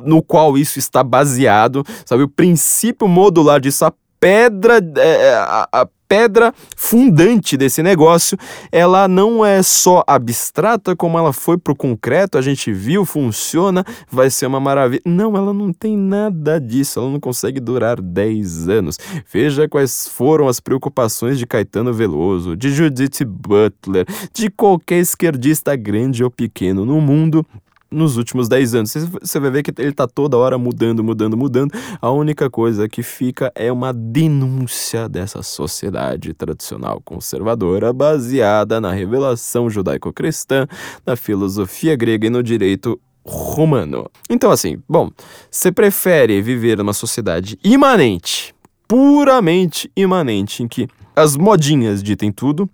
no 0.05 0.21
qual 0.21 0.55
isso 0.55 0.77
está 0.77 1.03
baseado, 1.03 1.83
sabe? 2.05 2.21
O 2.21 2.29
princípio 2.29 3.07
modular 3.07 3.59
disso, 3.59 3.85
a 3.85 3.93
pedra, 4.19 4.79
é, 4.97 5.33
a, 5.33 5.67
a 5.71 5.87
pedra 6.07 6.53
fundante 6.75 7.57
desse 7.57 7.83
negócio, 7.83 8.37
ela 8.71 9.07
não 9.07 9.45
é 9.45 9.61
só 9.61 10.03
abstrata, 10.07 10.95
como 10.95 11.17
ela 11.17 11.33
foi 11.33 11.57
pro 11.57 11.75
concreto, 11.75 12.37
a 12.37 12.41
gente 12.41 12.71
viu, 12.71 13.05
funciona, 13.05 13.83
vai 14.09 14.29
ser 14.29 14.45
uma 14.45 14.59
maravilha. 14.59 15.01
Não, 15.05 15.35
ela 15.35 15.53
não 15.53 15.73
tem 15.73 15.97
nada 15.97 16.59
disso, 16.59 16.99
ela 16.99 17.09
não 17.09 17.19
consegue 17.19 17.59
durar 17.59 18.01
10 18.01 18.69
anos. 18.69 18.97
Veja 19.31 19.67
quais 19.67 20.07
foram 20.07 20.47
as 20.47 20.59
preocupações 20.59 21.37
de 21.37 21.45
Caetano 21.45 21.93
Veloso, 21.93 22.55
de 22.55 22.69
Judith 22.71 23.25
Butler, 23.25 24.05
de 24.33 24.49
qualquer 24.49 24.99
esquerdista 24.99 25.75
grande 25.75 26.23
ou 26.23 26.31
pequeno 26.31 26.85
no 26.85 27.01
mundo 27.01 27.45
nos 27.89 28.17
últimos 28.17 28.47
10 28.47 28.75
anos. 28.75 28.93
Você 29.21 29.39
vai 29.39 29.49
ver 29.49 29.63
que 29.63 29.71
ele 29.77 29.89
está 29.89 30.07
toda 30.07 30.37
hora 30.37 30.57
mudando, 30.57 31.03
mudando, 31.03 31.37
mudando. 31.37 31.71
A 32.01 32.11
única 32.11 32.49
coisa 32.49 32.87
que 32.87 33.03
fica 33.03 33.51
é 33.55 33.71
uma 33.71 33.93
denúncia 33.93 35.07
dessa 35.07 35.41
sociedade 35.41 36.33
tradicional 36.33 37.01
conservadora 37.03 37.93
baseada 37.93 38.81
na 38.81 38.91
revelação 38.91 39.69
judaico-cristã, 39.69 40.67
na 41.05 41.15
filosofia 41.15 41.95
grega 41.95 42.27
e 42.27 42.29
no 42.29 42.43
direito 42.43 42.99
romano. 43.25 44.09
Então, 44.29 44.51
assim, 44.51 44.81
bom, 44.87 45.11
você 45.51 45.71
prefere 45.71 46.41
viver 46.41 46.77
numa 46.77 46.93
sociedade 46.93 47.59
imanente, 47.63 48.55
puramente 48.87 49.91
imanente, 49.95 50.63
em 50.63 50.67
que 50.67 50.87
as 51.15 51.35
modinhas 51.35 52.01
ditem 52.01 52.31
tudo, 52.31 52.69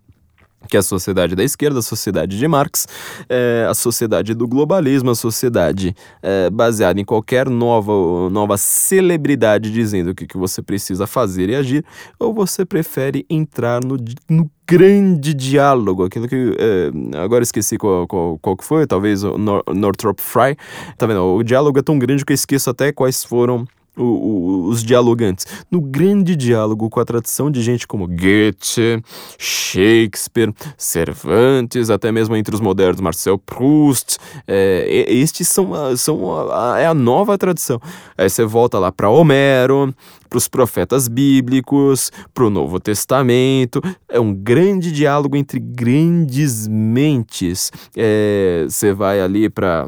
que 0.67 0.77
é 0.77 0.79
a 0.79 0.83
sociedade 0.83 1.35
da 1.35 1.43
esquerda, 1.43 1.79
a 1.79 1.81
sociedade 1.81 2.37
de 2.37 2.47
Marx, 2.47 2.87
é, 3.29 3.65
a 3.69 3.73
sociedade 3.73 4.33
do 4.33 4.47
globalismo, 4.47 5.11
a 5.11 5.15
sociedade 5.15 5.95
é, 6.21 6.49
baseada 6.49 6.99
em 6.99 7.05
qualquer 7.05 7.49
nova, 7.49 7.91
nova 8.29 8.57
celebridade 8.57 9.71
dizendo 9.71 10.11
o 10.11 10.15
que, 10.15 10.27
que 10.27 10.37
você 10.37 10.61
precisa 10.61 11.05
fazer 11.07 11.49
e 11.49 11.55
agir, 11.55 11.85
ou 12.19 12.33
você 12.33 12.65
prefere 12.65 13.25
entrar 13.29 13.83
no, 13.83 13.97
no 14.29 14.49
grande 14.67 15.33
diálogo, 15.33 16.05
aquilo 16.05 16.27
que 16.27 16.55
é, 16.57 17.17
agora 17.17 17.43
esqueci 17.43 17.77
qual, 17.77 18.07
qual, 18.07 18.39
qual, 18.39 18.57
que 18.57 18.63
foi, 18.63 18.87
talvez 18.87 19.23
o 19.23 19.37
Nor 19.37 19.63
Northrop 19.73 20.19
Frye, 20.19 20.55
tá 20.97 21.05
vendo? 21.05 21.21
O 21.21 21.43
diálogo 21.43 21.79
é 21.79 21.81
tão 21.81 21.99
grande 21.99 22.23
que 22.25 22.31
eu 22.31 22.35
esqueço 22.35 22.69
até 22.69 22.91
quais 22.91 23.23
foram 23.23 23.67
o, 23.97 24.67
os 24.67 24.83
dialogantes. 24.83 25.45
No 25.69 25.79
grande 25.81 26.35
diálogo 26.35 26.89
com 26.89 26.99
a 26.99 27.05
tradição 27.05 27.51
de 27.51 27.61
gente 27.61 27.87
como 27.87 28.07
Goethe, 28.07 29.03
Shakespeare, 29.37 30.53
Cervantes, 30.77 31.89
até 31.89 32.11
mesmo 32.11 32.35
entre 32.35 32.55
os 32.55 32.61
modernos 32.61 33.01
Marcel 33.01 33.37
Proust, 33.37 34.17
é, 34.47 35.05
estes 35.07 35.47
são, 35.47 35.95
são 35.97 36.51
a, 36.51 36.79
é 36.79 36.85
a 36.87 36.93
nova 36.93 37.37
tradição. 37.37 37.79
Aí 38.17 38.29
você 38.29 38.45
volta 38.45 38.79
lá 38.79 38.91
para 38.91 39.09
Homero, 39.09 39.93
para 40.29 40.37
os 40.37 40.47
profetas 40.47 41.07
bíblicos, 41.07 42.11
para 42.33 42.45
o 42.45 42.49
Novo 42.49 42.79
Testamento. 42.79 43.81
É 44.09 44.19
um 44.19 44.33
grande 44.33 44.91
diálogo 44.91 45.35
entre 45.35 45.59
grandes 45.59 46.67
mentes. 46.67 47.71
É, 47.95 48.65
você 48.67 48.93
vai 48.93 49.21
ali 49.21 49.49
para 49.49 49.87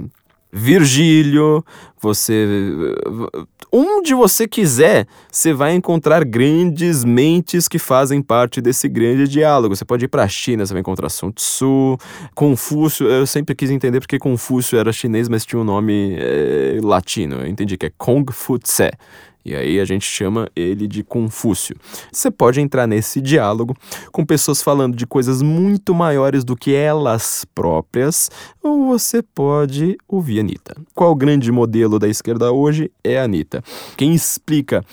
Virgílio, 0.57 1.65
você 2.01 2.47
onde 3.69 4.13
você 4.13 4.47
quiser, 4.47 5.05
você 5.29 5.51
vai 5.51 5.75
encontrar 5.75 6.23
grandes 6.23 7.03
mentes 7.03 7.67
que 7.67 7.77
fazem 7.77 8.21
parte 8.21 8.61
desse 8.61 8.87
grande 8.87 9.27
diálogo. 9.27 9.75
Você 9.75 9.83
pode 9.83 10.05
ir 10.05 10.07
para 10.07 10.23
a 10.23 10.27
China, 10.29 10.65
você 10.65 10.71
vai 10.71 10.79
encontrar 10.79 11.09
Sun 11.09 11.29
Tzu, 11.31 11.97
Confúcio. 12.33 13.05
Eu 13.05 13.27
sempre 13.27 13.53
quis 13.53 13.69
entender 13.69 13.99
porque 13.99 14.17
Confúcio 14.17 14.79
era 14.79 14.93
chinês, 14.93 15.27
mas 15.27 15.45
tinha 15.45 15.59
um 15.59 15.65
nome 15.65 16.15
é, 16.17 16.79
latino. 16.81 17.41
Eu 17.41 17.47
entendi 17.47 17.75
que 17.75 17.87
é 17.87 17.91
Kong 17.97 18.31
Fu 18.31 18.57
Tse. 18.57 18.91
E 19.45 19.55
aí 19.55 19.79
a 19.79 19.85
gente 19.85 20.05
chama 20.05 20.49
ele 20.55 20.87
de 20.87 21.03
Confúcio. 21.03 21.75
Você 22.11 22.31
pode 22.31 22.59
entrar 22.59 22.87
nesse 22.87 23.21
diálogo 23.21 23.77
com 24.11 24.25
pessoas 24.25 24.61
falando 24.61 24.95
de 24.95 25.05
coisas 25.05 25.41
muito 25.43 25.93
maiores 25.93 26.43
do 26.43 26.55
que 26.55 26.73
elas 26.73 27.45
próprias, 27.53 28.31
ou 28.63 28.87
você 28.87 29.21
pode 29.21 29.97
ouvir 30.07 30.39
Anitta. 30.39 30.75
Qual 30.95 31.11
o 31.11 31.15
grande 31.15 31.51
modelo 31.51 31.99
da 31.99 32.07
esquerda 32.07 32.51
hoje? 32.51 32.91
É 33.03 33.19
a 33.19 33.25
Anitta. 33.25 33.63
Quem 33.95 34.15
explica 34.15 34.83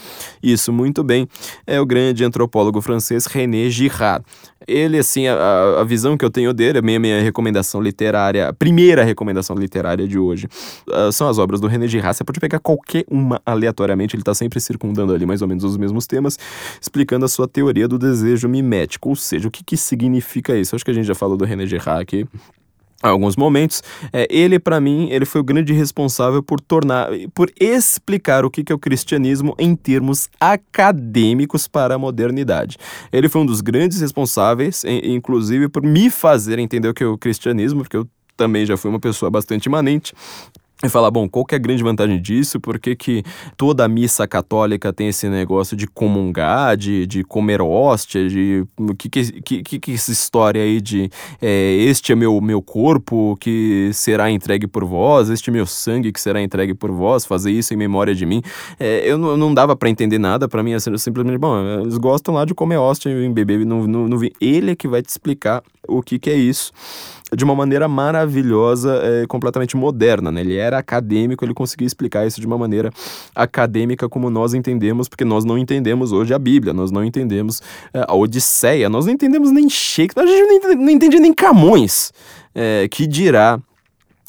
isso 0.43 0.73
muito 0.73 1.03
bem 1.03 1.27
é 1.67 1.81
o 1.81 1.87
grande 1.87 2.23
antropólogo 2.23 2.83
francês 2.83 3.25
René 3.25 3.71
Girard. 3.71 4.25
Ele, 4.67 4.99
assim, 4.99 5.27
a, 5.27 5.81
a 5.81 5.85
visão 5.85 6.17
que 6.17 6.25
eu 6.25 6.31
tenho 6.31 6.53
dele, 6.53 6.79
a 6.79 6.83
minha, 6.83 6.99
minha 6.99 7.23
recomendação 7.23 7.81
literária, 7.81 8.49
a 8.49 8.53
primeira 8.53 9.05
recomendação 9.05 9.57
literária 9.57 10.07
de 10.07 10.19
hoje, 10.19 10.49
uh, 10.89 11.13
são 11.13 11.29
as 11.29 11.39
obras 11.39 11.61
do 11.61 11.67
René 11.67 11.87
Girard. 11.87 12.17
Você 12.17 12.25
pode 12.25 12.41
pegar 12.41 12.59
qualquer 12.59 13.05
uma 13.11 13.41
aleatoriamente, 13.45 14.15
ele 14.15 14.23
está 14.23 14.35
sempre 14.35 14.61
circundando 14.61 15.13
ali 15.13 15.27
mais 15.27 15.43
ou 15.43 15.49
menos 15.49 15.65
os 15.65 15.77
mesmos 15.77 16.07
temas, 16.07 16.39
explicando 16.81 17.25
a 17.25 17.29
sua 17.29 17.49
teoria 17.49 17.89
do 17.89 17.99
desejo 17.99 18.49
mimético. 18.49 19.09
Ou 19.09 19.17
seja, 19.17 19.49
o 19.49 19.51
que, 19.51 19.65
que 19.65 19.77
significa 19.77 20.57
isso? 20.57 20.75
Acho 20.75 20.85
que 20.85 20.91
a 20.91 20.95
gente 20.95 21.07
já 21.07 21.15
falou 21.15 21.37
do 21.37 21.45
René 21.45 21.67
Girard 21.67 22.03
aqui 22.03 22.27
alguns 23.11 23.37
momentos, 23.37 23.83
é, 24.13 24.27
ele 24.31 24.59
para 24.59 24.81
mim 24.81 25.09
ele 25.11 25.25
foi 25.25 25.41
o 25.41 25.45
grande 25.45 25.73
responsável 25.73 26.43
por 26.43 26.61
tornar, 26.61 27.09
por 27.35 27.51
explicar 27.59 28.45
o 28.45 28.51
que, 28.51 28.63
que 28.63 28.73
é 28.73 28.75
o 28.75 28.79
cristianismo 28.79 29.55
em 29.59 29.75
termos 29.75 30.29
acadêmicos 30.41 31.67
para 31.67 31.95
a 31.95 31.99
modernidade. 31.99 32.77
Ele 33.13 33.29
foi 33.29 33.43
um 33.43 33.47
dos 33.47 33.61
grandes 33.61 34.01
responsáveis, 34.01 34.85
inclusive 34.85 35.69
por 35.69 35.83
me 35.83 36.11
fazer 36.11 36.59
entender 36.59 36.89
o 36.89 36.95
que 36.95 37.03
é 37.03 37.07
o 37.07 37.19
cristianismo, 37.19 37.83
porque 37.83 37.97
eu 37.97 38.07
também 38.37 38.65
já 38.65 38.77
fui 38.77 38.91
uma 38.91 39.01
pessoa 39.01 39.31
bastante 39.31 39.67
imanente 39.67 40.15
e 40.85 40.89
falar, 40.89 41.13
bom, 41.13 41.29
qual 41.29 41.45
que 41.45 41.55
é 41.55 41.57
a 41.57 41.61
grande 41.61 41.83
vantagem 41.83 42.21
disso? 42.21 42.59
Por 42.59 42.79
que, 42.79 42.97
que 42.97 43.23
toda 43.57 43.87
missa 43.87 44.27
católica 44.27 44.93
tem 44.93 45.09
esse 45.09 45.29
negócio 45.29 45.77
de 45.77 45.87
comungar, 45.87 46.77
de, 46.77 47.07
de 47.07 47.23
comer 47.23 47.63
hóstia, 47.63 48.29
de... 48.29 48.65
Que 48.99 49.09
que, 49.09 49.63
que 49.63 49.79
que 49.79 49.93
essa 49.93 50.11
história 50.11 50.61
aí 50.61 50.81
de 50.81 51.09
é, 51.41 51.75
este 51.77 52.13
é 52.13 52.17
meu, 52.17 52.41
meu 52.41 52.61
corpo 52.61 53.37
que 53.41 53.91
será 53.93 54.31
entregue 54.31 54.67
por 54.67 54.85
vós, 54.85 55.31
este 55.31 55.51
é 55.51 55.53
meu 55.53 55.67
sangue 55.67 56.11
que 56.11 56.21
será 56.21 56.43
entregue 56.43 56.75
por 56.75 56.91
vós, 56.91 57.25
fazer 57.25 57.53
isso 57.53 57.73
em 57.73 57.77
memória 57.77 58.15
de 58.15 58.27
mim. 58.27 58.43
É, 58.79 59.09
eu 59.09 59.17
não, 59.17 59.37
não 59.37 59.55
dava 59.55 59.77
para 59.77 59.89
entender 59.89 60.19
nada, 60.19 60.49
para 60.49 60.65
mim, 60.65 60.75
assim, 60.75 60.97
simplesmente, 60.99 61.39
bom, 61.39 61.81
eles 61.81 61.97
gostam 61.97 62.35
lá 62.35 62.45
de 62.45 62.55
comer 62.55 62.79
hóstia 62.79 63.11
em 63.11 63.33
bebê, 63.33 63.65
não, 63.65 63.87
não. 63.87 64.19
Ele 64.41 64.73
é 64.73 64.75
que 64.75 64.89
vai 64.89 65.01
te 65.01 65.09
explicar 65.09 65.63
o 65.87 66.03
que 66.03 66.19
que 66.19 66.31
é 66.31 66.35
isso 66.35 66.73
de 67.35 67.45
uma 67.45 67.55
maneira 67.55 67.89
maravilhosa, 67.89 69.01
é, 69.03 69.27
completamente 69.27 69.77
moderna. 69.77 70.31
Né? 70.31 70.43
Ele 70.43 70.57
era 70.57 70.79
acadêmico, 70.79 71.45
ele 71.45 71.55
conseguia 71.55 71.87
explicar 71.87 72.27
isso 72.27 72.41
de 72.41 72.47
uma 72.47 72.59
maneira 72.59 72.91
acadêmica 73.35 74.09
como 74.09 74.29
nós 74.29 74.55
entendemos, 74.55 75.09
porque 75.09 75.25
nós 75.25 75.45
não 75.45 75.57
entendemos 75.57 76.13
hoje 76.13 76.35
a 76.35 76.39
Bíblia, 76.39 76.73
nós 76.73 76.91
não 76.91 77.05
entendemos 77.05 77.63
é, 77.95 78.05
a 78.07 78.15
Odisseia, 78.15 78.89
nós 78.89 79.07
não 79.07 79.13
entendemos 79.13 79.51
nem 79.51 79.69
Shakespeare, 79.69 80.25
a 80.25 80.27
gente 80.27 80.77
não 80.77 80.91
entende 80.91 81.19
nem 81.19 81.33
Camões, 81.33 82.13
é, 82.55 82.87
que 82.89 83.07
dirá 83.07 83.59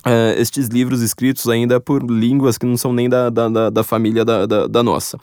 Uh, 0.05 0.35
estes 0.37 0.67
livros 0.67 1.01
escritos 1.01 1.47
ainda 1.47 1.79
por 1.79 2.03
línguas 2.03 2.57
que 2.57 2.65
não 2.65 2.75
são 2.75 2.91
nem 2.91 3.07
da, 3.07 3.29
da, 3.29 3.69
da 3.69 3.83
família 3.85 4.25
da, 4.25 4.45
da, 4.45 4.67
da 4.67 4.83
nossa. 4.83 5.17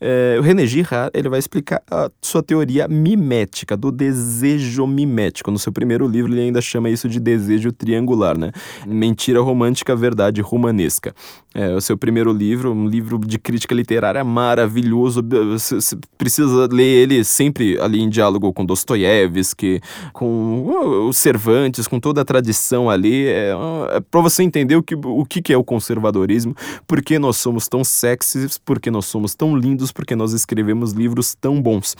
Uh, 0.00 0.40
o 0.40 0.42
René 0.42 0.66
Girard 0.66 1.10
ele 1.12 1.28
vai 1.28 1.38
explicar 1.38 1.82
a 1.90 2.10
sua 2.22 2.42
teoria 2.42 2.88
mimética, 2.88 3.76
do 3.76 3.92
desejo 3.92 4.86
mimético. 4.86 5.50
No 5.50 5.58
seu 5.58 5.72
primeiro 5.72 6.08
livro 6.08 6.32
ele 6.32 6.40
ainda 6.40 6.60
chama 6.60 6.88
isso 6.88 7.08
de 7.08 7.20
desejo 7.20 7.70
triangular, 7.70 8.38
né? 8.38 8.50
Mentira 8.86 9.40
romântica, 9.40 9.94
verdade 9.94 10.40
romanesca. 10.40 11.14
É, 11.52 11.74
o 11.74 11.80
seu 11.80 11.98
primeiro 11.98 12.32
livro, 12.32 12.72
um 12.72 12.86
livro 12.86 13.18
de 13.18 13.38
crítica 13.38 13.74
literária 13.74 14.22
maravilhoso. 14.22 15.20
Você 15.50 15.98
precisa 16.16 16.68
ler 16.70 17.02
ele 17.02 17.24
sempre 17.24 17.78
ali 17.80 18.00
em 18.00 18.08
diálogo 18.08 18.52
com 18.52 18.64
Dostoiévski, 18.64 19.80
com 20.12 21.08
os 21.08 21.16
Cervantes, 21.16 21.88
com 21.88 21.98
toda 21.98 22.20
a 22.20 22.24
tradição 22.24 22.88
ali. 22.88 23.26
É, 23.26 23.50
é 23.90 24.00
para 24.00 24.20
você 24.20 24.44
entender 24.44 24.76
o 24.76 24.82
que, 24.82 24.94
o 24.94 25.24
que 25.24 25.52
é 25.52 25.56
o 25.56 25.64
conservadorismo, 25.64 26.54
por 26.86 27.02
que 27.02 27.18
nós 27.18 27.36
somos 27.36 27.66
tão 27.66 27.82
sexys, 27.82 28.56
por 28.56 28.78
que 28.78 28.90
nós 28.90 29.06
somos 29.06 29.34
tão 29.34 29.56
lindos, 29.56 29.89
por 29.92 30.04
que 30.04 30.16
nós 30.16 30.32
escrevemos 30.32 30.92
livros 30.92 31.34
tão 31.34 31.60
bons. 31.60 31.96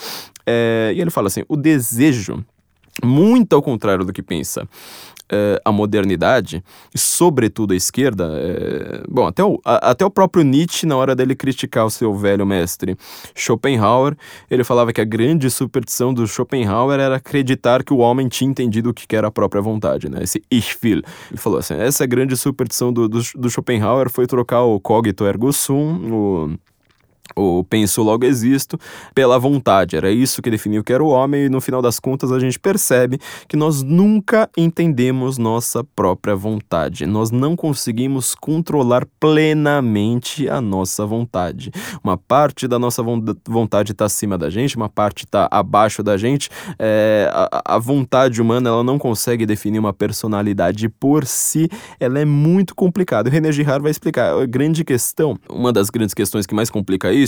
É, 0.46 0.92
e 0.94 1.00
ele 1.00 1.10
fala 1.10 1.28
assim: 1.28 1.44
o 1.48 1.56
desejo, 1.56 2.44
muito 3.02 3.54
ao 3.54 3.62
contrário 3.62 4.04
do 4.04 4.12
que 4.12 4.22
pensa 4.22 4.68
é, 5.30 5.60
a 5.64 5.70
modernidade, 5.70 6.62
e 6.94 6.98
sobretudo 6.98 7.72
a 7.72 7.76
esquerda, 7.76 8.30
é, 8.34 9.02
bom, 9.08 9.26
até 9.26 9.44
o, 9.44 9.60
a, 9.64 9.90
até 9.90 10.04
o 10.04 10.10
próprio 10.10 10.42
Nietzsche, 10.42 10.86
na 10.86 10.96
hora 10.96 11.14
dele 11.14 11.34
criticar 11.34 11.86
o 11.86 11.90
seu 11.90 12.14
velho 12.14 12.44
mestre 12.44 12.96
Schopenhauer, 13.34 14.16
ele 14.50 14.64
falava 14.64 14.92
que 14.92 15.00
a 15.00 15.04
grande 15.04 15.48
superstição 15.50 16.12
do 16.12 16.26
Schopenhauer 16.26 16.98
era 16.98 17.16
acreditar 17.16 17.84
que 17.84 17.92
o 17.92 17.98
homem 17.98 18.28
tinha 18.28 18.50
entendido 18.50 18.90
o 18.90 18.94
que 18.94 19.14
era 19.14 19.28
a 19.28 19.30
própria 19.30 19.62
vontade, 19.62 20.08
né? 20.08 20.18
Esse 20.22 20.42
Ich 20.50 20.76
will. 20.82 21.02
Ele 21.30 21.38
falou 21.38 21.58
assim, 21.58 21.74
essa 21.74 22.04
grande 22.06 22.36
superstição 22.36 22.92
do, 22.92 23.08
do, 23.08 23.20
do 23.36 23.50
Schopenhauer 23.50 24.10
foi 24.10 24.26
trocar 24.26 24.62
o 24.62 24.80
cogito 24.80 25.24
ergo 25.24 25.52
sum, 25.52 26.12
o 26.12 26.58
o 27.36 27.64
penso 27.64 28.02
logo 28.02 28.24
existo, 28.24 28.78
pela 29.14 29.38
vontade. 29.38 29.96
Era 29.96 30.10
isso 30.10 30.42
que 30.42 30.50
definiu 30.50 30.82
que 30.82 30.92
era 30.92 31.02
o 31.02 31.08
homem, 31.08 31.44
e 31.44 31.48
no 31.48 31.60
final 31.60 31.82
das 31.82 32.00
contas 32.00 32.32
a 32.32 32.38
gente 32.38 32.58
percebe 32.58 33.18
que 33.48 33.56
nós 33.56 33.82
nunca 33.82 34.48
entendemos 34.56 35.38
nossa 35.38 35.82
própria 35.82 36.34
vontade. 36.34 37.06
Nós 37.06 37.30
não 37.30 37.56
conseguimos 37.56 38.34
controlar 38.34 39.06
plenamente 39.18 40.48
a 40.48 40.60
nossa 40.60 41.06
vontade. 41.06 41.70
Uma 42.02 42.16
parte 42.16 42.66
da 42.66 42.78
nossa 42.78 43.02
vontade 43.46 43.92
está 43.92 44.06
acima 44.06 44.36
da 44.36 44.50
gente, 44.50 44.76
uma 44.76 44.88
parte 44.88 45.24
está 45.24 45.48
abaixo 45.50 46.02
da 46.02 46.16
gente. 46.16 46.48
É, 46.78 47.30
a, 47.32 47.76
a 47.76 47.78
vontade 47.78 48.40
humana 48.40 48.68
ela 48.68 48.84
não 48.84 48.98
consegue 48.98 49.46
definir 49.46 49.78
uma 49.78 49.92
personalidade 49.92 50.88
por 50.88 51.26
si, 51.26 51.68
ela 51.98 52.18
é 52.18 52.24
muito 52.24 52.74
complicada. 52.74 53.28
O 53.28 53.32
René 53.32 53.52
Girard 53.52 53.82
vai 53.82 53.90
explicar. 53.90 54.32
A 54.32 54.46
grande 54.46 54.84
questão, 54.84 55.38
uma 55.48 55.72
das 55.72 55.90
grandes 55.90 56.14
questões 56.14 56.46
que 56.46 56.54
mais 56.54 56.70
complica 56.70 57.12
isso, 57.12 57.19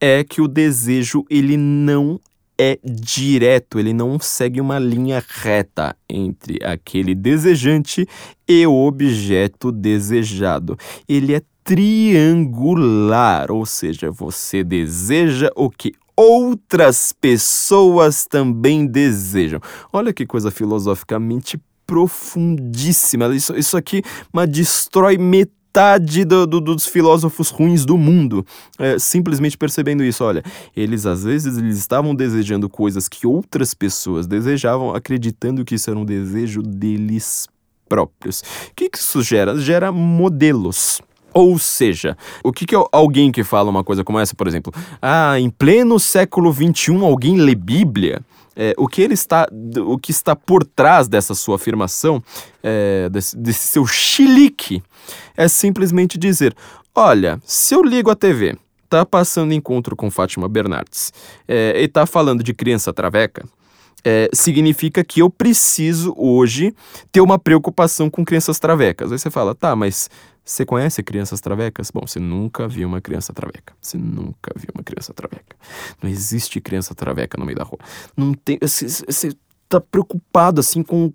é 0.00 0.24
que 0.24 0.40
o 0.40 0.48
desejo 0.48 1.24
ele 1.30 1.56
não 1.56 2.20
é 2.58 2.78
direto, 2.84 3.78
ele 3.78 3.92
não 3.92 4.18
segue 4.20 4.60
uma 4.60 4.78
linha 4.78 5.24
reta 5.26 5.96
entre 6.08 6.58
aquele 6.64 7.14
desejante 7.14 8.06
e 8.46 8.66
o 8.66 8.74
objeto 8.74 9.72
desejado. 9.72 10.76
Ele 11.08 11.34
é 11.34 11.42
triangular, 11.64 13.50
ou 13.50 13.64
seja, 13.64 14.10
você 14.10 14.62
deseja 14.62 15.50
o 15.56 15.70
que 15.70 15.92
outras 16.16 17.12
pessoas 17.12 18.26
também 18.26 18.86
desejam. 18.86 19.60
Olha 19.92 20.12
que 20.12 20.26
coisa 20.26 20.50
filosoficamente 20.50 21.60
profundíssima. 21.86 23.34
Isso, 23.34 23.56
isso 23.56 23.76
aqui 23.76 24.02
mas 24.32 24.48
destrói 24.48 25.16
metade 25.18 25.61
metade 25.72 26.26
do, 26.26 26.46
do, 26.46 26.60
dos 26.60 26.86
filósofos 26.86 27.48
ruins 27.48 27.86
do 27.86 27.96
mundo, 27.96 28.44
é, 28.78 28.98
simplesmente 28.98 29.56
percebendo 29.56 30.04
isso. 30.04 30.22
Olha, 30.22 30.42
eles 30.76 31.06
às 31.06 31.24
vezes 31.24 31.56
eles 31.56 31.78
estavam 31.78 32.14
desejando 32.14 32.68
coisas 32.68 33.08
que 33.08 33.26
outras 33.26 33.72
pessoas 33.72 34.26
desejavam, 34.26 34.94
acreditando 34.94 35.64
que 35.64 35.76
isso 35.76 35.88
era 35.88 35.98
um 35.98 36.04
desejo 36.04 36.60
deles 36.60 37.48
próprios. 37.88 38.40
O 38.40 38.74
que, 38.76 38.90
que 38.90 38.98
isso 38.98 39.22
gera? 39.22 39.58
Gera 39.58 39.90
modelos. 39.90 41.00
Ou 41.32 41.58
seja, 41.58 42.18
o 42.44 42.52
que, 42.52 42.66
que 42.66 42.74
alguém 42.92 43.32
que 43.32 43.42
fala 43.42 43.70
uma 43.70 43.82
coisa 43.82 44.04
como 44.04 44.18
essa, 44.18 44.34
por 44.34 44.46
exemplo, 44.46 44.70
ah, 45.00 45.40
em 45.40 45.48
pleno 45.48 45.98
século 45.98 46.52
XXI 46.52 47.02
alguém 47.02 47.36
lê 47.38 47.54
Bíblia? 47.54 48.20
É, 48.54 48.74
o 48.76 48.86
que 48.86 49.00
ele 49.00 49.14
está, 49.14 49.46
o 49.86 49.98
que 49.98 50.10
está 50.10 50.36
por 50.36 50.64
trás 50.64 51.08
dessa 51.08 51.34
sua 51.34 51.56
afirmação, 51.56 52.22
é, 52.62 53.08
desse, 53.08 53.36
desse 53.36 53.68
seu 53.68 53.86
chilique, 53.86 54.82
é 55.36 55.48
simplesmente 55.48 56.18
dizer: 56.18 56.54
olha, 56.94 57.40
se 57.44 57.74
eu 57.74 57.82
ligo 57.82 58.10
a 58.10 58.14
TV, 58.14 58.56
tá 58.88 59.06
passando 59.06 59.54
encontro 59.54 59.96
com 59.96 60.10
Fátima 60.10 60.48
Bernardes 60.48 61.12
é, 61.48 61.82
e 61.82 61.88
tá 61.88 62.04
falando 62.04 62.42
de 62.44 62.52
criança 62.52 62.92
traveca, 62.92 63.44
é, 64.04 64.28
significa 64.32 65.04
que 65.04 65.20
eu 65.22 65.30
preciso 65.30 66.14
hoje 66.16 66.74
ter 67.10 67.20
uma 67.20 67.38
preocupação 67.38 68.10
com 68.10 68.24
crianças 68.24 68.58
travecas. 68.58 69.12
Aí 69.12 69.18
você 69.18 69.30
fala, 69.30 69.54
tá, 69.54 69.74
mas 69.76 70.10
você 70.44 70.66
conhece 70.66 71.02
crianças 71.02 71.40
travecas? 71.40 71.90
Bom, 71.90 72.06
você 72.06 72.18
nunca 72.18 72.66
viu 72.66 72.88
uma 72.88 73.00
criança 73.00 73.32
traveca. 73.32 73.74
Você 73.80 73.96
nunca 73.96 74.52
viu 74.56 74.70
uma 74.74 74.82
criança 74.82 75.14
traveca. 75.14 75.56
Não 76.02 76.10
existe 76.10 76.60
criança 76.60 76.94
traveca 76.94 77.38
no 77.38 77.46
meio 77.46 77.56
da 77.56 77.64
rua. 77.64 77.78
Não 78.16 78.34
tem. 78.34 78.58
Você 78.60 79.32
tá 79.68 79.80
preocupado 79.80 80.60
assim 80.60 80.82
com, 80.82 81.10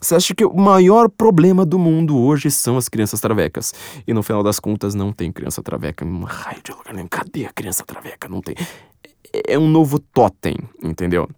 Você 0.00 0.14
acha 0.14 0.34
que 0.34 0.44
o 0.44 0.56
maior 0.56 1.08
problema 1.08 1.64
do 1.64 1.78
mundo 1.78 2.18
hoje 2.18 2.50
são 2.50 2.76
as 2.76 2.88
crianças 2.88 3.20
travecas. 3.20 3.74
E 4.06 4.14
no 4.14 4.22
final 4.22 4.42
das 4.42 4.58
contas 4.58 4.94
não 4.94 5.12
tem 5.12 5.30
criança 5.30 5.62
traveca. 5.62 6.04
Raio 6.04 6.62
de 6.62 6.72
lugar 6.72 6.94
nenhum. 6.94 7.08
Cadê 7.08 7.44
a 7.44 7.52
criança 7.52 7.84
traveca? 7.84 8.26
Não 8.28 8.40
tem. 8.40 8.54
É, 9.32 9.54
é 9.54 9.58
um 9.58 9.68
novo 9.68 9.98
totem, 9.98 10.56
entendeu? 10.82 11.28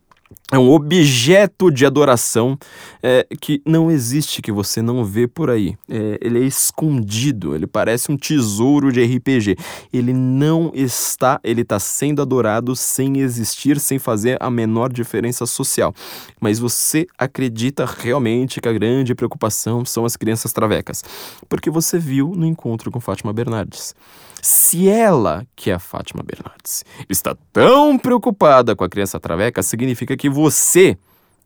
É 0.53 0.59
um 0.59 0.71
objeto 0.71 1.71
de 1.71 1.87
adoração 1.87 2.59
é, 3.01 3.25
que 3.41 3.63
não 3.65 3.89
existe, 3.89 4.43
que 4.43 4.51
você 4.51 4.83
não 4.83 5.05
vê 5.05 5.29
por 5.29 5.49
aí. 5.49 5.77
É, 5.89 6.19
ele 6.21 6.43
é 6.43 6.45
escondido, 6.45 7.55
ele 7.55 7.69
parece 7.69 8.11
um 8.11 8.17
tesouro 8.17 8.91
de 8.91 9.01
RPG. 9.01 9.57
Ele 9.93 10.13
não 10.13 10.73
está, 10.75 11.39
ele 11.45 11.63
está 11.63 11.79
sendo 11.79 12.21
adorado 12.21 12.75
sem 12.75 13.21
existir, 13.21 13.79
sem 13.79 13.99
fazer 14.01 14.37
a 14.41 14.51
menor 14.51 14.93
diferença 14.93 15.47
social. 15.47 15.95
Mas 16.41 16.59
você 16.59 17.07
acredita 17.17 17.87
realmente 17.87 18.61
que 18.61 18.69
a 18.69 18.73
grande 18.73 19.15
preocupação 19.15 19.85
são 19.85 20.05
as 20.05 20.17
crianças 20.17 20.53
travecas, 20.53 21.05
porque 21.49 21.71
você 21.71 21.97
viu 21.97 22.33
no 22.35 22.45
encontro 22.45 22.91
com 22.91 22.99
Fátima 22.99 23.33
Bernardes. 23.33 23.95
Se 24.43 24.89
ela, 24.89 25.47
que 25.55 25.71
é 25.71 25.75
a 25.75 25.79
Fátima 25.79 26.23
Bernardes, 26.23 26.85
está 27.09 27.37
tão 27.53 27.99
preocupada 27.99 28.75
com 28.75 28.85
a 28.85 28.89
criança 28.89 29.21
traveca, 29.21 29.63
significa 29.63 30.17
que 30.17 30.29
você, 30.29 30.97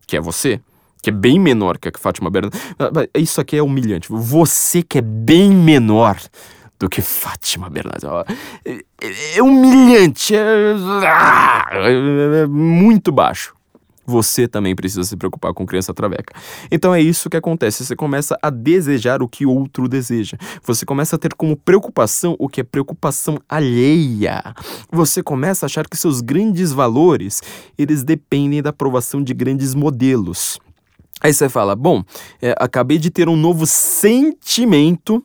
que 0.07 0.15
é 0.15 0.21
você, 0.21 0.59
que 1.01 1.09
é 1.09 1.13
bem 1.13 1.39
menor 1.39 1.77
que 1.77 1.89
a 1.89 1.91
Fátima 1.97 2.29
Bernardes. 2.29 2.59
Ah, 2.79 3.19
isso 3.19 3.39
aqui 3.39 3.57
é 3.57 3.61
humilhante. 3.61 4.07
Você 4.09 4.81
que 4.81 4.97
é 4.97 5.01
bem 5.01 5.51
menor 5.51 6.17
do 6.79 6.89
que 6.89 7.01
Fátima 7.01 7.69
Bernardes. 7.69 8.03
É, 8.65 9.37
é 9.37 9.43
humilhante. 9.43 10.35
É, 10.35 10.73
ah, 11.05 11.69
é 11.73 12.47
muito 12.47 13.11
baixo 13.11 13.55
você 14.05 14.47
também 14.47 14.75
precisa 14.75 15.03
se 15.03 15.15
preocupar 15.15 15.53
com 15.53 15.65
criança 15.65 15.93
traveca. 15.93 16.33
Então 16.71 16.93
é 16.93 17.01
isso 17.01 17.29
que 17.29 17.37
acontece, 17.37 17.85
você 17.85 17.95
começa 17.95 18.37
a 18.41 18.49
desejar 18.49 19.21
o 19.21 19.27
que 19.27 19.45
outro 19.45 19.87
deseja. 19.87 20.37
Você 20.63 20.85
começa 20.85 21.15
a 21.15 21.19
ter 21.19 21.33
como 21.33 21.55
preocupação 21.55 22.35
o 22.39 22.47
que 22.47 22.61
é 22.61 22.63
preocupação 22.63 23.39
alheia. 23.47 24.53
Você 24.91 25.23
começa 25.23 25.65
a 25.65 25.67
achar 25.67 25.87
que 25.87 25.97
seus 25.97 26.21
grandes 26.21 26.71
valores, 26.71 27.41
eles 27.77 28.03
dependem 28.03 28.61
da 28.61 28.69
aprovação 28.69 29.23
de 29.23 29.33
grandes 29.33 29.73
modelos. 29.73 30.59
Aí 31.21 31.33
você 31.33 31.47
fala, 31.47 31.75
bom, 31.75 32.03
é, 32.41 32.53
acabei 32.59 32.97
de 32.97 33.09
ter 33.09 33.29
um 33.29 33.35
novo 33.35 33.65
sentimento 33.65 35.23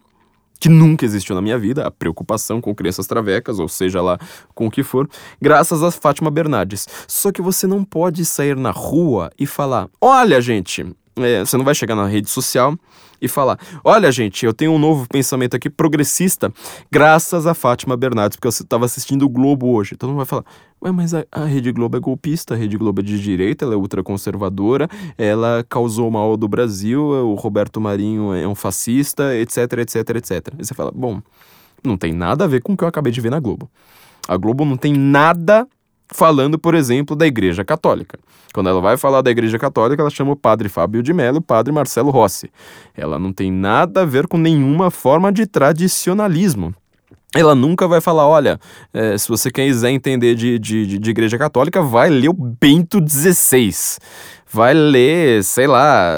que 0.61 0.69
nunca 0.69 1.07
existiu 1.07 1.35
na 1.35 1.41
minha 1.41 1.59
vida, 1.59 1.87
a 1.87 1.91
preocupação 1.91 2.61
com 2.61 2.75
crianças 2.75 3.07
travecas, 3.07 3.59
ou 3.59 3.67
seja 3.67 4.03
lá 4.03 4.19
com 4.55 4.67
o 4.67 4.71
que 4.71 4.83
for, 4.83 5.09
graças 5.41 5.83
a 5.83 5.91
Fátima 5.91 6.31
Bernardes. 6.31 6.87
Só 7.09 7.33
que 7.33 7.41
você 7.41 7.67
não 7.67 7.83
pode 7.83 8.25
sair 8.27 8.55
na 8.55 8.71
rua 8.71 9.31
e 9.39 9.47
falar: 9.47 9.89
olha, 10.01 10.41
gente, 10.41 10.87
é, 11.17 11.41
você 11.41 11.57
não 11.57 11.65
vai 11.65 11.75
chegar 11.75 11.97
na 11.97 12.07
rede 12.07 12.29
social 12.29 12.77
e 13.21 13.29
falar: 13.29 13.59
olha, 13.85 14.11
gente, 14.11 14.45
eu 14.45 14.53
tenho 14.53 14.73
um 14.73 14.79
novo 14.79 15.07
pensamento 15.09 15.57
aqui 15.57 15.69
progressista, 15.69 16.53
graças 16.91 17.47
a 17.47 17.55
Fátima 17.55 17.97
Bernardes, 17.97 18.37
porque 18.37 18.47
eu 18.47 18.51
estava 18.51 18.85
assistindo 18.85 19.25
o 19.25 19.29
Globo 19.29 19.73
hoje. 19.73 19.97
Todo 19.97 20.11
mundo 20.11 20.19
vai 20.19 20.27
falar: 20.27 20.45
ué, 20.83 20.91
mas 20.91 21.15
a, 21.15 21.25
a 21.31 21.45
Rede 21.45 21.73
Globo 21.73 21.97
é 21.97 22.01
golpista, 22.01 22.55
a 22.55 22.57
Rede 22.57 22.77
Globo 22.77 23.01
é 23.01 23.05
de 23.05 23.21
direita, 23.21 23.65
ela 23.65 23.75
é 23.75 23.77
ultraconservadora, 23.77 24.89
ela 25.17 25.65
causou 25.69 26.11
mal 26.11 26.37
do 26.37 26.49
Brasil, 26.49 27.03
o 27.03 27.35
Roberto 27.35 27.81
Marinho 27.81 28.33
é 28.35 28.47
um 28.47 28.55
fascista, 28.55 29.35
etc, 29.37 29.73
etc, 29.79 29.97
etc. 30.17 30.55
E 30.59 30.65
você 30.65 30.75
fala: 30.75 30.91
bom, 30.95 31.21
não 31.85 31.97
tem 31.97 32.13
nada 32.13 32.45
a 32.45 32.47
ver 32.47 32.63
com 32.63 32.73
o 32.73 32.77
que 32.77 32.85
eu 32.85 32.89
acabei 32.89 33.13
de 33.13 33.21
ver 33.21 33.31
na 33.31 33.41
Globo. 33.41 33.71
A 34.29 34.37
Globo 34.37 34.65
não 34.65 34.77
tem 34.77 34.93
nada 34.93 35.67
falando, 36.13 36.59
por 36.59 36.75
exemplo, 36.75 37.15
da 37.17 37.27
Igreja 37.27 37.65
Católica. 37.65 38.19
Quando 38.53 38.69
ela 38.69 38.81
vai 38.81 38.97
falar 38.97 39.23
da 39.23 39.31
Igreja 39.31 39.59
Católica, 39.59 40.03
ela 40.03 40.11
chama 40.11 40.33
o 40.33 40.37
padre 40.37 40.69
Fábio 40.69 41.03
de 41.03 41.13
Mello 41.13 41.37
e 41.37 41.39
o 41.39 41.43
padre 41.43 41.73
Marcelo 41.73 42.11
Rossi. 42.11 42.51
Ela 42.97 43.19
não 43.19 43.33
tem 43.33 43.51
nada 43.51 44.03
a 44.03 44.05
ver 44.05 44.27
com 44.27 44.37
nenhuma 44.37 44.91
forma 44.91 45.33
de 45.33 45.47
tradicionalismo. 45.47 46.75
Ela 47.33 47.55
nunca 47.55 47.87
vai 47.87 48.01
falar, 48.01 48.27
olha, 48.27 48.59
é, 48.93 49.17
se 49.17 49.29
você 49.29 49.53
quiser 49.53 49.91
entender 49.91 50.35
de, 50.35 50.59
de, 50.59 50.99
de 50.99 51.11
Igreja 51.11 51.39
Católica, 51.39 51.81
vai 51.81 52.11
ler 52.11 52.29
o 52.29 52.33
Bento 52.33 52.99
XVI 53.07 53.73
vai 54.53 54.75
ler, 54.75 55.45
sei 55.45 55.67
lá, 55.67 56.13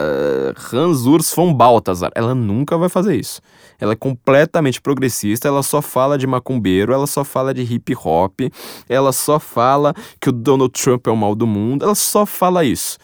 Hans 0.72 1.04
Urs 1.04 1.32
von 1.34 1.52
Balthasar. 1.52 2.10
Ela 2.14 2.34
nunca 2.34 2.78
vai 2.78 2.88
fazer 2.88 3.14
isso. 3.16 3.42
Ela 3.82 3.94
é 3.94 3.96
completamente 3.96 4.80
progressista, 4.80 5.48
ela 5.48 5.60
só 5.60 5.82
fala 5.82 6.16
de 6.16 6.24
macumbeiro, 6.24 6.92
ela 6.92 7.04
só 7.04 7.24
fala 7.24 7.52
de 7.52 7.62
hip 7.62 7.92
hop, 7.96 8.42
ela 8.88 9.10
só 9.10 9.40
fala 9.40 9.92
que 10.20 10.28
o 10.28 10.32
Donald 10.32 10.70
Trump 10.70 11.04
é 11.08 11.10
o 11.10 11.16
mal 11.16 11.34
do 11.34 11.48
mundo, 11.48 11.84
ela 11.84 11.96
só 11.96 12.24
fala 12.24 12.64
isso. 12.64 12.96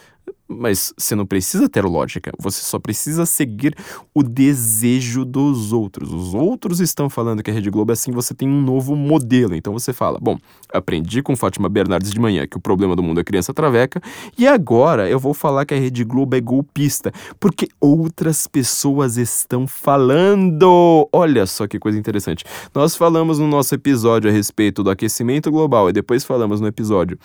Mas 0.48 0.94
você 0.96 1.14
não 1.14 1.26
precisa 1.26 1.68
ter 1.68 1.84
lógica, 1.84 2.32
você 2.38 2.62
só 2.62 2.78
precisa 2.78 3.26
seguir 3.26 3.76
o 4.14 4.22
desejo 4.22 5.22
dos 5.24 5.72
outros. 5.74 6.10
Os 6.10 6.32
outros 6.32 6.80
estão 6.80 7.10
falando 7.10 7.42
que 7.42 7.50
a 7.50 7.54
Rede 7.54 7.68
Globo 7.68 7.92
é 7.92 7.94
assim, 7.94 8.10
você 8.10 8.32
tem 8.32 8.48
um 8.48 8.62
novo 8.62 8.96
modelo. 8.96 9.54
Então 9.54 9.72
você 9.74 9.92
fala: 9.92 10.18
bom, 10.20 10.38
aprendi 10.72 11.22
com 11.22 11.36
Fátima 11.36 11.68
Bernardes 11.68 12.10
de 12.10 12.18
manhã 12.18 12.46
que 12.46 12.56
o 12.56 12.60
problema 12.60 12.96
do 12.96 13.02
mundo 13.02 13.20
é 13.20 13.24
criança 13.24 13.52
traveca, 13.52 14.00
e 14.38 14.46
agora 14.46 15.08
eu 15.10 15.18
vou 15.18 15.34
falar 15.34 15.66
que 15.66 15.74
a 15.74 15.78
Rede 15.78 16.02
Globo 16.02 16.34
é 16.34 16.40
golpista, 16.40 17.12
porque 17.38 17.68
outras 17.78 18.46
pessoas 18.46 19.18
estão 19.18 19.66
falando. 19.66 21.08
Olha 21.12 21.44
só 21.44 21.66
que 21.66 21.78
coisa 21.78 21.98
interessante. 21.98 22.44
Nós 22.74 22.96
falamos 22.96 23.38
no 23.38 23.46
nosso 23.46 23.74
episódio 23.74 24.30
a 24.30 24.32
respeito 24.32 24.82
do 24.82 24.90
aquecimento 24.90 25.50
global 25.50 25.90
e 25.90 25.92
depois 25.92 26.24
falamos 26.24 26.60
no 26.60 26.66
episódio 26.66 27.18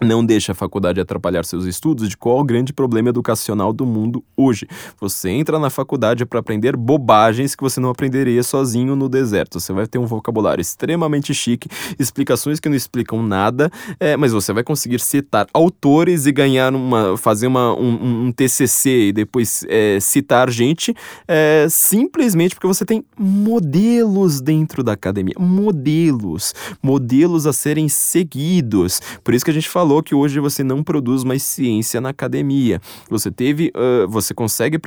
não 0.00 0.24
deixe 0.24 0.50
a 0.50 0.54
faculdade 0.54 1.00
atrapalhar 1.00 1.44
seus 1.44 1.64
estudos 1.64 2.08
de 2.08 2.16
qual 2.16 2.40
o 2.40 2.44
grande 2.44 2.72
problema 2.72 3.08
educacional 3.08 3.72
do 3.72 3.86
mundo 3.86 4.24
hoje. 4.36 4.66
Você 5.00 5.30
entra 5.30 5.58
na 5.58 5.70
faculdade 5.70 6.24
para 6.24 6.40
aprender 6.40 6.76
bobagens 6.76 7.54
que 7.54 7.62
você 7.62 7.80
não 7.80 7.90
aprenderia 7.90 8.42
sozinho 8.42 8.96
no 8.96 9.08
deserto. 9.08 9.60
Você 9.60 9.72
vai 9.72 9.86
ter 9.86 9.98
um 9.98 10.06
vocabulário 10.06 10.60
extremamente 10.60 11.34
chique, 11.34 11.68
explicações 11.98 12.58
que 12.58 12.68
não 12.68 12.76
explicam 12.76 13.22
nada, 13.22 13.70
é, 14.00 14.16
mas 14.16 14.32
você 14.32 14.52
vai 14.52 14.64
conseguir 14.64 15.00
citar 15.00 15.46
autores 15.52 16.26
e 16.26 16.32
ganhar 16.32 16.74
uma. 16.74 17.16
fazer 17.16 17.46
uma, 17.46 17.74
um, 17.74 18.26
um 18.26 18.32
TCC 18.32 19.08
e 19.08 19.12
depois 19.12 19.64
é, 19.68 19.98
citar 20.00 20.50
gente 20.50 20.94
é, 21.28 21.66
simplesmente 21.70 22.54
porque 22.54 22.66
você 22.66 22.84
tem 22.84 23.04
modelos 23.18 24.40
dentro 24.40 24.82
da 24.82 24.92
academia. 24.92 25.34
Modelos. 25.38 26.54
Modelos 26.82 27.46
a 27.46 27.52
serem 27.52 27.88
seguidos. 27.88 29.00
Por 29.22 29.34
isso 29.34 29.44
que 29.44 29.50
a 29.50 29.54
gente 29.54 29.68
falou 29.68 29.81
falou 29.82 30.00
que 30.00 30.14
hoje 30.14 30.38
você 30.38 30.62
não 30.62 30.80
produz 30.80 31.24
mais 31.24 31.42
ciência 31.42 32.00
na 32.00 32.10
academia. 32.10 32.80
Você 33.10 33.32
teve, 33.32 33.72
uh, 33.74 34.06
você 34.08 34.32
consegue 34.32 34.78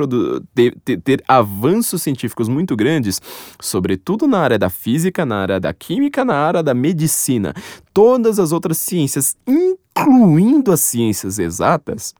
ter, 0.53 0.73
ter, 0.85 1.01
ter 1.01 1.23
avanços 1.27 2.01
científicos 2.01 2.47
muito 2.47 2.77
grandes, 2.77 3.21
sobretudo 3.59 4.25
na 4.25 4.39
área 4.39 4.57
da 4.57 4.69
física, 4.69 5.25
na 5.25 5.41
área 5.41 5.59
da 5.59 5.73
química, 5.73 6.23
na 6.23 6.35
área 6.35 6.63
da 6.63 6.73
medicina. 6.73 7.53
Todas 7.93 8.39
as 8.39 8.53
outras 8.53 8.77
ciências, 8.77 9.35
incluindo 9.45 10.71
as 10.71 10.79
ciências 10.79 11.39
exatas, 11.39 12.13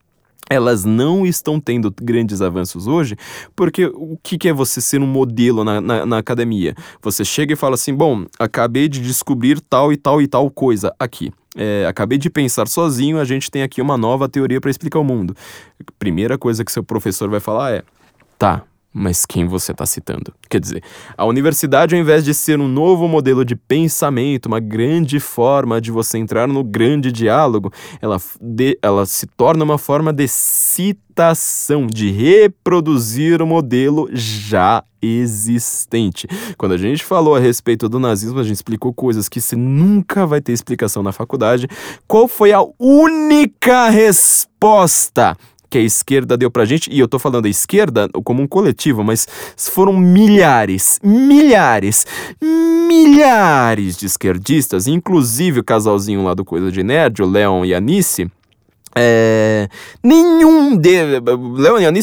elas 0.50 0.84
não 0.84 1.24
estão 1.24 1.58
tendo 1.58 1.90
grandes 1.90 2.42
avanços 2.42 2.86
hoje, 2.86 3.16
porque 3.56 3.86
o 3.86 4.18
que, 4.22 4.36
que 4.36 4.48
é 4.50 4.52
você 4.52 4.82
ser 4.82 5.00
um 5.00 5.06
modelo 5.06 5.64
na, 5.64 5.80
na, 5.80 6.04
na, 6.04 6.18
academia? 6.18 6.74
Você 7.02 7.24
chega 7.24 7.54
e 7.54 7.56
fala 7.56 7.74
assim: 7.74 7.94
bom, 7.94 8.26
acabei 8.38 8.86
de 8.86 9.00
descobrir 9.00 9.60
tal 9.60 9.92
e 9.92 9.96
tal 9.96 10.20
e 10.20 10.28
tal 10.28 10.48
coisa 10.50 10.94
aqui. 11.00 11.32
É, 11.56 11.86
acabei 11.86 12.18
de 12.18 12.28
pensar 12.28 12.68
sozinho, 12.68 13.18
a 13.18 13.24
gente 13.24 13.50
tem 13.50 13.62
aqui 13.62 13.80
uma 13.80 13.96
nova 13.96 14.28
teoria 14.28 14.60
para 14.60 14.70
explicar 14.70 14.98
o 14.98 15.04
mundo. 15.04 15.34
Primeira 15.98 16.36
coisa 16.36 16.64
que 16.64 16.70
seu 16.70 16.84
professor 16.84 17.30
vai 17.30 17.40
falar 17.40 17.72
é: 17.72 17.82
tá, 18.38 18.62
mas 18.98 19.26
quem 19.26 19.46
você 19.46 19.72
está 19.72 19.84
citando? 19.84 20.32
Quer 20.48 20.58
dizer, 20.58 20.82
a 21.18 21.26
universidade, 21.26 21.94
ao 21.94 22.00
invés 22.00 22.24
de 22.24 22.32
ser 22.32 22.58
um 22.58 22.66
novo 22.66 23.06
modelo 23.06 23.44
de 23.44 23.54
pensamento, 23.54 24.46
uma 24.46 24.58
grande 24.58 25.20
forma 25.20 25.82
de 25.82 25.90
você 25.90 26.16
entrar 26.16 26.48
no 26.48 26.64
grande 26.64 27.12
diálogo, 27.12 27.70
ela, 28.00 28.16
de, 28.40 28.78
ela 28.80 29.04
se 29.04 29.26
torna 29.26 29.62
uma 29.64 29.76
forma 29.76 30.14
de 30.14 30.26
citação, 30.26 31.86
de 31.86 32.10
reproduzir 32.10 33.42
o 33.42 33.46
modelo 33.46 34.08
já 34.14 34.82
existente. 35.02 36.26
Quando 36.56 36.72
a 36.72 36.78
gente 36.78 37.04
falou 37.04 37.36
a 37.36 37.38
respeito 37.38 37.90
do 37.90 37.98
nazismo, 37.98 38.40
a 38.40 38.44
gente 38.44 38.56
explicou 38.56 38.94
coisas 38.94 39.28
que 39.28 39.42
você 39.42 39.56
nunca 39.56 40.26
vai 40.26 40.40
ter 40.40 40.52
explicação 40.52 41.02
na 41.02 41.12
faculdade. 41.12 41.68
Qual 42.08 42.26
foi 42.26 42.54
a 42.54 42.64
única 42.78 43.90
resposta 43.90 45.36
que 45.68 45.78
a 45.78 45.82
esquerda 45.82 46.36
deu 46.36 46.50
pra 46.50 46.64
gente, 46.64 46.90
e 46.90 46.98
eu 46.98 47.08
tô 47.08 47.18
falando 47.18 47.46
a 47.46 47.48
esquerda 47.48 48.08
como 48.24 48.42
um 48.42 48.46
coletivo, 48.46 49.02
mas 49.02 49.26
foram 49.56 49.92
milhares, 49.92 51.00
milhares, 51.02 52.06
milhares 52.40 53.96
de 53.96 54.06
esquerdistas, 54.06 54.86
inclusive 54.86 55.60
o 55.60 55.64
casalzinho 55.64 56.24
lá 56.24 56.34
do 56.34 56.44
Coisa 56.44 56.70
de 56.70 56.82
Nerd, 56.82 57.22
o 57.22 57.26
Leon 57.26 57.64
e 57.64 57.74
a 57.74 57.80
Nice, 57.80 58.30
é, 58.98 59.68
nenhum 60.02 60.74
de 60.74 60.96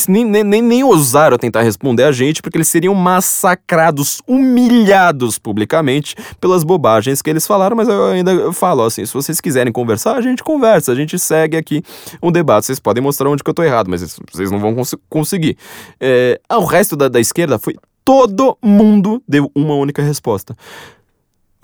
nem, 0.08 0.26
nem, 0.44 0.62
nem 0.62 0.84
ousaram 0.84 1.38
tentar 1.39 1.64
responder 1.64 2.04
a 2.04 2.12
gente 2.12 2.39
porque 2.39 2.58
eles 2.58 2.68
seriam 2.68 2.94
massacrados, 2.94 4.22
humilhados 4.28 5.39
publicamente 5.39 6.16
pelas 6.39 6.64
bobagens 6.64 7.22
que 7.22 7.30
eles 7.32 7.48
falaram, 7.48 7.76
mas 7.76 7.88
eu 7.88 8.06
ainda 8.06 8.54
falo 8.54 8.84
assim, 8.84 9.06
se 9.06 9.14
vocês 9.14 9.41
quiserem 9.41 9.74
conversar, 9.74 10.16
a 10.16 10.22
gente 10.22 10.44
conversa, 10.44 10.91
a 10.91 10.96
gente 10.96 11.18
segue 11.18 11.58
aqui 11.58 11.82
um 12.22 12.32
debate, 12.32 12.68
vocês 12.68 12.80
podem 12.80 13.02
mostrar 13.02 13.28
onde 13.28 13.44
que 13.44 13.50
eu 13.50 13.56
tô 13.56 13.64
errado, 13.64 13.89
mas 13.89 14.20
vocês 14.32 14.52
não 14.52 14.60
vão 14.60 14.76
cons 14.76 14.94
conseguir. 15.10 15.58
É, 16.00 16.39
ah, 16.48 16.60
o 16.60 16.66
resto 16.66 16.96
da, 16.96 17.08
da 17.08 17.20
esquerda 17.20 17.58
foi 17.58 17.76
todo 18.06 18.56
mundo 18.62 19.24
deu 19.28 19.52
uma 19.56 19.74
única 19.74 20.04
resposta. 20.04 20.56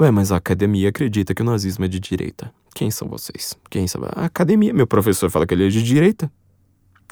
Ué, 0.01 0.09
mas 0.09 0.31
a 0.31 0.37
academia 0.37 0.89
acredita 0.89 1.35
que 1.35 1.41
o 1.41 1.45
nazismo 1.45 1.85
é 1.85 1.87
de 1.87 1.99
direita. 1.99 2.51
Quem 2.73 2.91
são 2.91 3.07
vocês? 3.07 3.57
Quem 3.69 3.87
são? 3.87 4.01
A 4.15 4.25
academia. 4.25 4.73
Meu 4.73 4.87
professor 4.87 5.29
fala 5.29 5.45
que 5.45 5.53
ele 5.53 5.67
é 5.67 5.69
de 5.69 5.83
direita. 5.83 6.31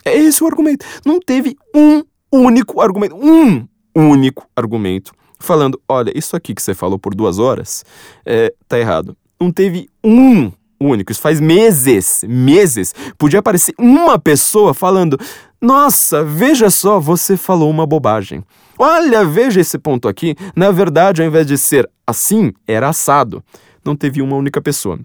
É 0.06 0.16
esse 0.16 0.44
o 0.44 0.48
argumento. 0.48 0.86
Não 1.06 1.20
teve 1.20 1.56
um 1.76 2.04
único 2.32 2.82
argumento. 2.82 3.16
Um 3.16 3.68
único 3.96 4.48
argumento 4.56 5.12
falando: 5.40 5.80
olha, 5.88 6.12
isso 6.16 6.36
aqui 6.36 6.54
que 6.54 6.62
você 6.62 6.74
falou 6.74 6.98
por 7.00 7.14
duas 7.16 7.40
horas 7.40 7.84
é, 8.26 8.54
tá 8.68 8.80
errado. 8.80 9.16
Não 9.40 9.52
teve 9.52 9.90
um 10.04 10.52
único. 10.80 11.12
Isso 11.12 11.22
faz 11.22 11.40
meses, 11.40 12.24
meses. 12.28 12.94
Podia 13.18 13.40
aparecer 13.40 13.74
uma 13.80 14.18
pessoa 14.20 14.74
falando: 14.74 15.20
Nossa, 15.62 16.24
veja 16.24 16.70
só, 16.70 17.00
você 17.00 17.38
falou 17.38 17.70
uma 17.70 17.86
bobagem. 17.86 18.44
Olha, 18.78 19.26
veja 19.26 19.60
esse 19.60 19.78
ponto 19.78 20.08
aqui. 20.08 20.36
Na 20.56 20.72
verdade, 20.72 21.22
ao 21.22 21.28
invés 21.28 21.48
de 21.48 21.58
ser 21.58 21.90
assim, 22.06 22.54
era 22.68 22.90
assado. 22.90 23.44
Não 23.84 23.96
teve 23.96 24.22
uma 24.22 24.36
única 24.36 24.62
pessoa. 24.62 25.00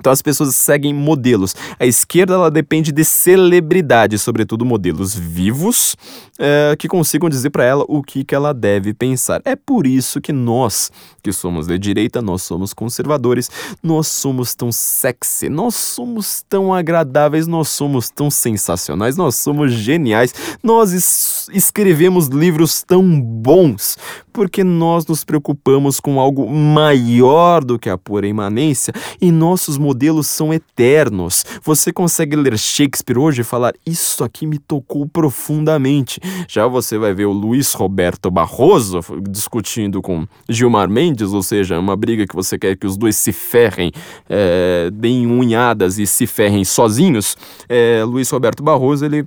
Então 0.00 0.10
as 0.10 0.22
pessoas 0.22 0.56
seguem 0.56 0.94
modelos. 0.94 1.54
A 1.78 1.84
esquerda 1.84 2.34
ela 2.34 2.50
depende 2.50 2.90
de 2.90 3.04
celebridades, 3.04 4.22
sobretudo 4.22 4.64
modelos 4.64 5.14
vivos, 5.14 5.94
é, 6.38 6.74
que 6.78 6.88
consigam 6.88 7.28
dizer 7.28 7.50
para 7.50 7.64
ela 7.64 7.84
o 7.86 8.02
que, 8.02 8.24
que 8.24 8.34
ela 8.34 8.54
deve 8.54 8.94
pensar. 8.94 9.42
É 9.44 9.54
por 9.54 9.86
isso 9.86 10.18
que 10.20 10.32
nós, 10.32 10.90
que 11.22 11.30
somos 11.32 11.66
de 11.66 11.78
direita, 11.78 12.22
nós 12.22 12.42
somos 12.42 12.72
conservadores, 12.72 13.50
nós 13.82 14.06
somos 14.08 14.54
tão 14.54 14.72
sexy, 14.72 15.50
nós 15.50 15.74
somos 15.74 16.42
tão 16.48 16.72
agradáveis, 16.72 17.46
nós 17.46 17.68
somos 17.68 18.08
tão 18.08 18.30
sensacionais, 18.30 19.18
nós 19.18 19.36
somos 19.36 19.70
geniais, 19.70 20.34
nós 20.62 20.92
es 20.92 21.30
escrevemos 21.52 22.28
livros 22.28 22.84
tão 22.84 23.20
bons, 23.20 23.98
porque 24.32 24.62
nós 24.62 25.04
nos 25.06 25.24
preocupamos 25.24 25.98
com 25.98 26.20
algo 26.20 26.48
maior 26.48 27.64
do 27.64 27.76
que 27.76 27.90
a 27.90 27.98
pura 27.98 28.26
imanência 28.26 28.94
e 29.20 29.32
nossos 29.32 29.76
modelos 29.76 29.89
são 30.26 30.52
eternos. 30.52 31.44
Você 31.62 31.92
consegue 31.92 32.36
ler 32.36 32.58
Shakespeare 32.58 33.18
hoje 33.18 33.42
e 33.42 33.44
falar: 33.44 33.74
Isso 33.86 34.22
aqui 34.24 34.46
me 34.46 34.58
tocou 34.58 35.06
profundamente. 35.06 36.20
Já 36.48 36.66
você 36.66 36.98
vai 36.98 37.14
ver 37.14 37.26
o 37.26 37.32
Luiz 37.32 37.72
Roberto 37.72 38.30
Barroso 38.30 39.00
discutindo 39.28 40.02
com 40.02 40.26
Gilmar 40.48 40.88
Mendes, 40.88 41.32
ou 41.32 41.42
seja, 41.42 41.78
uma 41.78 41.96
briga 41.96 42.26
que 42.26 42.34
você 42.34 42.58
quer 42.58 42.76
que 42.76 42.86
os 42.86 42.96
dois 42.96 43.16
se 43.16 43.32
ferrem, 43.32 43.92
é, 44.28 44.90
deem 44.92 45.26
unhadas 45.26 45.98
e 45.98 46.06
se 46.06 46.26
ferrem 46.26 46.64
sozinhos. 46.64 47.36
É, 47.68 48.02
Luiz 48.04 48.30
Roberto 48.30 48.62
Barroso, 48.62 49.04
ele 49.04 49.26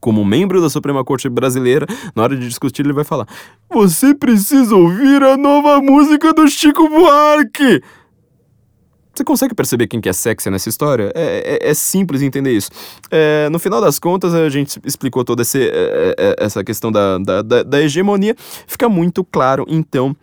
como 0.00 0.24
membro 0.24 0.60
da 0.60 0.68
Suprema 0.68 1.04
Corte 1.04 1.28
Brasileira, 1.28 1.86
na 2.14 2.22
hora 2.22 2.36
de 2.36 2.46
discutir, 2.46 2.82
ele 2.82 2.92
vai 2.92 3.04
falar: 3.04 3.26
Você 3.70 4.14
precisa 4.14 4.74
ouvir 4.74 5.22
a 5.22 5.36
nova 5.36 5.80
música 5.80 6.32
do 6.32 6.48
Chico 6.48 6.88
Buarque! 6.88 7.82
Você 9.16 9.24
consegue 9.24 9.54
perceber 9.54 9.86
quem 9.86 9.98
que 9.98 10.10
é 10.10 10.12
sexy 10.12 10.50
nessa 10.50 10.68
história? 10.68 11.10
É, 11.14 11.58
é, 11.64 11.70
é 11.70 11.74
simples 11.74 12.20
entender 12.20 12.52
isso. 12.52 12.70
É, 13.10 13.48
no 13.48 13.58
final 13.58 13.80
das 13.80 13.98
contas, 13.98 14.34
a 14.34 14.50
gente 14.50 14.78
explicou 14.84 15.24
toda 15.24 15.40
esse, 15.40 15.58
é, 15.58 16.14
é, 16.18 16.36
essa 16.38 16.62
questão 16.62 16.92
da, 16.92 17.16
da, 17.16 17.62
da 17.62 17.80
hegemonia. 17.80 18.36
Fica 18.66 18.90
muito 18.90 19.24
claro, 19.24 19.64
então, 19.68 20.14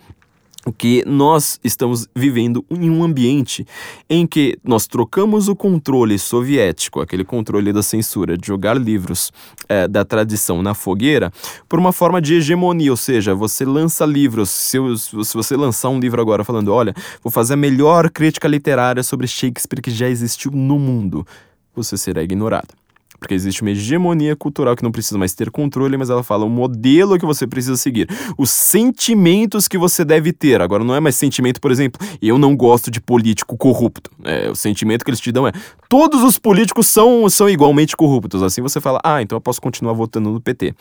que 0.72 1.04
nós 1.06 1.60
estamos 1.64 2.08
vivendo 2.16 2.66
em 2.70 2.90
um 2.90 3.04
ambiente 3.04 3.66
em 4.10 4.26
que 4.26 4.58
nós 4.64 4.88
trocamos 4.88 5.48
o 5.50 5.56
controle 5.56 6.18
soviético, 6.18 7.02
aquele 7.02 7.26
controle 7.26 7.74
da 7.74 7.84
censura, 7.84 8.38
de 8.38 8.48
jogar 8.48 8.78
livros 8.78 9.32
é, 9.68 9.88
da 9.88 10.06
tradição 10.06 10.62
na 10.62 10.74
fogueira, 10.74 11.32
por 11.68 11.80
uma 11.80 11.92
forma 11.92 12.22
de 12.22 12.36
hegemonia, 12.36 12.92
ou 12.92 12.98
seja, 12.98 13.36
você 13.36 13.66
lança 13.66 14.06
livros, 14.06 14.50
se, 14.50 14.78
se 14.98 15.34
você 15.34 15.56
lançar 15.58 15.90
um 15.90 16.00
livro 16.00 16.22
agora 16.22 16.44
falando, 16.44 16.72
olha, 16.72 16.94
vou 17.22 17.32
fazer 17.32 17.56
a 17.56 17.58
melhor 17.58 18.10
crítica 18.10 18.48
literária 18.48 19.04
sobre 19.04 19.28
Shakespeare 19.28 19.82
que 19.82 19.92
já 19.92 20.08
existiu 20.08 20.52
no 20.52 20.80
mundo, 20.80 21.26
você 21.76 21.98
será 21.98 22.24
ignorado 22.24 22.83
porque 23.24 23.34
existe 23.34 23.62
uma 23.62 23.72
hegemonia 23.72 24.36
cultural 24.36 24.76
que 24.76 24.84
não 24.84 24.92
precisa 24.92 25.18
mais 25.18 25.34
ter 25.34 25.50
controle, 25.50 25.96
mas 25.96 26.10
ela 26.10 26.24
fala 26.24 26.44
o 26.44 26.50
modelo 26.50 27.18
que 27.18 27.26
você 27.26 27.48
precisa 27.48 27.78
seguir, 27.78 28.10
os 28.38 28.50
sentimentos 28.50 29.66
que 29.66 29.78
você 29.78 30.04
deve 30.04 30.34
ter. 30.34 30.62
Agora, 30.62 30.84
não 30.84 30.94
é 30.94 31.00
mais 31.00 31.16
sentimento, 31.16 31.62
por 31.62 31.72
exemplo, 31.72 32.06
eu 32.22 32.38
não 32.38 32.54
gosto 32.54 32.92
de 32.92 33.00
político 33.00 33.56
corrupto. 33.56 34.12
É, 34.26 34.50
o 34.50 34.56
sentimento 34.56 35.06
que 35.06 35.10
eles 35.10 35.22
te 35.22 35.32
dão 35.32 35.48
é 35.48 35.54
todos 35.88 36.22
os 36.24 36.38
políticos 36.38 36.88
são, 36.88 37.30
são 37.30 37.48
igualmente 37.48 37.96
corruptos. 37.96 38.44
Assim 38.44 38.62
você 38.62 38.82
fala, 38.82 39.00
ah, 39.04 39.22
então 39.22 39.38
eu 39.38 39.42
posso 39.42 39.62
continuar 39.62 39.94
votando 39.94 40.30
no 40.32 40.42
PT. 40.42 40.74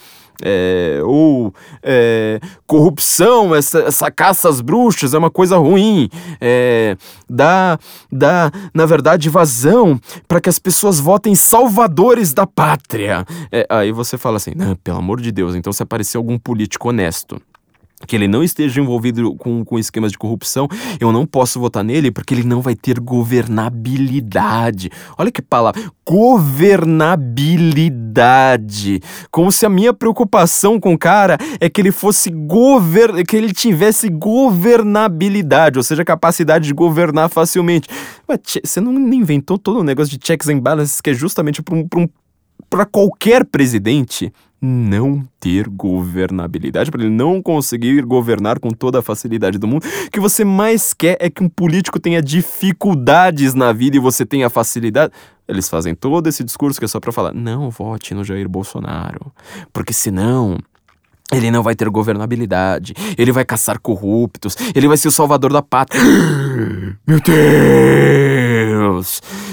É, 0.43 1.01
ou 1.05 1.55
é, 1.82 2.40
corrupção, 2.66 3.55
essa, 3.55 3.80
essa 3.80 4.11
caça 4.11 4.49
às 4.49 4.61
bruxas 4.61 5.14
é 5.14 5.18
uma 5.18 5.30
coisa 5.30 5.59
ruim. 5.59 6.09
É, 6.40 6.97
dá, 7.30 7.78
dá, 8.11 8.51
na 8.74 8.84
verdade, 8.84 9.28
vazão 9.28 10.01
para 10.26 10.40
que 10.40 10.49
as 10.49 10.59
pessoas 10.59 10.99
votem 10.99 11.34
salvadores 11.34 12.32
da 12.35 12.47
pátria. 12.47 13.24
É, 13.51 13.66
aí 13.68 13.93
você 13.93 14.18
fala 14.18 14.37
assim, 14.37 14.53
pelo 14.83 14.99
amor 14.99 15.20
de 15.20 15.33
Deus, 15.33 15.55
então 15.55 15.72
se 15.72 15.83
aparecer 15.83 16.16
algum 16.16 16.39
político 16.39 16.89
honesto 16.89 17.41
que 18.07 18.14
ele 18.16 18.28
não 18.28 18.43
esteja 18.43 18.80
envolvido 18.80 19.35
com, 19.37 19.62
com 19.64 19.78
esquemas 19.78 20.12
de 20.12 20.18
corrupção, 20.18 20.68
eu 21.01 21.11
não 21.12 21.26
posso 21.26 21.61
votar 21.61 21.85
nele 21.85 22.11
porque 22.11 22.35
ele 22.35 22.45
não 22.45 22.61
vai 22.61 22.74
ter 22.74 23.01
governabilidade. 23.01 24.91
Olha 25.16 25.30
que 25.30 25.41
palavra, 25.43 25.80
governabilidade. 26.07 29.01
Como 29.30 29.53
se 29.53 29.64
a 29.64 29.68
minha 29.68 29.93
preocupação 29.93 30.80
com 30.80 30.95
o 30.95 30.99
cara 30.99 31.37
é 31.61 31.68
que 31.68 31.80
ele 31.80 31.93
fosse 31.93 32.30
govern, 32.30 33.22
que 33.24 33.37
ele 33.37 33.53
tivesse 33.53 34.09
governabilidade, 34.09 35.78
ou 35.78 35.83
seja, 35.83 36.05
capacidade 36.05 36.66
de 36.66 36.74
governar 36.74 37.28
facilmente. 37.28 37.89
Mas 38.26 38.41
você 38.64 38.80
não 38.80 38.93
inventou 39.12 39.59
todo 39.59 39.80
o 39.80 39.85
negócio 39.85 40.16
de 40.16 40.26
checks 40.26 40.49
and 40.49 40.61
balances 40.61 41.01
que 41.01 41.11
é 41.11 41.14
justamente 41.14 41.61
para 41.62 41.74
um, 41.74 41.87
um 41.97 42.09
para 42.72 42.86
qualquer 42.86 43.44
presidente 43.44 44.32
não 44.58 45.22
ter 45.38 45.68
governabilidade, 45.68 46.90
para 46.90 47.02
ele 47.02 47.10
não 47.10 47.42
conseguir 47.42 48.00
governar 48.00 48.58
com 48.58 48.70
toda 48.70 49.00
a 49.00 49.02
facilidade 49.02 49.58
do 49.58 49.68
mundo. 49.68 49.84
O 50.06 50.10
que 50.10 50.18
você 50.18 50.42
mais 50.42 50.94
quer 50.94 51.18
é 51.20 51.28
que 51.28 51.44
um 51.44 51.50
político 51.50 52.00
tenha 52.00 52.22
dificuldades 52.22 53.52
na 53.52 53.74
vida 53.74 53.98
e 53.98 54.00
você 54.00 54.24
tenha 54.24 54.48
facilidade. 54.48 55.12
Eles 55.46 55.68
fazem 55.68 55.94
todo 55.94 56.28
esse 56.28 56.42
discurso 56.42 56.78
que 56.78 56.86
é 56.86 56.88
só 56.88 56.98
para 56.98 57.12
falar: 57.12 57.34
não 57.34 57.68
vote 57.68 58.14
no 58.14 58.24
Jair 58.24 58.48
Bolsonaro, 58.48 59.30
porque 59.70 59.92
senão 59.92 60.56
ele 61.30 61.50
não 61.50 61.62
vai 61.62 61.74
ter 61.74 61.90
governabilidade, 61.90 62.94
ele 63.18 63.32
vai 63.32 63.44
caçar 63.44 63.78
corruptos, 63.78 64.56
ele 64.74 64.88
vai 64.88 64.96
ser 64.96 65.08
o 65.08 65.12
salvador 65.12 65.52
da 65.52 65.60
pátria. 65.60 66.00
Meu 67.06 67.20
Deus! 67.20 68.41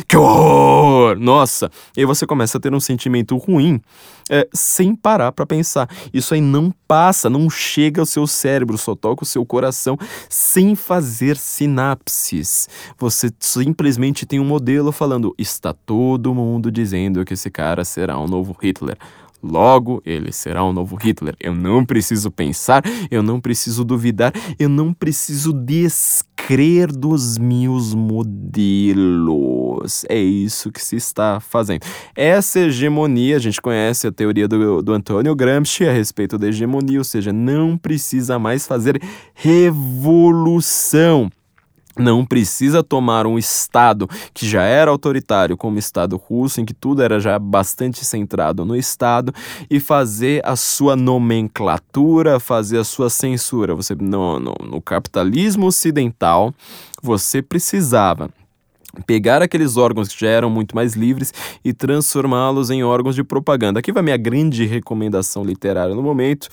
Que 0.08 0.18
horror! 0.18 1.18
Nossa! 1.20 1.70
E 1.96 2.02
aí 2.02 2.06
você 2.06 2.26
começa 2.26 2.58
a 2.58 2.62
ter 2.62 2.74
um 2.74 2.80
sentimento 2.80 3.38
ruim 3.38 3.82
é, 4.30 4.48
sem 4.54 4.96
parar 4.96 5.32
para 5.32 5.46
pensar. 5.46 5.90
Isso 6.14 6.34
aí 6.34 6.42
não 6.42 6.72
passa, 6.88 7.30
não 7.30 7.50
chega 7.50 8.02
ao 8.02 8.06
seu 8.06 8.28
cérebro, 8.28 8.78
só 8.78 8.96
toca 8.96 9.24
o 9.24 9.26
seu 9.28 9.46
coração 9.46 9.98
sem 10.30 10.76
fazer 10.76 11.36
sinapses. 11.36 12.70
Você 12.98 13.32
simplesmente 13.40 14.26
tem 14.26 14.40
um 14.40 14.46
modelo 14.46 14.92
falando: 14.92 15.34
está 15.38 15.74
todo 15.74 16.34
mundo 16.34 16.72
dizendo 16.72 17.26
que 17.26 17.34
esse 17.34 17.50
cara 17.50 17.84
será 17.84 18.20
um 18.20 18.28
novo 18.28 18.56
Hitler. 18.62 18.98
Logo, 19.42 20.02
ele 20.06 20.32
será 20.32 20.64
um 20.66 20.74
novo 20.74 20.96
Hitler. 20.96 21.36
Eu 21.40 21.56
não 21.56 21.86
preciso 21.86 22.30
pensar, 22.30 22.84
eu 23.10 23.24
não 23.24 23.40
preciso 23.40 23.86
duvidar, 23.86 24.34
eu 24.58 24.68
não 24.68 24.94
preciso 24.94 25.54
descrer 25.54 26.92
dos 26.92 27.38
meus 27.38 27.94
modelos. 27.94 29.20
É 30.10 30.18
isso 30.18 30.72
que 30.72 30.82
se 30.84 30.98
está 30.98 31.40
fazendo. 31.40 31.86
Essa 32.16 32.60
hegemonia, 32.62 33.38
a 33.38 33.40
gente 33.40 33.62
conhece 33.62 34.08
a 34.08 34.12
teoria 34.12 34.48
do, 34.48 34.82
do 34.82 34.94
Antônio 34.94 35.34
Gramsci 35.36 35.86
a 35.86 35.94
respeito 35.94 36.38
da 36.38 36.48
hegemonia, 36.48 37.00
ou 37.00 37.04
seja, 37.06 37.32
não 37.32 37.78
precisa 37.78 38.38
mais 38.38 38.68
fazer 38.68 39.02
revolução 39.34 41.30
não 42.00 42.26
precisa 42.26 42.82
tomar 42.82 43.28
um 43.28 43.38
Estado 43.38 44.08
que 44.34 44.48
já 44.48 44.64
era 44.64 44.90
autoritário, 44.90 45.58
como 45.58 45.76
o 45.76 45.80
Estado 45.80 46.18
russo, 46.18 46.62
em 46.62 46.66
que 46.66 46.74
tudo 46.74 47.02
era 47.04 47.20
já 47.20 47.38
bastante 47.38 48.04
centrado 48.06 48.66
no 48.66 48.76
Estado, 48.76 49.34
e 49.70 49.80
fazer 49.80 50.42
a 50.46 50.56
sua 50.56 50.96
nomenclatura, 50.96 52.40
fazer 52.40 52.80
a 52.80 52.84
sua 52.84 53.10
censura. 53.10 53.76
Você 53.76 53.94
no, 53.96 54.40
no, 54.40 54.56
no 54.64 54.82
capitalismo 54.82 55.68
ocidental, 55.68 56.54
você 57.02 57.42
precisava 57.42 58.30
pegar 59.06 59.42
aqueles 59.42 59.78
órgãos 59.78 60.10
que 60.10 60.20
já 60.22 60.30
eram 60.30 60.50
muito 60.50 60.76
mais 60.76 60.94
livres 60.94 61.34
e 61.64 61.74
transformá-los 61.74 62.70
em 62.70 62.84
órgãos 62.84 63.16
de 63.16 63.24
propaganda. 63.24 63.80
Aqui 63.80 63.92
vai 63.92 64.02
minha 64.02 64.18
grande 64.18 64.66
recomendação 64.66 65.44
literária 65.44 65.94
no 65.94 66.02
momento 66.02 66.50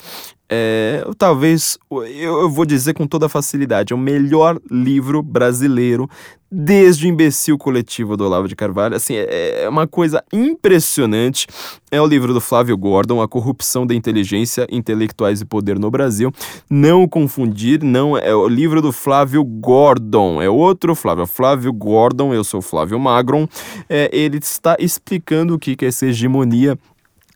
é, 0.49 1.05
talvez, 1.19 1.79
eu 1.91 2.49
vou 2.49 2.65
dizer 2.65 2.95
com 2.95 3.07
toda 3.07 3.29
facilidade, 3.29 3.93
é 3.93 3.97
o 3.97 3.99
melhor 3.99 4.61
livro 4.71 5.23
brasileiro 5.23 6.09
desde 6.51 7.07
o 7.07 7.09
Imbecil 7.09 7.59
Coletivo 7.59 8.17
do 8.17 8.25
Olavo 8.25 8.47
de 8.47 8.55
Carvalho. 8.55 8.95
Assim, 8.95 9.15
é, 9.17 9.65
é 9.65 9.69
uma 9.69 9.87
coisa 9.87 10.23
impressionante. 10.33 11.47
É 11.91 12.01
o 12.01 12.07
livro 12.07 12.33
do 12.33 12.41
Flávio 12.41 12.77
Gordon, 12.77 13.21
A 13.21 13.29
Corrupção 13.29 13.87
da 13.87 13.95
Inteligência, 13.95 14.67
Intelectuais 14.71 15.41
e 15.41 15.45
Poder 15.45 15.79
no 15.79 15.91
Brasil. 15.91 16.33
Não 16.71 17.09
confundir, 17.09 17.83
não 17.83 18.17
é 18.17 18.35
o 18.35 18.49
livro 18.49 18.81
do 18.81 18.93
Flávio 18.93 19.45
Gordon, 19.45 20.41
é 20.41 20.49
outro 20.49 20.95
Flávio. 20.95 21.27
Flávio 21.27 21.73
Gordon, 21.73 22.33
eu 22.33 22.45
sou 22.45 22.63
Flávio 22.63 22.99
Magron. 22.99 23.49
É, 23.89 24.09
ele 24.13 24.39
está 24.39 24.77
explicando 24.79 25.55
o 25.55 25.59
que 25.59 25.77
é 25.85 25.89
essa 25.89 26.07
hegemonia 26.07 26.79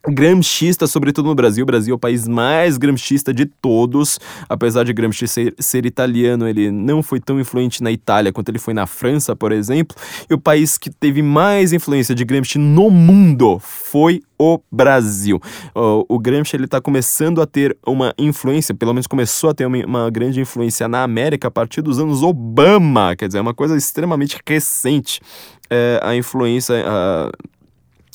gramscista, 0.08 0.86
sobretudo 0.86 1.28
no 1.28 1.34
Brasil. 1.34 1.62
O 1.62 1.66
Brasil 1.66 1.92
é 1.92 1.96
o 1.96 1.98
país 1.98 2.26
mais 2.26 2.78
gramscista 2.78 3.32
de 3.32 3.44
todos. 3.44 4.18
Apesar 4.48 4.84
de 4.84 4.92
Gramsci 4.92 5.28
ser, 5.28 5.54
ser, 5.58 5.84
italiano, 5.84 6.48
ele 6.48 6.70
não 6.70 7.02
foi 7.02 7.20
tão 7.20 7.38
influente 7.38 7.82
na 7.82 7.90
Itália 7.90 8.32
quanto 8.32 8.48
ele 8.48 8.58
foi 8.58 8.72
na 8.72 8.86
França, 8.86 9.36
por 9.36 9.52
exemplo. 9.52 9.96
E 10.28 10.34
o 10.34 10.38
país 10.38 10.78
que 10.78 10.90
teve 10.90 11.22
mais 11.22 11.72
influência 11.72 12.14
de 12.14 12.24
Gramsci 12.24 12.58
no 12.58 12.90
mundo 12.90 13.58
foi 13.60 14.22
o 14.38 14.58
Brasil. 14.72 15.40
O, 15.74 16.16
o 16.16 16.18
Gramsci 16.18 16.56
está 16.56 16.80
começando 16.80 17.42
a 17.42 17.46
ter 17.46 17.76
uma 17.86 18.14
influência, 18.16 18.74
pelo 18.74 18.94
menos 18.94 19.06
começou 19.06 19.50
a 19.50 19.54
ter 19.54 19.66
uma, 19.66 19.84
uma 19.84 20.10
grande 20.10 20.40
influência 20.40 20.88
na 20.88 21.02
América 21.02 21.48
a 21.48 21.50
partir 21.50 21.82
dos 21.82 21.98
anos 21.98 22.22
Obama. 22.22 23.14
Quer 23.14 23.26
dizer, 23.26 23.38
é 23.38 23.42
uma 23.42 23.54
coisa 23.54 23.76
extremamente 23.76 24.38
recente. 24.46 25.20
É, 25.68 26.00
a 26.02 26.16
influência... 26.16 26.82
A, 26.86 27.30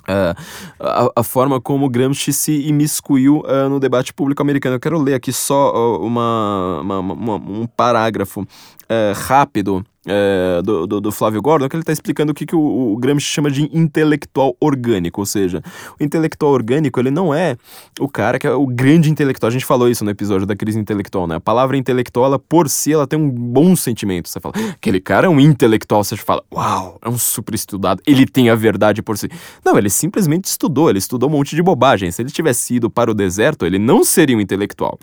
Uh, 0.08 0.36
a, 0.80 1.12
a, 1.16 1.24
forma 1.24 1.60
como 1.60 1.90
Gramsci 1.90 2.32
se 2.32 2.68
imiscuiu 2.68 3.40
uh, 3.40 3.68
no 3.68 3.80
debate 3.80 4.14
público 4.14 4.42
americano. 4.42 4.76
Eu 4.76 4.80
quero 4.80 5.02
ler 5.02 5.16
aqui 5.16 5.34
só 5.34 5.74
uh, 5.74 6.06
uma, 6.06 6.82
uma, 6.82 7.00
uma, 7.00 7.36
um 7.36 7.68
parágrafo 7.68 8.48
rápido 9.16 9.86
é, 10.06 10.62
do, 10.62 10.86
do, 10.86 11.02
do, 11.02 11.12
Flávio 11.12 11.42
Gordon, 11.42 11.68
que 11.68 11.76
ele 11.76 11.82
está 11.82 11.92
explicando 11.92 12.32
o 12.32 12.36
que, 12.36 12.46
que 12.46 12.56
o, 12.56 12.94
o 12.94 12.98
Gramsci 12.98 13.26
chama 13.26 13.50
de 13.50 13.64
intelectual 13.76 14.56
orgânico, 14.60 15.20
ou 15.20 15.26
seja, 15.26 15.62
o 16.00 16.04
intelectual 16.04 16.52
orgânico 16.52 17.00
ele 17.00 17.10
não 17.10 17.34
é 17.34 17.58
o 18.00 18.08
cara 18.08 18.38
que 18.38 18.46
é 18.46 18.52
o 18.52 18.68
grande 18.68 19.10
intelectual. 19.10 19.50
A 19.50 19.52
gente 19.52 19.66
falou 19.66 19.90
isso 19.90 20.06
no 20.06 20.12
episódio 20.12 20.46
da 20.46 20.56
crise 20.56 20.80
intelectual, 20.80 21.28
né? 21.28 21.36
A 21.36 21.40
palavra 21.40 21.76
intelectual, 21.76 22.28
ela, 22.28 22.40
por 22.40 22.70
si, 22.70 22.94
ela 22.94 23.08
tem 23.08 23.18
um 23.18 23.30
bom 23.30 23.76
sentimento. 23.76 24.30
Você 24.30 24.40
fala, 24.40 24.54
aquele 24.72 25.02
cara 25.02 25.28
é 25.28 25.30
um 25.30 25.40
intelectual, 25.40 26.04
você 26.04 26.16
fala, 26.16 26.44
uau, 26.54 27.00
é 27.02 27.10
um 27.10 27.18
super 27.18 27.56
estudado, 27.56 28.02
ele 28.06 28.26
tem 28.26 28.50
a 28.50 28.56
verdade 28.56 29.02
por 29.02 29.18
si. 29.18 29.30
Não, 29.64 29.78
ele 29.78 29.90
simplesmente 29.90 30.46
estudou, 30.46 30.90
ele 30.90 31.00
estudou 31.00 31.30
um 31.30 31.32
monte 31.32 31.56
de 31.56 31.64
bobagem. 31.64 32.12
Se 32.12 32.22
ele 32.22 32.30
tivesse 32.30 32.76
ido 32.76 32.90
para 32.90 33.10
o 33.10 33.14
deserto, 33.14 33.66
ele 33.66 33.80
não 33.80 34.04
seria 34.04 34.38
um 34.38 34.42
intelectual 34.42 35.00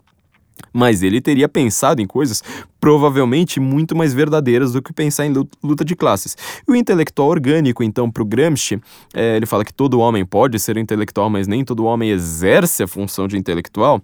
mas 0.72 1.02
ele 1.02 1.20
teria 1.20 1.48
pensado 1.48 2.00
em 2.00 2.06
coisas 2.06 2.42
provavelmente 2.80 3.60
muito 3.60 3.94
mais 3.94 4.12
verdadeiras 4.12 4.72
do 4.72 4.82
que 4.82 4.92
pensar 4.92 5.24
em 5.24 5.32
luta 5.62 5.84
de 5.84 5.94
classes. 5.94 6.36
E 6.66 6.72
o 6.72 6.74
intelectual 6.74 7.28
orgânico, 7.28 7.82
então, 7.84 8.10
para 8.10 8.22
o 8.22 8.26
Gramsci, 8.26 8.80
é, 9.14 9.36
ele 9.36 9.46
fala 9.46 9.64
que 9.64 9.72
todo 9.72 10.00
homem 10.00 10.26
pode 10.26 10.58
ser 10.58 10.76
intelectual, 10.76 11.30
mas 11.30 11.46
nem 11.46 11.64
todo 11.64 11.84
homem 11.84 12.10
exerce 12.10 12.82
a 12.82 12.88
função 12.88 13.28
de 13.28 13.38
intelectual. 13.38 14.02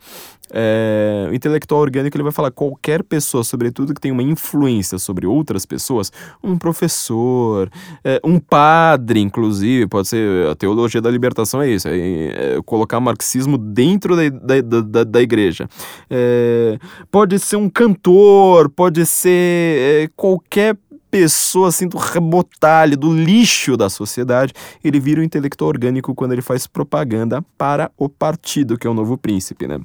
É, 0.53 1.29
o 1.31 1.35
intelectual 1.35 1.81
orgânico 1.81 2.17
ele 2.17 2.23
vai 2.23 2.33
falar 2.33 2.51
qualquer 2.51 3.03
pessoa, 3.03 3.45
sobretudo 3.45 3.95
que 3.95 4.01
tem 4.01 4.13
uma 4.13 4.23
influência 4.23 4.99
sobre 4.99 5.27
outras 5.27 5.67
pessoas, 5.67 6.13
um 6.43 6.57
professor, 6.57 7.71
é, 8.05 8.21
um 8.25 8.39
padre, 8.39 9.21
inclusive, 9.21 9.87
pode 9.87 10.09
ser 10.09 10.47
a 10.49 10.55
teologia 10.55 11.01
da 11.01 11.11
libertação 11.11 11.63
é 11.63 11.71
isso, 11.71 11.89
é, 11.89 12.57
é 12.57 12.63
colocar 12.65 13.01
marxismo 13.01 13.59
dentro 13.59 14.17
da, 14.17 14.29
da, 14.61 14.81
da, 14.81 15.05
da 15.05 15.23
igreja. 15.23 15.69
É, 16.11 16.79
pode 17.11 17.39
ser 17.39 17.57
um 17.57 17.69
cantor, 17.69 18.69
pode 18.71 19.05
ser 19.07 20.05
é, 20.05 20.11
qualquer 20.17 20.77
pessoa 21.11 21.69
assim 21.69 21.89
do 21.89 21.97
rebotalho, 21.97 22.97
do 22.97 23.13
lixo 23.13 23.77
da 23.77 23.89
sociedade, 23.89 24.53
ele 24.85 25.01
vira 25.01 25.21
um 25.21 25.25
intelectual 25.25 25.69
orgânico 25.69 26.15
quando 26.15 26.33
ele 26.33 26.43
faz 26.43 26.67
propaganda 26.67 27.43
para 27.57 27.91
o 27.97 28.09
partido, 28.09 28.77
que 28.77 28.87
é 28.87 28.91
o 28.91 28.95
novo 28.95 29.17
príncipe, 29.17 29.67
né? 29.67 29.81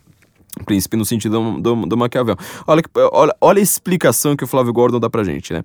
Príncipe 0.65 0.95
no 0.95 1.05
sentido 1.05 1.59
do, 1.59 1.61
do, 1.61 1.85
do 1.87 1.97
Maquiavel. 1.97 2.37
Olha, 2.67 2.83
olha, 3.11 3.35
olha 3.41 3.59
a 3.59 3.63
explicação 3.63 4.35
que 4.35 4.43
o 4.43 4.47
Flávio 4.47 4.71
Gordon 4.71 4.99
dá 4.99 5.09
pra 5.09 5.23
gente, 5.23 5.51
né? 5.51 5.63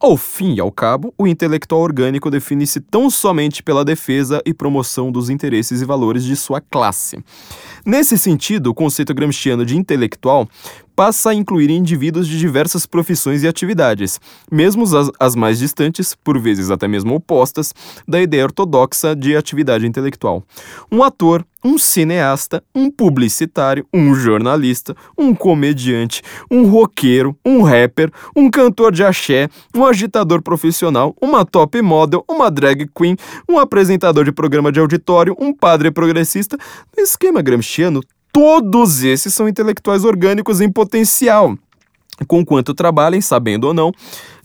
Ao 0.00 0.18
fim 0.18 0.54
e 0.54 0.60
ao 0.60 0.70
cabo, 0.70 1.14
o 1.16 1.26
intelectual 1.26 1.80
orgânico 1.80 2.30
define-se 2.30 2.78
tão 2.78 3.08
somente 3.08 3.62
pela 3.62 3.84
defesa 3.84 4.42
e 4.44 4.52
promoção 4.52 5.10
dos 5.10 5.30
interesses 5.30 5.80
e 5.80 5.84
valores 5.84 6.24
de 6.24 6.36
sua 6.36 6.60
classe. 6.60 7.24
Nesse 7.86 8.18
sentido, 8.18 8.66
o 8.68 8.74
conceito 8.74 9.14
gramsciano 9.14 9.64
de 9.64 9.78
intelectual 9.78 10.46
passa 10.94 11.30
a 11.30 11.34
incluir 11.34 11.70
indivíduos 11.70 12.26
de 12.28 12.38
diversas 12.38 12.86
profissões 12.86 13.42
e 13.42 13.48
atividades, 13.48 14.20
mesmo 14.50 14.84
as, 14.84 15.10
as, 15.18 15.34
mais 15.34 15.58
distantes, 15.58 16.14
por 16.14 16.38
vezes 16.38 16.70
até 16.70 16.86
mesmo 16.86 17.14
opostas, 17.14 17.74
da 18.06 18.20
ideia 18.20 18.44
ortodoxa 18.44 19.14
de 19.14 19.36
atividade 19.36 19.86
intelectual. 19.86 20.44
Um 20.90 21.02
ator, 21.02 21.44
um 21.64 21.78
cineasta, 21.78 22.62
um 22.74 22.90
publicitário, 22.90 23.86
um 23.92 24.14
jornalista, 24.14 24.94
um 25.16 25.34
comediante, 25.34 26.22
um 26.50 26.68
roqueiro, 26.68 27.36
um 27.44 27.62
rapper, 27.62 28.12
um 28.36 28.50
cantor 28.50 28.92
de 28.92 29.02
axé, 29.02 29.48
um 29.74 29.84
agitador 29.84 30.42
profissional, 30.42 31.16
uma 31.20 31.44
top 31.44 31.80
model, 31.80 32.22
uma 32.28 32.50
drag 32.50 32.86
queen, 32.94 33.16
um 33.48 33.58
apresentador 33.58 34.24
de 34.24 34.32
programa 34.32 34.70
de 34.70 34.78
auditório, 34.78 35.34
um 35.40 35.54
padre 35.54 35.90
progressista. 35.90 36.58
No 36.94 37.02
esquema 37.02 37.40
gramsciano, 37.40 38.02
todos 38.34 39.04
esses 39.04 39.32
são 39.32 39.48
intelectuais 39.48 40.04
orgânicos 40.04 40.60
em 40.60 40.68
potencial 40.68 41.56
conquanto 42.28 42.74
trabalhem, 42.74 43.20
sabendo 43.20 43.64
ou 43.64 43.74
não, 43.74 43.92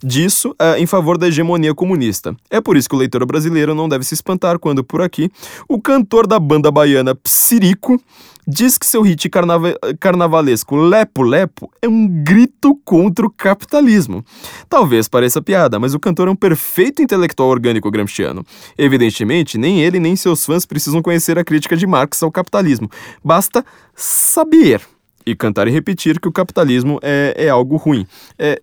disso 0.02 0.50
uh, 0.50 0.76
em 0.76 0.86
favor 0.86 1.16
da 1.16 1.28
hegemonia 1.28 1.72
comunista. 1.72 2.34
É 2.50 2.60
por 2.60 2.76
isso 2.76 2.88
que 2.88 2.96
o 2.96 2.98
leitor 2.98 3.24
brasileiro 3.24 3.76
não 3.76 3.88
deve 3.88 4.04
se 4.04 4.12
espantar 4.12 4.58
quando, 4.58 4.82
por 4.82 5.00
aqui, 5.00 5.30
o 5.68 5.80
cantor 5.80 6.26
da 6.26 6.40
banda 6.40 6.68
baiana 6.70 7.14
Psirico 7.14 8.00
diz 8.46 8.78
que 8.78 8.86
seu 8.86 9.02
hit 9.02 9.28
carnava 9.28 9.74
carnavalesco 9.98 10.76
Lepo 10.76 11.22
Lepo 11.22 11.70
é 11.80 11.88
um 11.88 12.06
grito 12.22 12.74
contra 12.84 13.26
o 13.26 13.30
capitalismo. 13.30 14.24
Talvez 14.68 15.08
pareça 15.08 15.42
piada, 15.42 15.78
mas 15.78 15.94
o 15.94 16.00
cantor 16.00 16.28
é 16.28 16.30
um 16.30 16.36
perfeito 16.36 17.02
intelectual 17.02 17.48
orgânico 17.48 17.90
gramsciano. 17.90 18.44
Evidentemente, 18.76 19.58
nem 19.58 19.82
ele 19.82 20.00
nem 20.00 20.16
seus 20.16 20.44
fãs 20.44 20.66
precisam 20.66 21.02
conhecer 21.02 21.38
a 21.38 21.44
crítica 21.44 21.76
de 21.76 21.86
Marx 21.86 22.22
ao 22.22 22.30
capitalismo. 22.30 22.90
Basta 23.24 23.64
saber 23.94 24.80
e 25.24 25.34
cantar 25.36 25.68
e 25.68 25.70
repetir 25.70 26.18
que 26.18 26.28
o 26.28 26.32
capitalismo 26.32 26.98
é, 27.02 27.34
é 27.36 27.48
algo 27.48 27.76
ruim. 27.76 28.06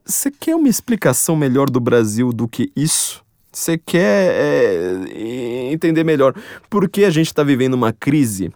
Você 0.05 0.30
é, 0.30 0.32
quer 0.39 0.55
uma 0.55 0.69
explicação 0.69 1.36
melhor 1.36 1.69
do 1.69 1.80
Brasil 1.80 2.34
do 2.34 2.47
que 2.47 2.71
isso? 2.75 3.23
Você 3.51 3.78
quer 3.78 4.32
é, 4.34 5.71
entender 5.71 6.03
melhor 6.03 6.34
por 6.69 6.88
que 6.89 7.03
a 7.05 7.09
gente 7.09 7.28
está 7.28 7.43
vivendo 7.43 7.73
uma 7.73 7.91
crise 7.91 8.51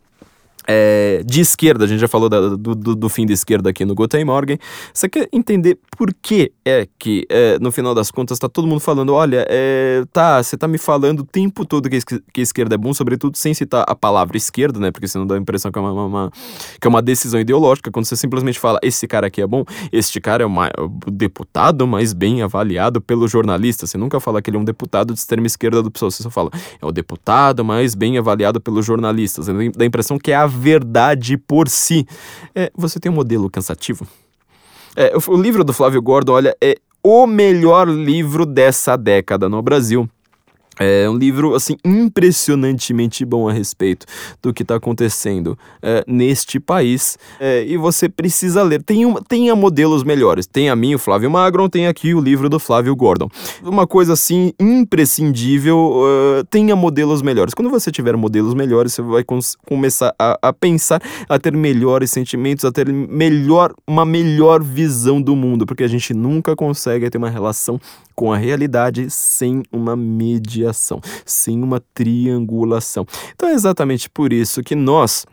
é, 0.68 1.22
de 1.26 1.41
esquerda, 1.41 1.86
a 1.86 1.88
gente 1.88 1.99
já 1.99 2.07
falou 2.07 2.30
da, 2.30 2.49
do, 2.49 2.76
do, 2.76 2.95
do, 2.95 3.09
fim 3.09 3.26
de 3.26 3.34
esquerda 3.34 3.70
aqui 3.70 3.84
no 3.84 3.95
Guten 3.95 4.24
Morgen. 4.24 4.57
Você 4.93 5.09
quer 5.09 5.28
entender 5.34 5.80
por 5.97 6.14
que 6.14 6.51
é 6.64 6.88
que, 6.99 7.26
é, 7.30 7.57
no 7.59 7.72
final 7.72 7.95
das 7.95 8.12
contas, 8.12 8.36
está 8.36 8.47
todo 8.47 8.68
mundo 8.68 8.80
falando: 8.80 9.14
olha, 9.14 9.45
é, 9.49 10.03
tá, 10.14 10.41
você 10.41 10.55
tá 10.55 10.68
me 10.68 10.78
falando 10.78 11.22
o 11.22 11.26
tempo 11.26 11.66
todo 11.66 11.89
que, 11.89 11.99
que 12.34 12.41
esquerda 12.41 12.76
é 12.76 12.78
bom, 12.78 12.93
sobretudo 12.93 13.38
sem 13.38 13.53
citar 13.53 13.84
a 13.88 13.95
palavra 13.95 14.38
esquerda, 14.38 14.80
né? 14.80 14.91
Porque 14.91 15.07
senão 15.07 15.26
dá 15.26 15.36
a 15.36 15.38
impressão 15.38 15.72
que 15.72 15.80
é 15.80 15.82
uma, 15.82 16.05
uma, 16.05 16.32
que 16.80 16.88
é 16.88 16.89
uma 16.89 17.01
decisão 17.01 17.39
ideológica. 17.39 17.91
Quando 17.91 18.05
você 18.05 18.16
simplesmente 18.16 18.59
fala: 18.59 18.80
esse 18.84 19.07
cara 19.07 19.28
aqui 19.28 19.41
é 19.41 19.47
bom, 19.47 19.64
este 19.91 20.22
cara 20.22 20.43
é 20.43 20.45
o, 20.45 21.12
deputado 21.12 21.88
mais 21.88 22.14
bem 22.14 22.41
avaliado 22.41 23.01
pelo 23.01 23.28
jornalista. 23.28 23.88
Você 23.88 23.97
nunca 23.97 24.20
fala 24.20 24.41
que 24.41 24.49
ele 24.49 24.57
é 24.57 24.59
um 24.59 24.66
deputado 24.66 25.14
de 25.14 25.20
extrema 25.20 25.47
esquerda 25.47 25.82
do 25.82 25.89
PSOL, 25.89 26.12
você 26.12 26.22
só 26.22 26.30
fala: 26.30 26.51
é 26.80 26.86
o 26.86 26.91
deputado 26.91 27.66
mais 27.66 27.95
bem 27.95 28.18
avaliado 28.18 28.62
pelos 28.62 28.86
jornalistas. 28.86 29.47
Dá 29.47 29.84
a 29.84 29.86
impressão 29.86 30.20
que 30.20 30.32
é 30.32 30.36
a 30.36 30.51
verdade 30.62 31.38
por 31.38 31.68
si. 31.68 32.05
É, 32.53 32.72
você 32.76 32.99
tem 32.99 33.12
um 33.12 33.16
modelo 33.16 33.49
cansativo? 33.49 34.07
É, 34.95 35.12
o, 35.28 35.36
livro 35.36 35.64
do 35.64 35.74
Flávio 35.74 36.01
Gordon, 36.01 36.34
olha, 36.34 36.55
é 36.62 36.76
o 37.03 37.26
melhor 37.26 37.88
livro 37.88 38.45
dessa 38.45 38.95
década 38.95 39.49
no 39.49 39.62
Brasil. 39.62 40.07
É 40.80 41.07
um 41.09 41.17
livro, 41.17 41.53
assim, 41.53 41.76
impressionantemente 41.84 43.26
bom 43.26 43.49
a 43.49 43.51
respeito 43.51 44.05
do 44.41 44.53
que 44.53 44.63
está 44.63 44.76
acontecendo 44.76 45.57
é, 45.82 46.03
neste 46.07 46.59
país. 46.59 47.17
É, 47.39 47.65
e 47.65 47.76
você 47.76 48.07
precisa 48.07 48.63
ler. 48.63 48.82
Tem 48.82 49.05
uma, 49.05 49.22
tenha 49.22 49.53
modelos 49.53 50.03
melhores. 50.03 50.47
Tem 50.47 50.69
a 50.69 50.76
mim, 50.76 50.95
o 50.95 50.99
Flávio 50.99 51.30
Magron, 51.30 51.67
tem 51.67 51.88
aqui 51.88 52.13
o 52.13 52.22
livro 52.22 52.49
do 52.49 52.57
Flávio 52.57 52.95
Gordon. 52.95 53.30
Uma 53.61 53.86
coisa, 53.86 54.13
assim, 54.13 54.53
imprescindível. 54.59 55.78
Uh, 55.78 56.43
tenha 56.45 56.76
modelos 56.76 57.22
melhores. 57.22 57.53
Quando 57.53 57.69
você 57.69 57.91
tiver 57.91 58.15
modelos 58.15 58.53
melhores, 58.53 58.93
você 58.93 59.01
vai 59.01 59.26
começar 59.67 60.15
a, 60.17 60.39
a, 60.41 60.53
pensar, 60.53 61.01
a 61.28 61.38
ter 61.38 61.55
melhores 61.55 62.11
sentimentos, 62.11 62.63
a 62.63 62.72
ter 62.72 62.88
melhor, 62.91 63.74
uma 63.86 64.05
melhor 64.05 64.63
visão 64.63 65.22
do 65.22 65.36
mundo. 65.36 65.65
Porque 65.65 65.84
a 65.84 65.88
gente 65.88 66.13
nunca 66.13 66.55
consegue 66.55 67.09
ter 67.09 67.17
uma 67.17 67.30
relação 67.30 67.80
com 68.15 68.32
a 68.32 68.38
realidade 68.38 69.09
sem 69.09 69.63
uma 69.72 69.95
mediação, 70.62 71.01
sem 71.26 71.62
uma 71.62 71.82
triangulação. 71.93 73.05
Então 73.34 73.49
é 73.49 73.53
exatamente 73.53 74.09
por 74.09 74.32
isso 74.32 74.62
que 74.62 74.76
nós 74.76 75.26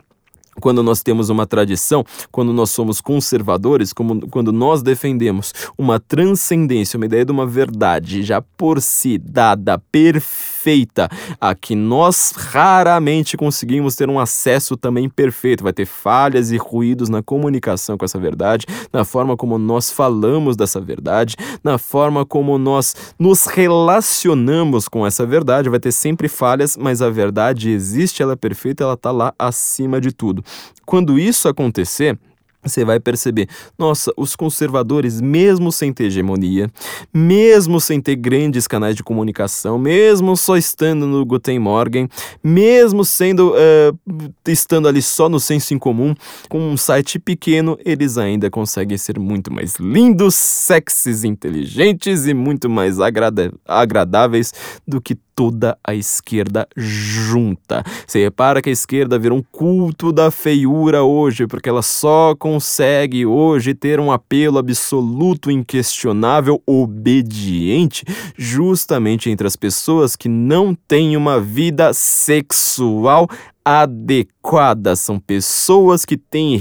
quando 0.59 0.83
nós 0.83 1.01
temos 1.01 1.29
uma 1.29 1.45
tradição, 1.45 2.03
quando 2.31 2.53
nós 2.53 2.69
somos 2.69 3.01
conservadores, 3.01 3.93
como, 3.93 4.27
quando 4.29 4.51
nós 4.51 4.81
defendemos 4.81 5.53
uma 5.77 5.99
transcendência, 5.99 6.97
uma 6.97 7.05
ideia 7.05 7.25
de 7.25 7.31
uma 7.31 7.45
verdade 7.45 8.23
já 8.23 8.41
por 8.41 8.81
si 8.81 9.17
dada, 9.17 9.79
perfeita, 9.91 11.09
a 11.39 11.55
que 11.55 11.75
nós 11.75 12.33
raramente 12.35 13.37
conseguimos 13.37 13.95
ter 13.95 14.09
um 14.09 14.19
acesso 14.19 14.75
também 14.75 15.09
perfeito. 15.09 15.63
Vai 15.63 15.73
ter 15.73 15.85
falhas 15.85 16.51
e 16.51 16.57
ruídos 16.57 17.09
na 17.09 17.21
comunicação 17.21 17.97
com 17.97 18.05
essa 18.05 18.19
verdade, 18.19 18.65
na 18.91 19.05
forma 19.05 19.35
como 19.37 19.57
nós 19.57 19.91
falamos 19.91 20.55
dessa 20.55 20.79
verdade, 20.79 21.35
na 21.63 21.77
forma 21.77 22.25
como 22.25 22.57
nós 22.57 22.95
nos 23.17 23.45
relacionamos 23.45 24.87
com 24.87 25.05
essa 25.05 25.25
verdade. 25.25 25.69
Vai 25.69 25.79
ter 25.79 25.91
sempre 25.91 26.27
falhas, 26.27 26.77
mas 26.77 27.01
a 27.01 27.09
verdade 27.09 27.69
existe, 27.69 28.21
ela 28.21 28.33
é 28.33 28.35
perfeita, 28.35 28.83
ela 28.83 28.93
está 28.93 29.11
lá 29.11 29.33
acima 29.37 29.99
de 30.01 30.11
tudo. 30.11 30.43
Quando 30.85 31.19
isso 31.19 31.47
acontecer, 31.47 32.17
você 32.61 32.83
vai 32.83 32.99
perceber, 32.99 33.47
nossa, 33.77 34.11
os 34.17 34.35
conservadores, 34.35 35.21
mesmo 35.21 35.71
sem 35.71 35.93
ter 35.93 36.05
hegemonia, 36.05 36.69
mesmo 37.13 37.79
sem 37.79 38.01
ter 38.01 38.17
grandes 38.17 38.67
canais 38.67 38.95
de 38.95 39.03
comunicação, 39.03 39.79
mesmo 39.79 40.35
só 40.35 40.57
estando 40.57 41.07
no 41.07 41.25
Guten 41.25 41.57
Morgen, 41.57 42.09
mesmo 42.43 43.05
sendo 43.05 43.53
uh, 43.53 44.31
estando 44.45 44.89
ali 44.89 45.01
só 45.01 45.29
no 45.29 45.39
senso 45.39 45.73
em 45.73 45.79
comum, 45.79 46.13
com 46.49 46.59
um 46.59 46.75
site 46.75 47.17
pequeno, 47.17 47.77
eles 47.85 48.17
ainda 48.17 48.49
conseguem 48.49 48.97
ser 48.97 49.17
muito 49.17 49.53
mais 49.53 49.75
lindos, 49.75 50.35
sexys, 50.35 51.23
inteligentes 51.23 52.27
e 52.27 52.33
muito 52.33 52.69
mais 52.69 52.97
agradáveis 52.99 54.53
do 54.85 54.99
que 54.99 55.15
toda 55.39 55.77
a 55.81 55.95
esquerda 55.95 56.67
junta. 56.75 57.81
Você 58.05 58.21
repara 58.21 58.61
que 58.61 58.67
a 58.67 58.73
esquerda 58.73 59.17
virou 59.17 59.37
um 59.37 59.43
culto 59.49 60.11
da 60.11 60.29
feiura 60.29 61.03
hoje, 61.03 61.47
porque 61.47 61.69
ela 61.69 61.81
só 61.81 62.35
consegue 62.35 63.25
hoje 63.25 63.73
ter 63.73 64.01
um 64.01 64.11
apelo 64.11 64.57
absoluto, 64.57 65.49
inquestionável, 65.49 66.61
obediente, 66.65 68.03
justamente 68.37 69.29
entre 69.29 69.47
as 69.47 69.55
pessoas 69.55 70.17
que 70.17 70.27
não 70.27 70.75
têm 70.75 71.15
uma 71.15 71.39
vida 71.39 71.93
sexual 71.93 73.25
adequada. 73.63 74.93
São 74.93 75.21
pessoas 75.21 76.03
que 76.03 76.17
têm 76.17 76.57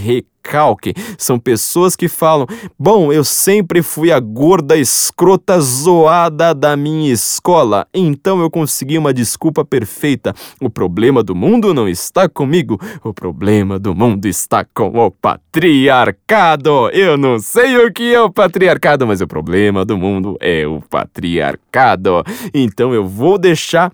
recalque. 0.49 0.95
São 1.19 1.39
pessoas 1.39 1.95
que 1.95 2.09
falam: 2.09 2.47
Bom, 2.79 3.13
eu 3.13 3.23
sempre 3.23 3.83
fui 3.83 4.11
a 4.11 4.19
gorda 4.19 4.77
escrota 4.77 5.61
zoada 5.61 6.55
da 6.55 6.77
minha 6.77 7.13
escola, 7.13 7.87
então 7.93 8.41
eu 8.41 8.51
consegui 8.51 8.97
uma 8.97 9.13
desculpa 9.13 9.65
perfeita. 9.65 10.35
O 10.61 10.71
problema 10.71 11.23
do 11.23 11.35
mundo 11.35 11.75
não 11.75 11.89
está 11.89 12.29
comigo, 12.29 12.81
o 13.05 13.13
problema 13.13 13.79
do 13.79 13.95
mundo 13.95 14.27
está 14.27 14.65
com 14.65 14.89
o 14.99 15.11
patriarcado. 15.11 16.89
Eu 16.91 17.17
não 17.17 17.39
sei 17.39 17.77
o 17.77 17.93
que 17.93 18.15
é 18.15 18.21
o 18.21 18.31
patriarcado, 18.31 19.07
mas 19.07 19.21
o 19.21 19.27
problema 19.27 19.85
do 19.85 19.99
mundo 19.99 20.37
é 20.41 20.67
o 20.67 20.81
patriarcado. 20.81 22.25
Então 22.55 22.95
eu 22.95 23.07
vou 23.07 23.39
deixar 23.39 23.93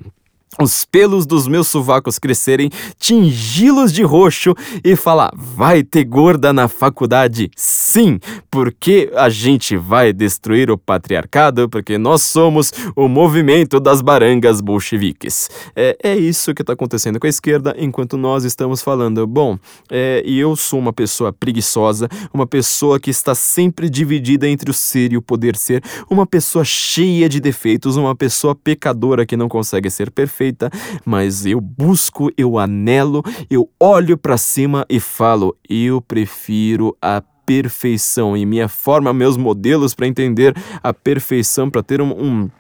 os 0.61 0.85
pelos 0.85 1.27
dos 1.27 1.49
meus 1.49 1.69
sovacos 1.69 2.19
crescerem, 2.19 2.71
tingi-los 2.99 3.93
de 3.93 4.03
roxo 4.03 4.55
e 4.85 4.95
falar: 4.97 5.33
vai 5.35 5.83
ter 5.83 6.05
gorda 6.05 6.53
na 6.53 6.69
faculdade? 6.69 7.51
Sim, 7.57 8.19
porque 8.51 9.11
a 9.15 9.29
gente 9.29 9.77
vai 9.77 10.13
destruir 10.13 10.71
o 10.71 10.79
patriarcado, 10.79 11.69
porque 11.69 11.99
nós 11.99 12.23
somos 12.23 12.73
o 12.95 13.09
movimento 13.09 13.81
das 13.81 14.01
barangas 14.01 14.61
bolcheviques. 14.61 15.51
É, 15.75 15.97
é 16.03 16.17
isso 16.17 16.55
que 16.55 16.63
está 16.63 16.73
acontecendo 16.73 17.19
com 17.19 17.27
a 17.27 17.31
esquerda, 17.31 17.75
enquanto 17.79 18.17
nós 18.17 18.45
estamos 18.45 18.83
falando: 18.83 19.27
bom, 19.27 19.59
é, 19.91 20.23
e 20.25 20.39
eu 20.39 20.55
sou 20.57 20.79
uma 20.79 20.93
pessoa 20.93 21.33
preguiçosa, 21.33 22.09
uma 22.33 22.47
pessoa 22.47 23.01
que 23.01 23.11
está 23.11 23.35
sempre 23.35 23.91
dividida 23.91 24.49
entre 24.49 24.71
o 24.71 24.75
ser 24.75 25.13
e 25.13 25.17
o 25.17 25.23
poder 25.23 25.57
ser, 25.57 25.83
uma 26.09 26.27
pessoa 26.27 26.65
cheia 26.65 27.29
de 27.29 27.41
defeitos, 27.41 27.97
uma 27.97 28.15
pessoa 28.15 28.55
pecadora 28.55 29.27
que 29.27 29.37
não 29.37 29.49
consegue 29.49 29.91
ser 29.91 30.11
perfeita 30.11 30.44
perfeita, 30.45 30.71
mas 31.05 31.47
eu 31.47 31.61
busco, 31.61 32.31
eu 32.37 32.59
anelo, 32.59 33.23
eu 33.49 33.71
olho 33.81 34.19
para 34.19 34.37
cima 34.37 34.85
e 34.89 35.01
falo: 35.01 35.57
eu 35.69 36.01
prefiro 36.01 36.97
a 37.01 37.23
perfeição 37.47 38.37
e 38.37 38.45
minha 38.45 38.69
forma, 38.69 39.13
meus 39.13 39.37
modelos 39.37 39.95
para 39.95 40.07
entender 40.07 40.55
a 40.83 40.93
perfeição, 40.93 41.71
para 41.71 41.83
ter 41.83 42.01
um, 42.01 42.11
um 42.11 42.51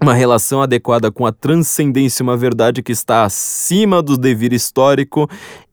uma 0.00 0.14
relação 0.14 0.62
adequada 0.62 1.10
com 1.10 1.26
a 1.26 1.32
transcendência, 1.32 2.22
uma 2.22 2.36
verdade 2.36 2.82
que 2.82 2.92
está 2.92 3.22
acima 3.24 4.00
do 4.00 4.16
dever 4.16 4.50
histórico, 4.50 5.28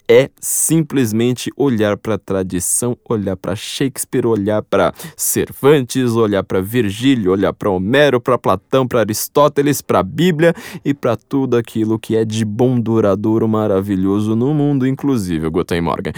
é 0.09 0.29
simplesmente 0.39 1.51
olhar 1.55 1.97
para 1.97 2.15
a 2.15 2.17
tradição, 2.17 2.97
olhar 3.07 3.35
para 3.35 3.55
Shakespeare, 3.55 4.25
olhar 4.25 4.61
para 4.61 4.93
Cervantes, 5.15 6.13
olhar 6.13 6.43
para 6.43 6.61
Virgílio, 6.61 7.31
olhar 7.31 7.53
para 7.53 7.69
Homero, 7.69 8.21
para 8.21 8.37
Platão, 8.37 8.87
para 8.87 9.01
Aristóteles, 9.01 9.81
para 9.81 9.99
a 9.99 10.03
Bíblia 10.03 10.53
e 10.85 10.93
para 10.93 11.17
tudo 11.17 11.57
aquilo 11.57 11.99
que 11.99 12.15
é 12.15 12.23
de 12.23 12.45
bom, 12.45 12.79
duradouro, 12.79 13.47
maravilhoso 13.47 14.35
no 14.35 14.53
mundo, 14.53 14.87
inclusive 14.87 15.47
o 15.47 15.51
Guten 15.51 15.81
Morgen. 15.81 16.13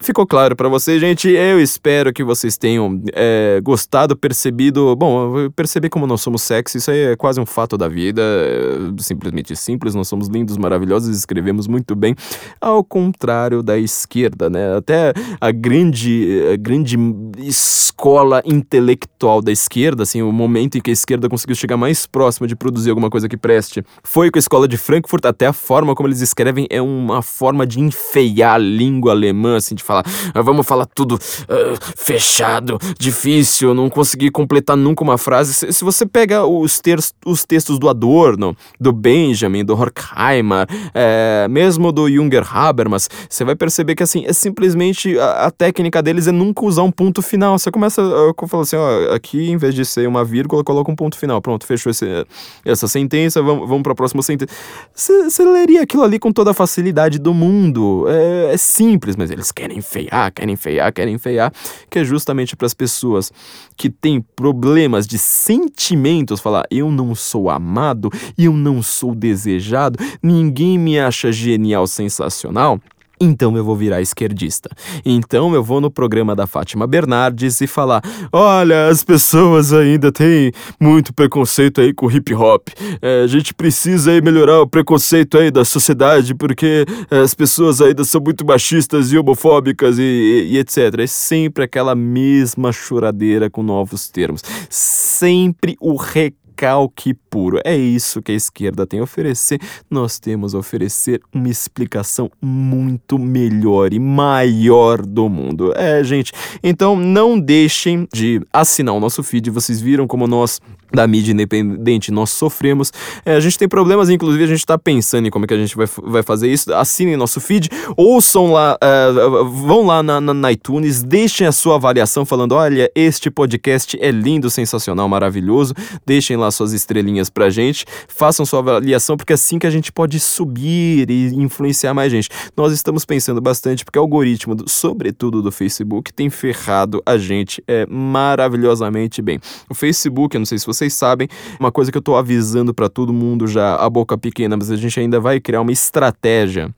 Ficou 0.00 0.24
claro 0.24 0.54
para 0.54 0.68
vocês, 0.68 1.00
gente? 1.00 1.28
Eu 1.28 1.60
espero 1.60 2.12
que 2.12 2.22
vocês 2.22 2.56
tenham 2.56 3.02
é, 3.12 3.60
gostado, 3.60 4.16
percebido. 4.16 4.94
Bom, 4.94 5.50
perceber 5.56 5.88
como 5.88 6.06
nós 6.06 6.20
somos 6.20 6.42
sexy, 6.42 6.78
isso 6.78 6.92
aí 6.92 6.98
é 6.98 7.16
quase 7.16 7.40
um 7.40 7.46
fato 7.46 7.76
da 7.76 7.88
vida. 7.88 8.22
É 8.22 9.02
simplesmente 9.02 9.56
simples, 9.56 9.96
nós 9.96 10.06
somos 10.06 10.28
lindos, 10.28 10.56
maravilhosos, 10.56 11.16
escrevemos 11.16 11.66
muito 11.66 11.96
bem. 11.96 12.14
Ao 12.60 12.84
contrário 12.84 13.60
da 13.60 13.76
esquerda, 13.76 14.48
né? 14.48 14.76
Até 14.76 15.12
a 15.40 15.50
grande, 15.50 16.42
a 16.52 16.56
grande 16.56 16.96
escola 17.38 18.40
intelectual 18.44 19.42
da 19.42 19.50
esquerda, 19.50 20.04
assim, 20.04 20.22
o 20.22 20.30
momento 20.30 20.78
em 20.78 20.80
que 20.80 20.90
a 20.90 20.92
esquerda 20.92 21.28
conseguiu 21.28 21.56
chegar 21.56 21.76
mais 21.76 22.06
próximo 22.06 22.46
de 22.46 22.54
produzir 22.54 22.90
alguma 22.90 23.10
coisa 23.10 23.28
que 23.28 23.36
preste, 23.36 23.82
foi 24.04 24.30
com 24.30 24.38
a 24.38 24.40
escola 24.40 24.68
de 24.68 24.76
Frankfurt. 24.76 25.24
Até 25.24 25.46
a 25.46 25.52
forma 25.52 25.92
como 25.96 26.08
eles 26.08 26.20
escrevem 26.20 26.68
é 26.70 26.80
uma 26.80 27.20
forma 27.20 27.66
de 27.66 27.80
enfeiar 27.80 28.54
a 28.54 28.58
língua 28.58 29.10
alemã, 29.10 29.56
assim, 29.56 29.74
de 29.74 29.87
falar, 29.88 30.04
ah, 30.34 30.42
vamos 30.42 30.66
falar 30.66 30.86
tudo 30.86 31.14
uh, 31.14 31.78
fechado, 31.96 32.78
difícil, 32.98 33.74
não 33.74 33.88
conseguir 33.88 34.30
completar 34.30 34.76
nunca 34.76 35.02
uma 35.02 35.16
frase. 35.16 35.54
Se, 35.54 35.72
se 35.72 35.84
você 35.84 36.04
pega 36.04 36.44
os, 36.44 36.80
os 37.24 37.44
textos 37.44 37.78
do 37.78 37.88
Adorno, 37.88 38.54
do 38.78 38.92
Benjamin, 38.92 39.64
do 39.64 39.74
Horkheimer, 39.74 40.66
é, 40.94 41.46
mesmo 41.48 41.90
do 41.90 42.08
Junger 42.08 42.44
Habermas, 42.54 43.08
você 43.28 43.44
vai 43.44 43.56
perceber 43.56 43.94
que 43.94 44.02
assim, 44.02 44.24
é 44.26 44.32
simplesmente 44.32 45.18
a, 45.18 45.46
a, 45.46 45.50
técnica 45.50 46.02
deles 46.02 46.26
é 46.26 46.32
nunca 46.32 46.64
usar 46.64 46.82
um 46.82 46.90
ponto 46.90 47.22
final. 47.22 47.58
Você 47.58 47.70
começa 47.70 48.02
a 48.02 48.46
falar 48.46 48.62
assim, 48.62 48.76
ó, 48.76 49.14
aqui 49.14 49.50
em 49.50 49.56
vez 49.56 49.74
de 49.74 49.84
ser 49.84 50.06
uma 50.06 50.24
vírgula, 50.24 50.62
coloca 50.62 50.90
um 50.90 50.96
ponto 50.96 51.16
final. 51.16 51.40
Pronto, 51.40 51.66
fechou 51.66 51.90
esse, 51.90 52.26
essa 52.64 52.86
sentença, 52.86 53.42
vamos, 53.42 53.68
vamos 53.68 53.82
para 53.82 53.92
a 53.92 53.96
próxima 53.96 54.22
sentença. 54.22 54.52
Você 54.94 55.44
leria 55.44 55.82
aquilo 55.82 56.02
ali 56.02 56.18
com 56.18 56.32
toda 56.32 56.50
a 56.50 56.54
facilidade 56.54 57.18
do 57.18 57.32
mundo. 57.32 58.04
É, 58.08 58.54
é 58.54 58.56
simples, 58.56 59.16
mas 59.16 59.30
eles 59.30 59.50
querem 59.50 59.77
enfeiar, 59.78 60.32
querem 60.32 60.54
enfeiar, 60.54 60.92
querem 60.92 61.14
enfeiar, 61.14 61.52
que 61.90 61.98
é 61.98 62.04
justamente 62.04 62.56
para 62.56 62.66
as 62.66 62.74
pessoas 62.74 63.32
que 63.76 63.88
têm 63.88 64.20
problemas 64.20 65.06
de 65.06 65.18
sentimentos 65.18 66.40
falar: 66.40 66.64
eu 66.70 66.90
não 66.90 67.14
sou 67.14 67.48
amado, 67.48 68.10
eu 68.36 68.52
não 68.52 68.82
sou 68.82 69.14
desejado, 69.14 69.98
ninguém 70.22 70.78
me 70.78 70.98
acha 70.98 71.32
genial, 71.32 71.86
sensacional. 71.86 72.80
Então 73.20 73.56
eu 73.56 73.64
vou 73.64 73.76
virar 73.76 74.00
esquerdista. 74.00 74.68
Então 75.04 75.54
eu 75.54 75.62
vou 75.62 75.80
no 75.80 75.90
programa 75.90 76.34
da 76.34 76.46
Fátima 76.46 76.86
Bernardes 76.86 77.60
e 77.60 77.66
falar: 77.66 78.02
olha, 78.32 78.88
as 78.88 79.04
pessoas 79.04 79.72
ainda 79.72 80.12
têm 80.12 80.52
muito 80.80 81.12
preconceito 81.12 81.80
aí 81.80 81.92
com 81.92 82.10
hip 82.10 82.34
hop. 82.34 82.68
É, 83.02 83.22
a 83.22 83.26
gente 83.26 83.54
precisa 83.54 84.10
aí 84.10 84.20
melhorar 84.20 84.60
o 84.60 84.66
preconceito 84.66 85.38
aí 85.38 85.50
da 85.50 85.64
sociedade 85.64 86.34
porque 86.34 86.84
é, 87.10 87.18
as 87.18 87.34
pessoas 87.34 87.80
ainda 87.80 88.04
são 88.04 88.20
muito 88.20 88.46
machistas 88.46 89.12
e 89.12 89.18
homofóbicas 89.18 89.98
e, 89.98 90.02
e, 90.02 90.54
e 90.54 90.58
etc. 90.58 91.00
É 91.00 91.06
sempre 91.06 91.64
aquela 91.64 91.94
mesma 91.94 92.72
choradeira 92.72 93.50
com 93.50 93.62
novos 93.62 94.08
termos. 94.08 94.42
Sempre 94.68 95.76
o 95.80 95.96
recado 95.96 96.47
recalque 96.58 97.14
puro. 97.14 97.60
É 97.64 97.76
isso 97.76 98.20
que 98.20 98.32
a 98.32 98.34
esquerda 98.34 98.84
tem 98.84 98.98
a 98.98 99.04
oferecer. 99.04 99.60
Nós 99.88 100.18
temos 100.18 100.54
a 100.54 100.58
oferecer 100.58 101.20
uma 101.32 101.48
explicação 101.48 102.30
muito 102.42 103.16
melhor 103.16 103.92
e 103.92 104.00
maior 104.00 105.00
do 105.02 105.28
mundo. 105.28 105.72
É, 105.76 106.02
gente. 106.02 106.32
Então 106.62 106.96
não 106.96 107.38
deixem 107.38 108.08
de 108.12 108.40
assinar 108.52 108.94
o 108.94 109.00
nosso 109.00 109.22
feed. 109.22 109.50
Vocês 109.50 109.80
viram 109.80 110.06
como 110.08 110.26
nós 110.26 110.60
da 110.92 111.06
mídia 111.06 111.32
independente 111.32 112.10
nós 112.10 112.30
sofremos. 112.30 112.92
É, 113.24 113.34
a 113.34 113.40
gente 113.40 113.58
tem 113.58 113.68
problemas, 113.68 114.08
inclusive 114.10 114.44
a 114.44 114.46
gente 114.46 114.60
está 114.60 114.78
pensando 114.78 115.26
em 115.26 115.30
como 115.30 115.44
é 115.44 115.48
que 115.48 115.54
a 115.54 115.58
gente 115.58 115.76
vai, 115.76 115.86
vai 116.02 116.22
fazer 116.22 116.50
isso. 116.50 116.72
Assinem 116.74 117.16
nosso 117.16 117.40
feed, 117.40 117.68
ouçam 117.96 118.52
lá, 118.52 118.78
uh, 118.82 119.44
vão 119.44 119.86
lá 119.86 120.02
na, 120.02 120.20
na, 120.20 120.34
na, 120.34 120.52
iTunes, 120.52 121.02
deixem 121.02 121.46
a 121.46 121.52
sua 121.52 121.76
avaliação 121.76 122.24
falando: 122.24 122.52
olha, 122.52 122.90
este 122.94 123.30
podcast 123.30 123.98
é 124.00 124.10
lindo, 124.10 124.50
sensacional, 124.50 125.08
maravilhoso. 125.08 125.74
Deixem 126.06 126.36
lá 126.36 126.50
suas 126.50 126.72
estrelinhas 126.72 127.28
pra 127.28 127.50
gente, 127.50 127.84
façam 128.08 128.46
sua 128.46 128.60
avaliação, 128.60 129.16
porque 129.16 129.32
é 129.32 129.34
assim 129.34 129.58
que 129.58 129.66
a 129.66 129.70
gente 129.70 129.92
pode 129.92 130.18
subir 130.18 131.10
e 131.10 131.34
influenciar 131.34 131.92
mais 131.92 132.10
gente. 132.10 132.28
Nós 132.56 132.72
estamos 132.72 133.04
pensando 133.04 133.40
bastante, 133.40 133.84
porque 133.84 133.98
o 133.98 134.02
algoritmo, 134.02 134.54
do, 134.54 134.68
sobretudo 134.68 135.42
do 135.42 135.52
Facebook, 135.52 136.12
tem 136.12 136.30
ferrado 136.30 137.02
a 137.04 137.18
gente 137.18 137.62
é, 137.66 137.86
maravilhosamente 137.86 139.20
bem. 139.20 139.40
O 139.68 139.74
Facebook, 139.74 140.34
eu 140.34 140.40
não 140.40 140.46
sei 140.46 140.58
se 140.58 140.66
você 140.66 140.77
vocês 140.78 140.94
sabem, 140.94 141.28
uma 141.58 141.70
coisa 141.70 141.90
que 141.90 141.98
eu 141.98 142.02
tô 142.02 142.16
avisando 142.16 142.72
para 142.72 142.88
todo 142.88 143.12
mundo 143.12 143.46
já, 143.46 143.74
a 143.76 143.90
boca 143.90 144.16
pequena, 144.16 144.56
mas 144.56 144.70
a 144.70 144.76
gente 144.76 144.98
ainda 144.98 145.20
vai 145.20 145.40
criar 145.40 145.60
uma 145.60 145.72
estratégia 145.72 146.74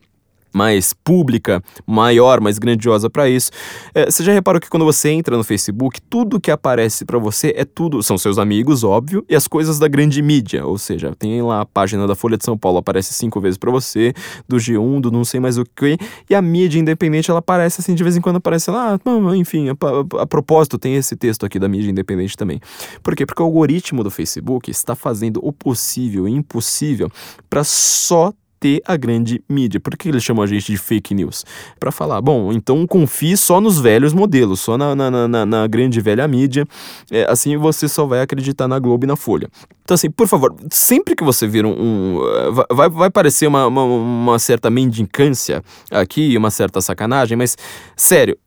mais 0.53 0.93
pública, 0.93 1.61
maior, 1.85 2.39
mais 2.39 2.57
grandiosa 2.57 3.09
para 3.09 3.29
isso. 3.29 3.51
É, 3.93 4.05
você 4.09 4.23
já 4.23 4.33
reparou 4.33 4.59
que 4.59 4.69
quando 4.69 4.85
você 4.85 5.09
entra 5.09 5.37
no 5.37 5.43
Facebook, 5.43 6.01
tudo 6.09 6.39
que 6.39 6.51
aparece 6.51 7.05
para 7.05 7.17
você 7.17 7.53
é 7.55 7.65
tudo, 7.65 8.01
são 8.03 8.17
seus 8.17 8.37
amigos, 8.37 8.83
óbvio, 8.83 9.25
e 9.29 9.35
as 9.35 9.47
coisas 9.47 9.79
da 9.79 9.87
grande 9.87 10.21
mídia, 10.21 10.65
ou 10.65 10.77
seja, 10.77 11.13
tem 11.17 11.41
lá 11.41 11.61
a 11.61 11.65
página 11.65 12.07
da 12.07 12.15
Folha 12.15 12.37
de 12.37 12.45
São 12.45 12.57
Paulo, 12.57 12.77
aparece 12.77 13.13
cinco 13.13 13.39
vezes 13.39 13.57
para 13.57 13.71
você, 13.71 14.13
do 14.47 14.57
G1, 14.57 15.01
do 15.01 15.11
não 15.11 15.23
sei 15.23 15.39
mais 15.39 15.57
o 15.57 15.63
que, 15.63 15.97
e 16.29 16.35
a 16.35 16.41
mídia 16.41 16.79
independente, 16.79 17.29
ela 17.29 17.39
aparece 17.39 17.81
assim, 17.81 17.95
de 17.95 18.03
vez 18.03 18.17
em 18.17 18.21
quando 18.21 18.37
aparece 18.37 18.69
lá, 18.71 18.99
ah, 19.03 19.37
enfim, 19.37 19.69
a, 19.69 19.71
a, 19.71 20.23
a 20.23 20.27
propósito, 20.27 20.77
tem 20.77 20.95
esse 20.95 21.15
texto 21.15 21.45
aqui 21.45 21.59
da 21.59 21.67
mídia 21.67 21.89
independente 21.89 22.35
também. 22.35 22.59
Por 23.03 23.15
quê? 23.15 23.25
Porque 23.25 23.41
o 23.41 23.45
algoritmo 23.45 24.03
do 24.03 24.11
Facebook 24.11 24.69
está 24.69 24.95
fazendo 24.95 25.39
o 25.43 25.51
possível 25.51 26.27
e 26.27 26.31
impossível 26.31 27.09
para 27.49 27.63
só 27.63 28.33
ter 28.61 28.79
a 28.85 28.95
grande 28.95 29.43
mídia. 29.49 29.79
Por 29.79 29.97
que 29.97 30.07
eles 30.07 30.23
chamam 30.23 30.43
a 30.43 30.47
gente 30.47 30.71
de 30.71 30.77
fake 30.77 31.15
news? 31.15 31.43
Para 31.79 31.91
falar, 31.91 32.21
bom, 32.21 32.53
então 32.53 32.85
confie 32.85 33.35
só 33.35 33.59
nos 33.59 33.79
velhos 33.79 34.13
modelos, 34.13 34.59
só 34.59 34.77
na, 34.77 34.95
na, 34.95 35.27
na, 35.27 35.45
na 35.45 35.67
grande 35.67 35.99
velha 35.99 36.27
mídia, 36.27 36.67
é, 37.09 37.25
assim 37.27 37.57
você 37.57 37.89
só 37.89 38.05
vai 38.05 38.21
acreditar 38.21 38.67
na 38.67 38.77
Globo 38.77 39.03
e 39.03 39.07
na 39.07 39.15
Folha. 39.15 39.49
Então, 39.83 39.95
assim, 39.95 40.11
por 40.11 40.27
favor, 40.27 40.55
sempre 40.69 41.15
que 41.15 41.23
você 41.23 41.47
vir 41.47 41.65
um. 41.65 41.71
um 41.71 42.19
vai, 42.69 42.87
vai 42.87 43.09
parecer 43.09 43.47
uma, 43.47 43.65
uma, 43.65 43.83
uma 43.83 44.39
certa 44.39 44.69
mendicância 44.69 45.63
aqui, 45.89 46.37
uma 46.37 46.51
certa 46.51 46.79
sacanagem, 46.79 47.35
mas, 47.35 47.57
sério, 47.97 48.37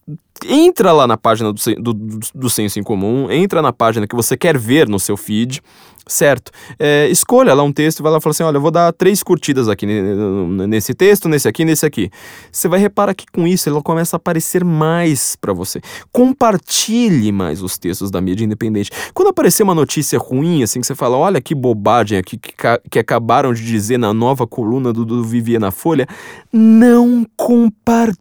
entra 0.46 0.92
lá 0.92 1.06
na 1.06 1.16
página 1.16 1.52
do, 1.52 1.74
do, 1.76 2.20
do 2.34 2.50
Senso 2.50 2.78
em 2.78 2.82
Comum, 2.82 3.30
entra 3.30 3.62
na 3.62 3.72
página 3.72 4.06
que 4.06 4.16
você 4.16 4.36
quer 4.36 4.58
ver 4.58 4.88
no 4.88 4.98
seu 4.98 5.16
feed, 5.16 5.62
certo? 6.06 6.52
É, 6.78 7.08
escolha 7.08 7.54
lá 7.54 7.62
um 7.62 7.72
texto 7.72 8.00
e 8.00 8.02
vai 8.02 8.12
lá 8.12 8.18
e 8.18 8.20
fala 8.20 8.32
assim: 8.32 8.42
olha, 8.42 8.56
eu 8.56 8.60
vou 8.60 8.70
dar 8.70 8.92
três 8.92 9.22
curtidas 9.22 9.68
aqui 9.68 9.86
nesse 9.86 10.92
texto, 10.94 11.28
nesse 11.28 11.48
aqui, 11.48 11.64
nesse 11.64 11.86
aqui. 11.86 12.10
Você 12.50 12.68
vai 12.68 12.78
reparar 12.78 13.14
que 13.14 13.24
com 13.32 13.46
isso 13.46 13.68
ela 13.68 13.82
começa 13.82 14.16
a 14.16 14.18
aparecer 14.18 14.64
mais 14.64 15.36
para 15.36 15.52
você. 15.52 15.80
Compartilhe 16.12 17.30
mais 17.32 17.62
os 17.62 17.78
textos 17.78 18.10
da 18.10 18.20
mídia 18.20 18.44
independente. 18.44 18.90
Quando 19.12 19.28
aparecer 19.28 19.62
uma 19.62 19.74
notícia 19.74 20.18
ruim, 20.18 20.62
assim, 20.62 20.80
que 20.80 20.86
você 20.86 20.94
fala: 20.94 21.16
olha 21.16 21.40
que 21.40 21.54
bobagem 21.54 22.18
aqui 22.18 22.36
que, 22.36 22.52
que 22.90 22.98
acabaram 22.98 23.52
de 23.52 23.64
dizer 23.64 23.98
na 23.98 24.12
nova 24.12 24.46
coluna 24.46 24.92
do, 24.92 25.04
do 25.04 25.24
Vivier 25.24 25.60
na 25.60 25.70
Folha, 25.70 26.06
não 26.52 27.26
compartilhe. 27.36 28.14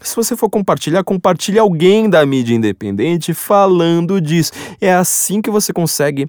Se 0.00 0.14
você 0.14 0.36
for 0.36 0.50
compartilhar, 0.50 0.63
compartilhe 1.04 1.58
alguém 1.58 2.08
da 2.08 2.24
mídia 2.24 2.54
independente 2.54 3.34
falando 3.34 4.20
disso. 4.20 4.52
É 4.80 4.92
assim 4.92 5.42
que 5.42 5.50
você 5.50 5.72
consegue 5.72 6.28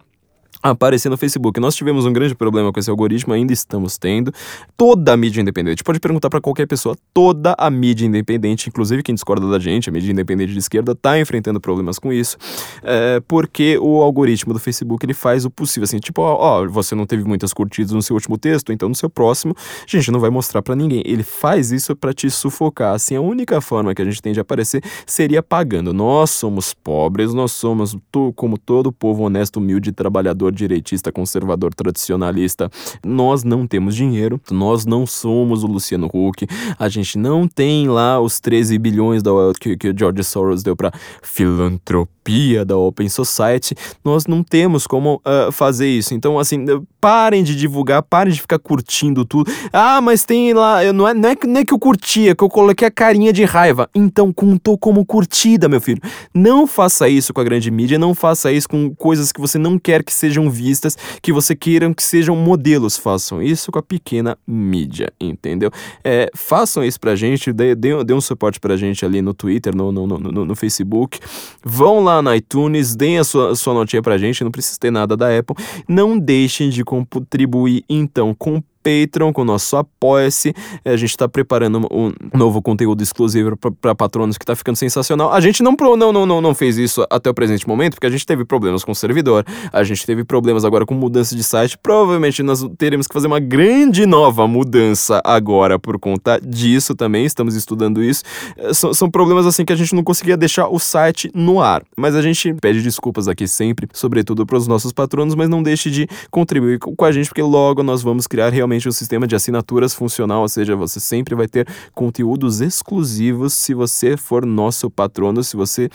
aparecer 0.72 1.09
no 1.09 1.18
Facebook. 1.18 1.59
Nós 1.59 1.76
tivemos 1.76 2.05
um 2.05 2.13
grande 2.13 2.36
problema 2.36 2.72
com 2.72 2.80
esse 2.80 2.89
algoritmo, 2.89 3.34
ainda 3.34 3.53
estamos 3.53 3.97
tendo. 3.97 4.32
Toda 4.76 5.13
a 5.13 5.18
mídia 5.18 5.41
independente, 5.41 5.84
pode 5.84 5.99
perguntar 5.99 6.30
para 6.30 6.41
qualquer 6.41 6.68
pessoa, 6.68 6.95
toda 7.13 7.55
a 7.57 7.70
mídia 7.70 8.05
independente, 8.05 8.70
inclusive 8.70 9.03
quem 9.03 9.13
discorda 9.13 9.49
da 9.49 9.59
gente, 9.59 9.89
a 9.89 9.91
mídia 9.91 10.11
independente 10.11 10.53
de 10.53 10.59
esquerda, 10.59 10.93
está 10.93 11.20
enfrentando 11.20 11.59
problemas 11.59 11.99
com 11.99 12.11
isso, 12.11 12.38
é, 12.84 13.22
porque 13.28 13.78
o 13.78 14.01
algoritmo 14.01 14.53
do 14.53 14.59
Facebook 14.59 15.05
ele 15.05 15.13
faz 15.13 15.45
o 15.45 15.49
possível, 15.49 15.84
assim, 15.84 15.99
tipo, 15.99 16.22
ó, 16.22 16.36
ó, 16.36 16.68
você 16.68 16.95
não 16.95 17.05
teve 17.05 17.24
muitas 17.24 17.53
curtidas 17.53 17.91
no 17.91 18.01
seu 18.01 18.16
último 18.16 18.38
texto, 18.38 18.72
então 18.74 18.89
no 18.89 18.95
seu 18.95 19.09
próximo, 19.09 19.55
a 19.57 19.97
gente 19.97 20.11
não 20.11 20.20
vai 20.20 20.30
mostrar 20.30 20.61
para 20.61 20.76
ninguém. 20.76 21.01
Ele 21.05 21.24
faz 21.24 21.72
isso 21.72 21.95
para 21.95 22.13
te 22.13 22.30
sufocar. 22.30 22.93
Assim, 22.95 23.16
a 23.16 23.22
única 23.22 23.61
forma 23.61 23.93
que 23.93 24.01
a 24.01 24.05
gente 24.05 24.22
tem 24.22 24.34
de 24.34 24.39
aparecer 24.39 24.84
seria 25.05 25.43
pagando. 25.43 25.93
Nós 25.93 26.32
somos 26.32 26.74
pobres, 26.74 27.34
nós 27.34 27.51
somos, 27.51 27.97
como 28.36 28.57
todo 28.57 28.91
povo 28.91 29.24
honesto, 29.24 29.57
humilde, 29.57 29.91
trabalhador 29.91 30.55
direitista, 30.56 31.12
conservador, 31.12 31.74
tradicionalista. 31.74 32.70
Nós 33.06 33.43
não 33.43 33.68
temos 33.68 33.95
dinheiro, 33.95 34.39
nós 34.49 34.86
não 34.86 35.06
somos 35.06 35.64
o 35.64 35.68
Luciano 35.68 36.10
Huck, 36.12 36.47
a 36.80 36.89
gente 36.89 37.18
não 37.18 37.47
tem 37.47 37.88
lá 37.88 38.20
os 38.20 38.39
13 38.39 38.78
bilhões 38.80 39.22
da, 39.22 39.32
que, 39.60 39.78
que 39.78 39.89
o 39.89 39.97
George 39.97 40.24
Soros 40.24 40.64
deu 40.64 40.76
para 40.76 40.91
filantropia 41.22 42.66
da 42.66 42.78
Open 42.78 43.08
Society. 43.10 43.76
Nós 44.03 44.26
não 44.26 44.43
temos 44.43 44.88
como 44.88 45.22
uh, 45.26 45.51
fazer 45.51 45.88
isso. 45.88 46.14
Então, 46.14 46.39
assim, 46.39 46.66
parem 46.99 47.43
de 47.43 47.56
divulgar, 47.56 48.01
parem 48.01 48.34
de 48.34 48.41
ficar 48.41 48.58
curtindo 48.58 49.26
tudo. 49.26 49.51
Ah, 49.72 50.01
mas 50.01 50.26
tem 50.26 50.53
lá, 50.53 50.82
não 50.91 51.08
é, 51.08 51.14
não 51.14 51.30
é, 51.30 51.36
não 51.45 51.60
é 51.60 51.66
que 51.66 51.74
eu 51.74 51.80
curtia, 51.80 52.32
é 52.32 52.36
que 52.36 52.43
eu 52.43 52.49
coloquei 52.49 52.88
a 52.88 52.91
carinha 52.91 53.32
de 53.32 53.43
raiva. 53.43 53.89
Então, 53.93 54.34
contou 54.34 54.78
como 54.78 55.06
curtida, 55.06 55.70
meu 55.70 55.82
filho. 55.82 56.01
Não 56.34 56.66
faça 56.66 57.08
isso 57.08 57.34
com 57.34 57.41
a 57.41 57.43
grande 57.43 57.70
mídia, 57.70 57.99
não 57.99 58.16
faça 58.16 58.51
isso 58.51 58.68
com 58.68 58.93
coisas 58.95 59.32
que 59.32 59.39
você 59.39 59.58
não 59.58 59.78
quer 59.78 60.03
que 60.03 60.14
seja 60.14 60.35
sejam 60.36 60.50
vistas, 60.50 60.98
que 61.22 61.32
você 61.32 61.56
queiram 61.56 61.94
que 61.94 62.04
sejam 62.04 62.36
modelos. 62.36 62.98
Façam 62.98 63.42
isso 63.42 63.72
com 63.72 63.80
a 63.80 63.84
pequena 63.84 64.38
mídia, 64.46 65.12
entendeu? 65.20 65.72
É, 66.04 66.30
façam 66.36 66.84
isso 66.84 67.00
pra 67.00 67.16
gente, 67.16 67.54
dê, 67.54 67.74
dê, 67.74 68.04
dê 68.04 68.14
um 68.14 68.22
suporte 68.22 68.60
pra 68.60 68.76
gente 68.76 69.06
ali 69.06 69.22
no 69.22 69.34
Twitter, 69.34 69.76
no, 69.76 69.92
no, 69.92 70.06
no, 70.06 70.46
no 70.46 70.56
Facebook. 70.56 71.20
Vão 71.64 72.04
lá 72.04 72.22
no 72.22 72.34
iTunes, 72.36 72.96
deem 72.96 73.18
a 73.18 73.24
sua, 73.24 73.56
sua 73.56 73.74
notinha 73.74 74.02
pra 74.02 74.18
gente, 74.18 74.44
não 74.44 74.52
precisa 74.52 74.78
ter 74.80 74.92
nada 74.92 75.16
da 75.16 75.38
Apple. 75.38 75.56
Não 75.88 76.20
deixem 76.20 76.70
de 76.70 76.84
contribuir, 76.84 77.84
então, 77.90 78.36
com 78.38 78.62
Patreon, 78.86 79.34
com 79.34 79.42
o 79.42 79.46
nosso 79.46 79.76
Apoia-se. 79.76 80.54
É, 80.84 80.92
a 80.92 80.98
gente 80.98 81.10
está 81.10 81.28
preparando 81.28 81.88
um 81.92 82.14
novo 82.38 82.62
conteúdo 82.62 83.02
exclusivo 83.02 83.57
para 83.82 83.95
patronos 83.95 84.38
que 84.38 84.44
está 84.44 84.56
ficando 84.56 84.76
sensacional. 84.76 85.34
A 85.34 85.41
gente 85.41 85.64
não, 85.64 85.76
não, 85.98 86.14
não, 86.14 86.26
não, 86.26 86.41
não 86.41 86.53
fez 86.53 86.78
isso 86.78 87.03
até 87.10 87.28
o 87.30 87.34
presente 87.34 87.68
momento, 87.68 87.94
porque 87.94 88.06
a 88.06 88.10
gente 88.12 88.26
teve 88.26 88.45
problemas 88.45 88.84
com 88.84 88.91
o 88.91 88.95
servidor, 88.95 89.44
a 89.74 89.84
gente 89.84 90.06
teve 90.06 90.24
problemas 90.24 90.64
agora 90.64 90.86
com 90.86 90.94
mudança 90.94 91.36
de 91.36 91.44
site. 91.44 91.78
Provavelmente 91.82 92.44
nós 92.44 92.64
teremos 92.78 93.07
que 93.07 93.14
fazer 93.14 93.26
uma 93.26 93.40
grande 93.40 94.06
nova 94.06 94.48
mudança 94.48 95.20
agora 95.26 95.80
por 95.80 95.98
conta 95.98 96.40
disso 96.40 96.94
também. 96.94 97.26
Estamos 97.26 97.56
estudando 97.56 98.03
isso. 98.03 98.24
É, 98.56 98.72
são, 98.74 98.94
são 98.94 99.10
problemas 99.10 99.48
assim 99.48 99.66
que 99.66 99.74
a 99.74 99.76
gente 99.76 99.95
não 99.95 100.03
conseguia 100.03 100.38
deixar 100.38 100.68
o 100.68 100.78
site 100.78 101.32
no 101.34 101.60
ar. 101.60 101.84
Mas 101.98 102.16
a 102.16 102.22
gente 102.22 102.53
pede 102.56 102.84
desculpas 102.84 103.28
aqui 103.28 103.48
sempre, 103.48 103.88
sobretudo 103.94 104.45
para 104.45 104.57
os 104.57 104.68
nossos 104.68 104.94
patronos, 104.94 105.34
mas 105.34 105.49
não 105.49 105.64
deixe 105.64 105.90
de 105.90 106.07
contribuir 106.30 106.78
com 106.78 107.06
a 107.06 107.12
gente, 107.12 107.28
porque 107.30 107.41
logo 107.41 107.82
nós 107.82 108.03
vamos 108.03 108.28
criar 108.28 108.52
realmente 108.52 108.74
realmente 108.76 108.89
um 108.89 108.91
sistema 108.91 109.26
de 109.26 109.35
assinaturas 109.35 109.93
funcional, 109.93 110.41
ou 110.41 110.49
seja, 110.49 110.76
você 110.76 110.99
sempre 110.99 111.35
vai 111.35 111.47
ter 111.47 111.68
conteúdos 111.93 112.61
exclusivos 112.61 113.53
se 113.53 113.73
você 113.73 114.18
for 114.18 114.45
nosso 114.45 114.89
patrono, 114.89 115.43
se 115.43 115.56
você 115.56 115.89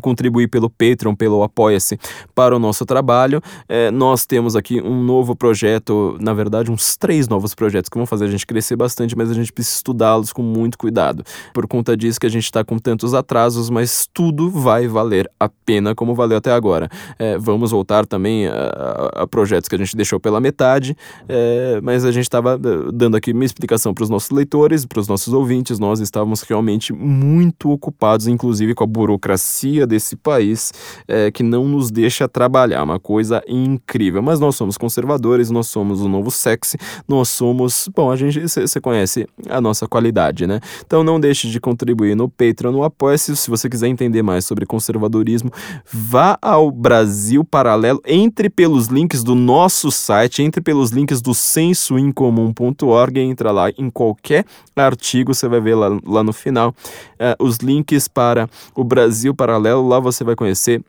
contribuir 0.00 0.48
pelo 0.48 0.70
Patreon, 0.70 1.14
pelo 1.14 1.42
Apoia-se 1.42 1.98
para 2.34 2.54
o 2.54 2.58
nosso 2.58 2.84
trabalho. 2.84 3.40
É, 3.68 3.90
nós 3.90 4.26
temos 4.26 4.56
aqui 4.56 4.80
um 4.80 5.02
novo 5.02 5.36
projeto, 5.36 6.16
na 6.20 6.32
verdade, 6.32 6.70
uns 6.70 6.96
três 6.96 7.28
novos 7.28 7.54
projetos 7.54 7.88
que 7.88 7.96
vão 7.96 8.06
fazer 8.06 8.26
a 8.26 8.30
gente 8.30 8.46
crescer 8.46 8.76
bastante, 8.76 9.16
mas 9.16 9.30
a 9.30 9.34
gente 9.34 9.52
precisa 9.52 9.76
estudá-los 9.76 10.32
com 10.32 10.42
muito 10.42 10.78
cuidado. 10.78 11.24
Por 11.52 11.66
conta 11.66 11.96
disso 11.96 12.18
que 12.18 12.26
a 12.26 12.30
gente 12.30 12.44
está 12.44 12.64
com 12.64 12.78
tantos 12.78 13.14
atrasos, 13.14 13.70
mas 13.70 14.08
tudo 14.12 14.50
vai 14.50 14.86
valer 14.86 15.30
a 15.38 15.48
pena 15.48 15.94
como 15.94 16.14
valeu 16.14 16.38
até 16.38 16.52
agora. 16.52 16.88
É, 17.18 17.36
vamos 17.38 17.70
voltar 17.70 18.06
também 18.06 18.46
a, 18.46 19.22
a, 19.22 19.26
projetos 19.26 19.68
que 19.68 19.74
a 19.74 19.78
gente 19.78 19.96
deixou 19.96 20.18
pela 20.18 20.40
metade, 20.40 20.96
é, 21.28 21.80
mas 21.82 22.04
a 22.04 22.10
gente 22.10 22.24
estava 22.24 22.54
é, 22.54 22.92
dando 22.92 23.16
aqui 23.16 23.32
uma 23.32 23.44
explicação 23.44 23.92
para 23.92 24.04
os 24.04 24.10
nossos 24.10 24.30
leitores, 24.30 24.86
para 24.86 25.00
os 25.00 25.08
nossos 25.08 25.32
ouvintes. 25.32 25.78
Nós 25.78 26.00
estávamos 26.00 26.42
realmente 26.42 26.92
muito 26.92 27.70
ocupados, 27.70 28.26
inclusive 28.26 28.74
com 28.74 28.84
a 28.84 28.86
burocracia 28.86 29.83
desse 29.86 30.16
país 30.16 30.72
é, 31.06 31.30
que 31.30 31.42
não 31.42 31.66
nos 31.66 31.90
deixa 31.90 32.28
trabalhar, 32.28 32.82
uma 32.82 32.98
coisa 32.98 33.42
incrível. 33.48 34.22
Mas 34.22 34.40
nós 34.40 34.56
somos 34.56 34.76
conservadores, 34.76 35.50
nós 35.50 35.66
somos 35.66 36.00
o 36.00 36.08
novo 36.08 36.30
sexy, 36.30 36.76
nós 37.08 37.28
somos. 37.28 37.88
Bom, 37.94 38.10
a 38.10 38.16
gente. 38.16 38.40
Você 38.40 38.80
conhece 38.80 39.26
a 39.48 39.60
nossa 39.60 39.86
qualidade, 39.86 40.46
né? 40.46 40.60
Então 40.84 41.02
não 41.02 41.18
deixe 41.18 41.48
de 41.48 41.60
contribuir 41.60 42.14
no 42.14 42.28
Patreon, 42.28 42.72
no 42.72 42.84
Apoia-se. 42.84 43.36
Se 43.36 43.50
você 43.50 43.68
quiser 43.68 43.88
entender 43.88 44.22
mais 44.22 44.44
sobre 44.44 44.66
conservadorismo, 44.66 45.50
vá 45.90 46.38
ao 46.40 46.70
Brasil 46.70 47.44
Paralelo, 47.44 48.00
entre 48.06 48.48
pelos 48.48 48.86
links 48.86 49.22
do 49.22 49.34
nosso 49.34 49.90
site, 49.90 50.42
entre 50.42 50.60
pelos 50.60 50.90
links 50.90 51.20
do 51.20 51.34
censoincomum.org, 51.34 53.20
entra 53.20 53.50
lá 53.50 53.70
em 53.70 53.90
qualquer 53.90 54.44
artigo, 54.76 55.34
você 55.34 55.48
vai 55.48 55.60
ver 55.60 55.74
lá, 55.74 55.98
lá 56.04 56.22
no 56.22 56.32
final 56.32 56.74
uh, 57.14 57.44
os 57.44 57.58
links 57.58 58.08
para 58.08 58.48
o 58.74 58.84
Brasil 58.84 59.34
Paralelo 59.34 59.73
Paralelo, 59.74 59.88
lá 59.88 59.98
você 59.98 60.22
vai 60.22 60.36
conhecer 60.36 60.82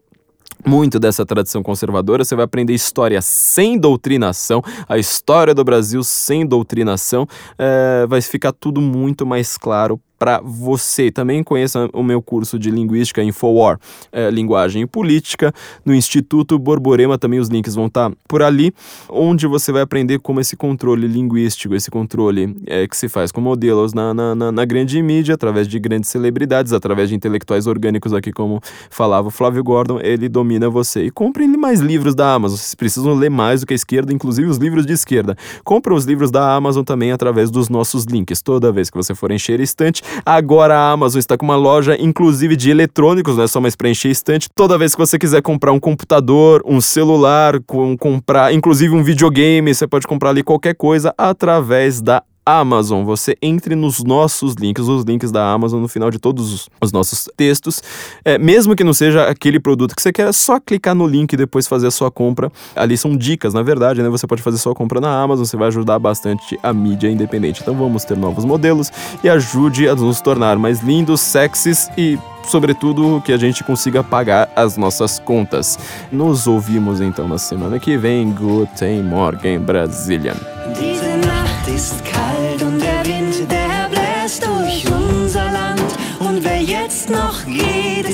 muito 0.66 0.99
dessa 0.99 1.26
tradição 1.26 1.62
conservadora, 1.62 2.24
você 2.24 2.36
vai 2.36 2.45
aprender 2.45 2.74
história 2.74 3.22
sem 3.22 3.78
doutrinação, 3.78 4.64
a 4.88 4.98
história 4.98 5.53
do 5.53 5.64
Brasil 5.64 6.03
sem 6.03 6.45
doutrinação, 6.45 7.28
é, 7.57 8.06
vai 8.07 8.22
ficar 8.22 8.52
tudo 8.52 8.80
muito 8.80 9.26
mais 9.26 9.57
claro 9.57 9.99
para 10.18 10.40
você. 10.42 11.12
Também 11.12 11.44
conheça 11.44 11.90
o 11.94 12.04
meu 12.04 12.22
curso 12.22 12.58
de 12.58 12.72
Linguística 12.72 13.24
Infowar, 13.24 13.80
é, 14.12 14.30
Linguagem 14.30 14.84
e 14.84 14.86
Política, 14.86 15.54
no 15.84 15.94
Instituto 15.94 16.58
Borborema, 16.58 17.18
também 17.18 17.40
os 17.40 17.50
links 17.50 17.76
vão 17.76 17.88
estar 17.88 18.10
tá 18.10 18.16
por 18.28 18.42
ali, 18.42 18.74
onde 19.10 19.48
você 19.48 19.72
vai 19.72 19.82
aprender 19.82 20.20
como 20.20 20.40
esse 20.40 20.56
controle 20.56 21.08
linguístico, 21.08 21.76
esse 21.76 21.92
controle 21.92 22.56
é, 22.66 22.88
que 22.88 22.96
se 22.96 23.10
faz 23.10 23.32
com 23.32 23.42
modelos 23.42 23.94
na, 23.94 24.14
na, 24.14 24.36
na, 24.36 24.52
na, 24.52 24.66
grande 24.66 25.02
mídia, 25.02 25.36
através 25.36 25.68
de 25.68 25.80
grandes 25.80 26.10
celebridades, 26.10 26.74
através 26.74 27.10
de 27.10 27.16
intelectuais 27.16 27.68
orgânicos 27.68 28.14
aqui, 28.14 28.32
como 28.32 28.62
falava 28.90 29.28
o 29.28 29.32
Flávio 29.32 29.64
Gordon, 29.64 30.00
ele 30.02 30.28
domina 30.30 30.70
você. 30.70 31.06
E 31.06 31.12
comprem 31.12 31.48
mais 31.56 31.80
livros 31.80 32.16
da 32.16 32.34
Amazon, 32.34 32.58
vocês 32.58 32.76
precisam 32.76 33.14
ler 33.14 33.30
mais 33.30 33.62
do 33.62 33.68
que 33.68 33.74
a 33.74 33.76
esquerda, 33.76 34.14
inclusive 34.14 34.48
os 34.48 34.58
livros 34.58 34.86
de 34.86 34.94
esquerda. 34.94 35.36
Compre 35.64 35.94
os 35.94 36.06
livros 36.06 36.32
da 36.32 36.54
Amazon 36.54 36.84
também 36.84 37.12
através 37.12 37.50
dos 37.50 37.70
nossos 37.70 38.06
links. 38.06 38.42
Toda 38.42 38.72
vez 38.72 38.90
que 38.90 38.98
você 38.98 39.14
for 39.16 39.32
encher 39.32 39.60
a 39.60 39.64
estante, 39.64 40.02
Agora 40.26 40.77
a 40.77 40.91
Amazon 40.91 41.19
está 41.19 41.38
com 41.38 41.45
uma 41.45 41.56
loja, 41.56 41.98
inclusive 41.99 42.56
de 42.56 42.69
eletrônicos, 42.69 43.38
não 43.38 43.44
é 43.44 43.48
só 43.48 43.60
mais 43.60 43.76
para 43.76 43.90
encher 43.90 44.11
estante. 44.11 44.48
Toda 44.53 44.77
vez 44.77 44.94
que 44.94 44.99
você 44.99 45.18
quiser 45.18 45.41
comprar 45.41 45.72
um 45.72 45.80
computador, 45.80 46.61
um 46.65 46.82
celular, 46.82 47.60
com, 47.65 47.98
comprar, 47.98 48.53
inclusive 48.53 48.94
um 48.95 49.03
videogame, 49.03 49.73
você 49.73 49.88
pode 49.88 50.07
comprar 50.07 50.30
ali 50.30 50.44
qualquer 50.44 50.76
coisa 50.76 51.14
através 51.18 52.02
da 52.02 52.23
Amazon. 52.46 53.04
Você 53.04 53.36
entre 53.42 53.76
nos 53.76 54.04
nossos 54.04 54.54
links, 54.56 54.88
os 54.88 55.04
links 55.04 55.32
da 55.32 55.52
Amazon 55.52 55.82
no 55.82 55.88
final 55.88 56.12
de 56.12 56.20
todos 56.20 56.54
os, 56.54 56.70
os 56.80 56.92
nossos 56.92 57.28
textos. 57.36 57.82
É, 58.24 58.38
mesmo 58.38 58.76
que 58.76 58.84
não 58.84 58.94
seja 58.94 59.28
aquele 59.28 59.60
produto 59.60 59.96
que 59.96 60.02
você 60.02 60.14
quer, 60.14 60.30
é 60.30 60.32
só 60.32 60.60
clicar 60.60 60.94
no 60.94 61.08
link 61.08 61.34
e 61.34 61.38
depois 61.38 61.68
fazer 61.68 61.88
a 61.88 61.92
sua 61.92 62.12
compra. 62.12 62.52
Ali 62.76 62.98
são 62.98 63.18
dicas, 63.18 63.54
na 63.54 63.64
verdade, 63.64 64.04
né? 64.04 64.10
Você 64.10 64.28
pode 64.28 64.42
fazer 64.42 64.58
sua 64.58 64.76
compra 64.76 65.02
na 65.02 65.22
Amazon, 65.22 65.46
você 65.46 65.58
vai 65.58 65.70
ajudar 65.70 65.98
bastante 65.98 66.60
a 66.62 66.72
mídia 66.72 67.10
independente. 67.10 67.62
Então 67.62 67.76
vamos 67.76 68.06
ter 68.06 68.18
novos 68.18 68.46
modelos 68.46 68.92
e 69.24 69.30
ajude 69.30 69.88
a 69.90 69.96
nos 69.96 70.22
tornar 70.22 70.58
mais 70.58 70.82
lindos, 70.82 71.22
sexys 71.22 71.90
e 71.98 72.20
sobretudo 72.48 73.22
que 73.26 73.34
a 73.34 73.38
gente 73.38 73.64
consiga 73.64 74.04
pagar 74.04 74.50
as 74.56 74.78
nossas 74.78 75.20
contas. 75.20 75.80
Nos 76.12 76.48
ouvimos 76.48 77.02
então 77.02 77.28
na 77.28 77.38
semana 77.38 77.80
que 77.80 77.98
vem. 77.98 78.32
Guten 78.32 79.04
Morgen, 79.04 79.60
Brasília. 79.60 80.36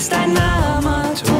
Ist 0.01 0.13
ein 0.13 0.35
Amateur 0.35 1.30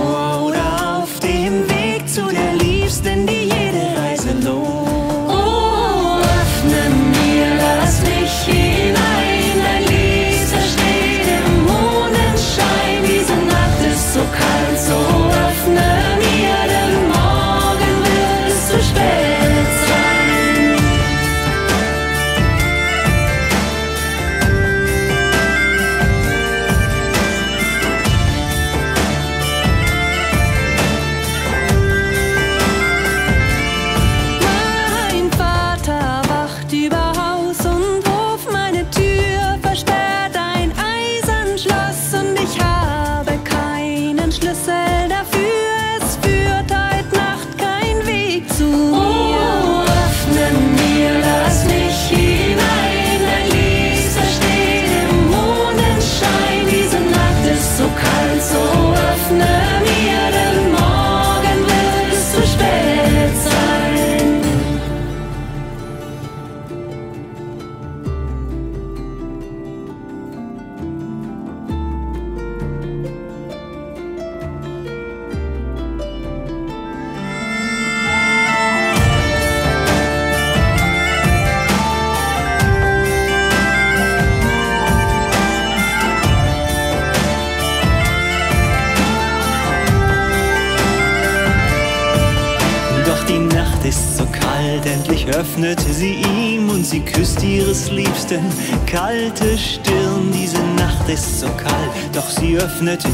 öffnet 102.82 103.11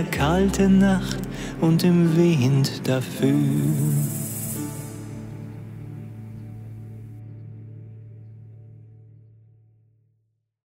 der 0.00 0.10
kalten 0.10 0.78
Nacht 0.78 1.18
und 1.60 1.82
dem 1.82 2.16
Wind 2.16 2.88
dafür. 2.88 4.09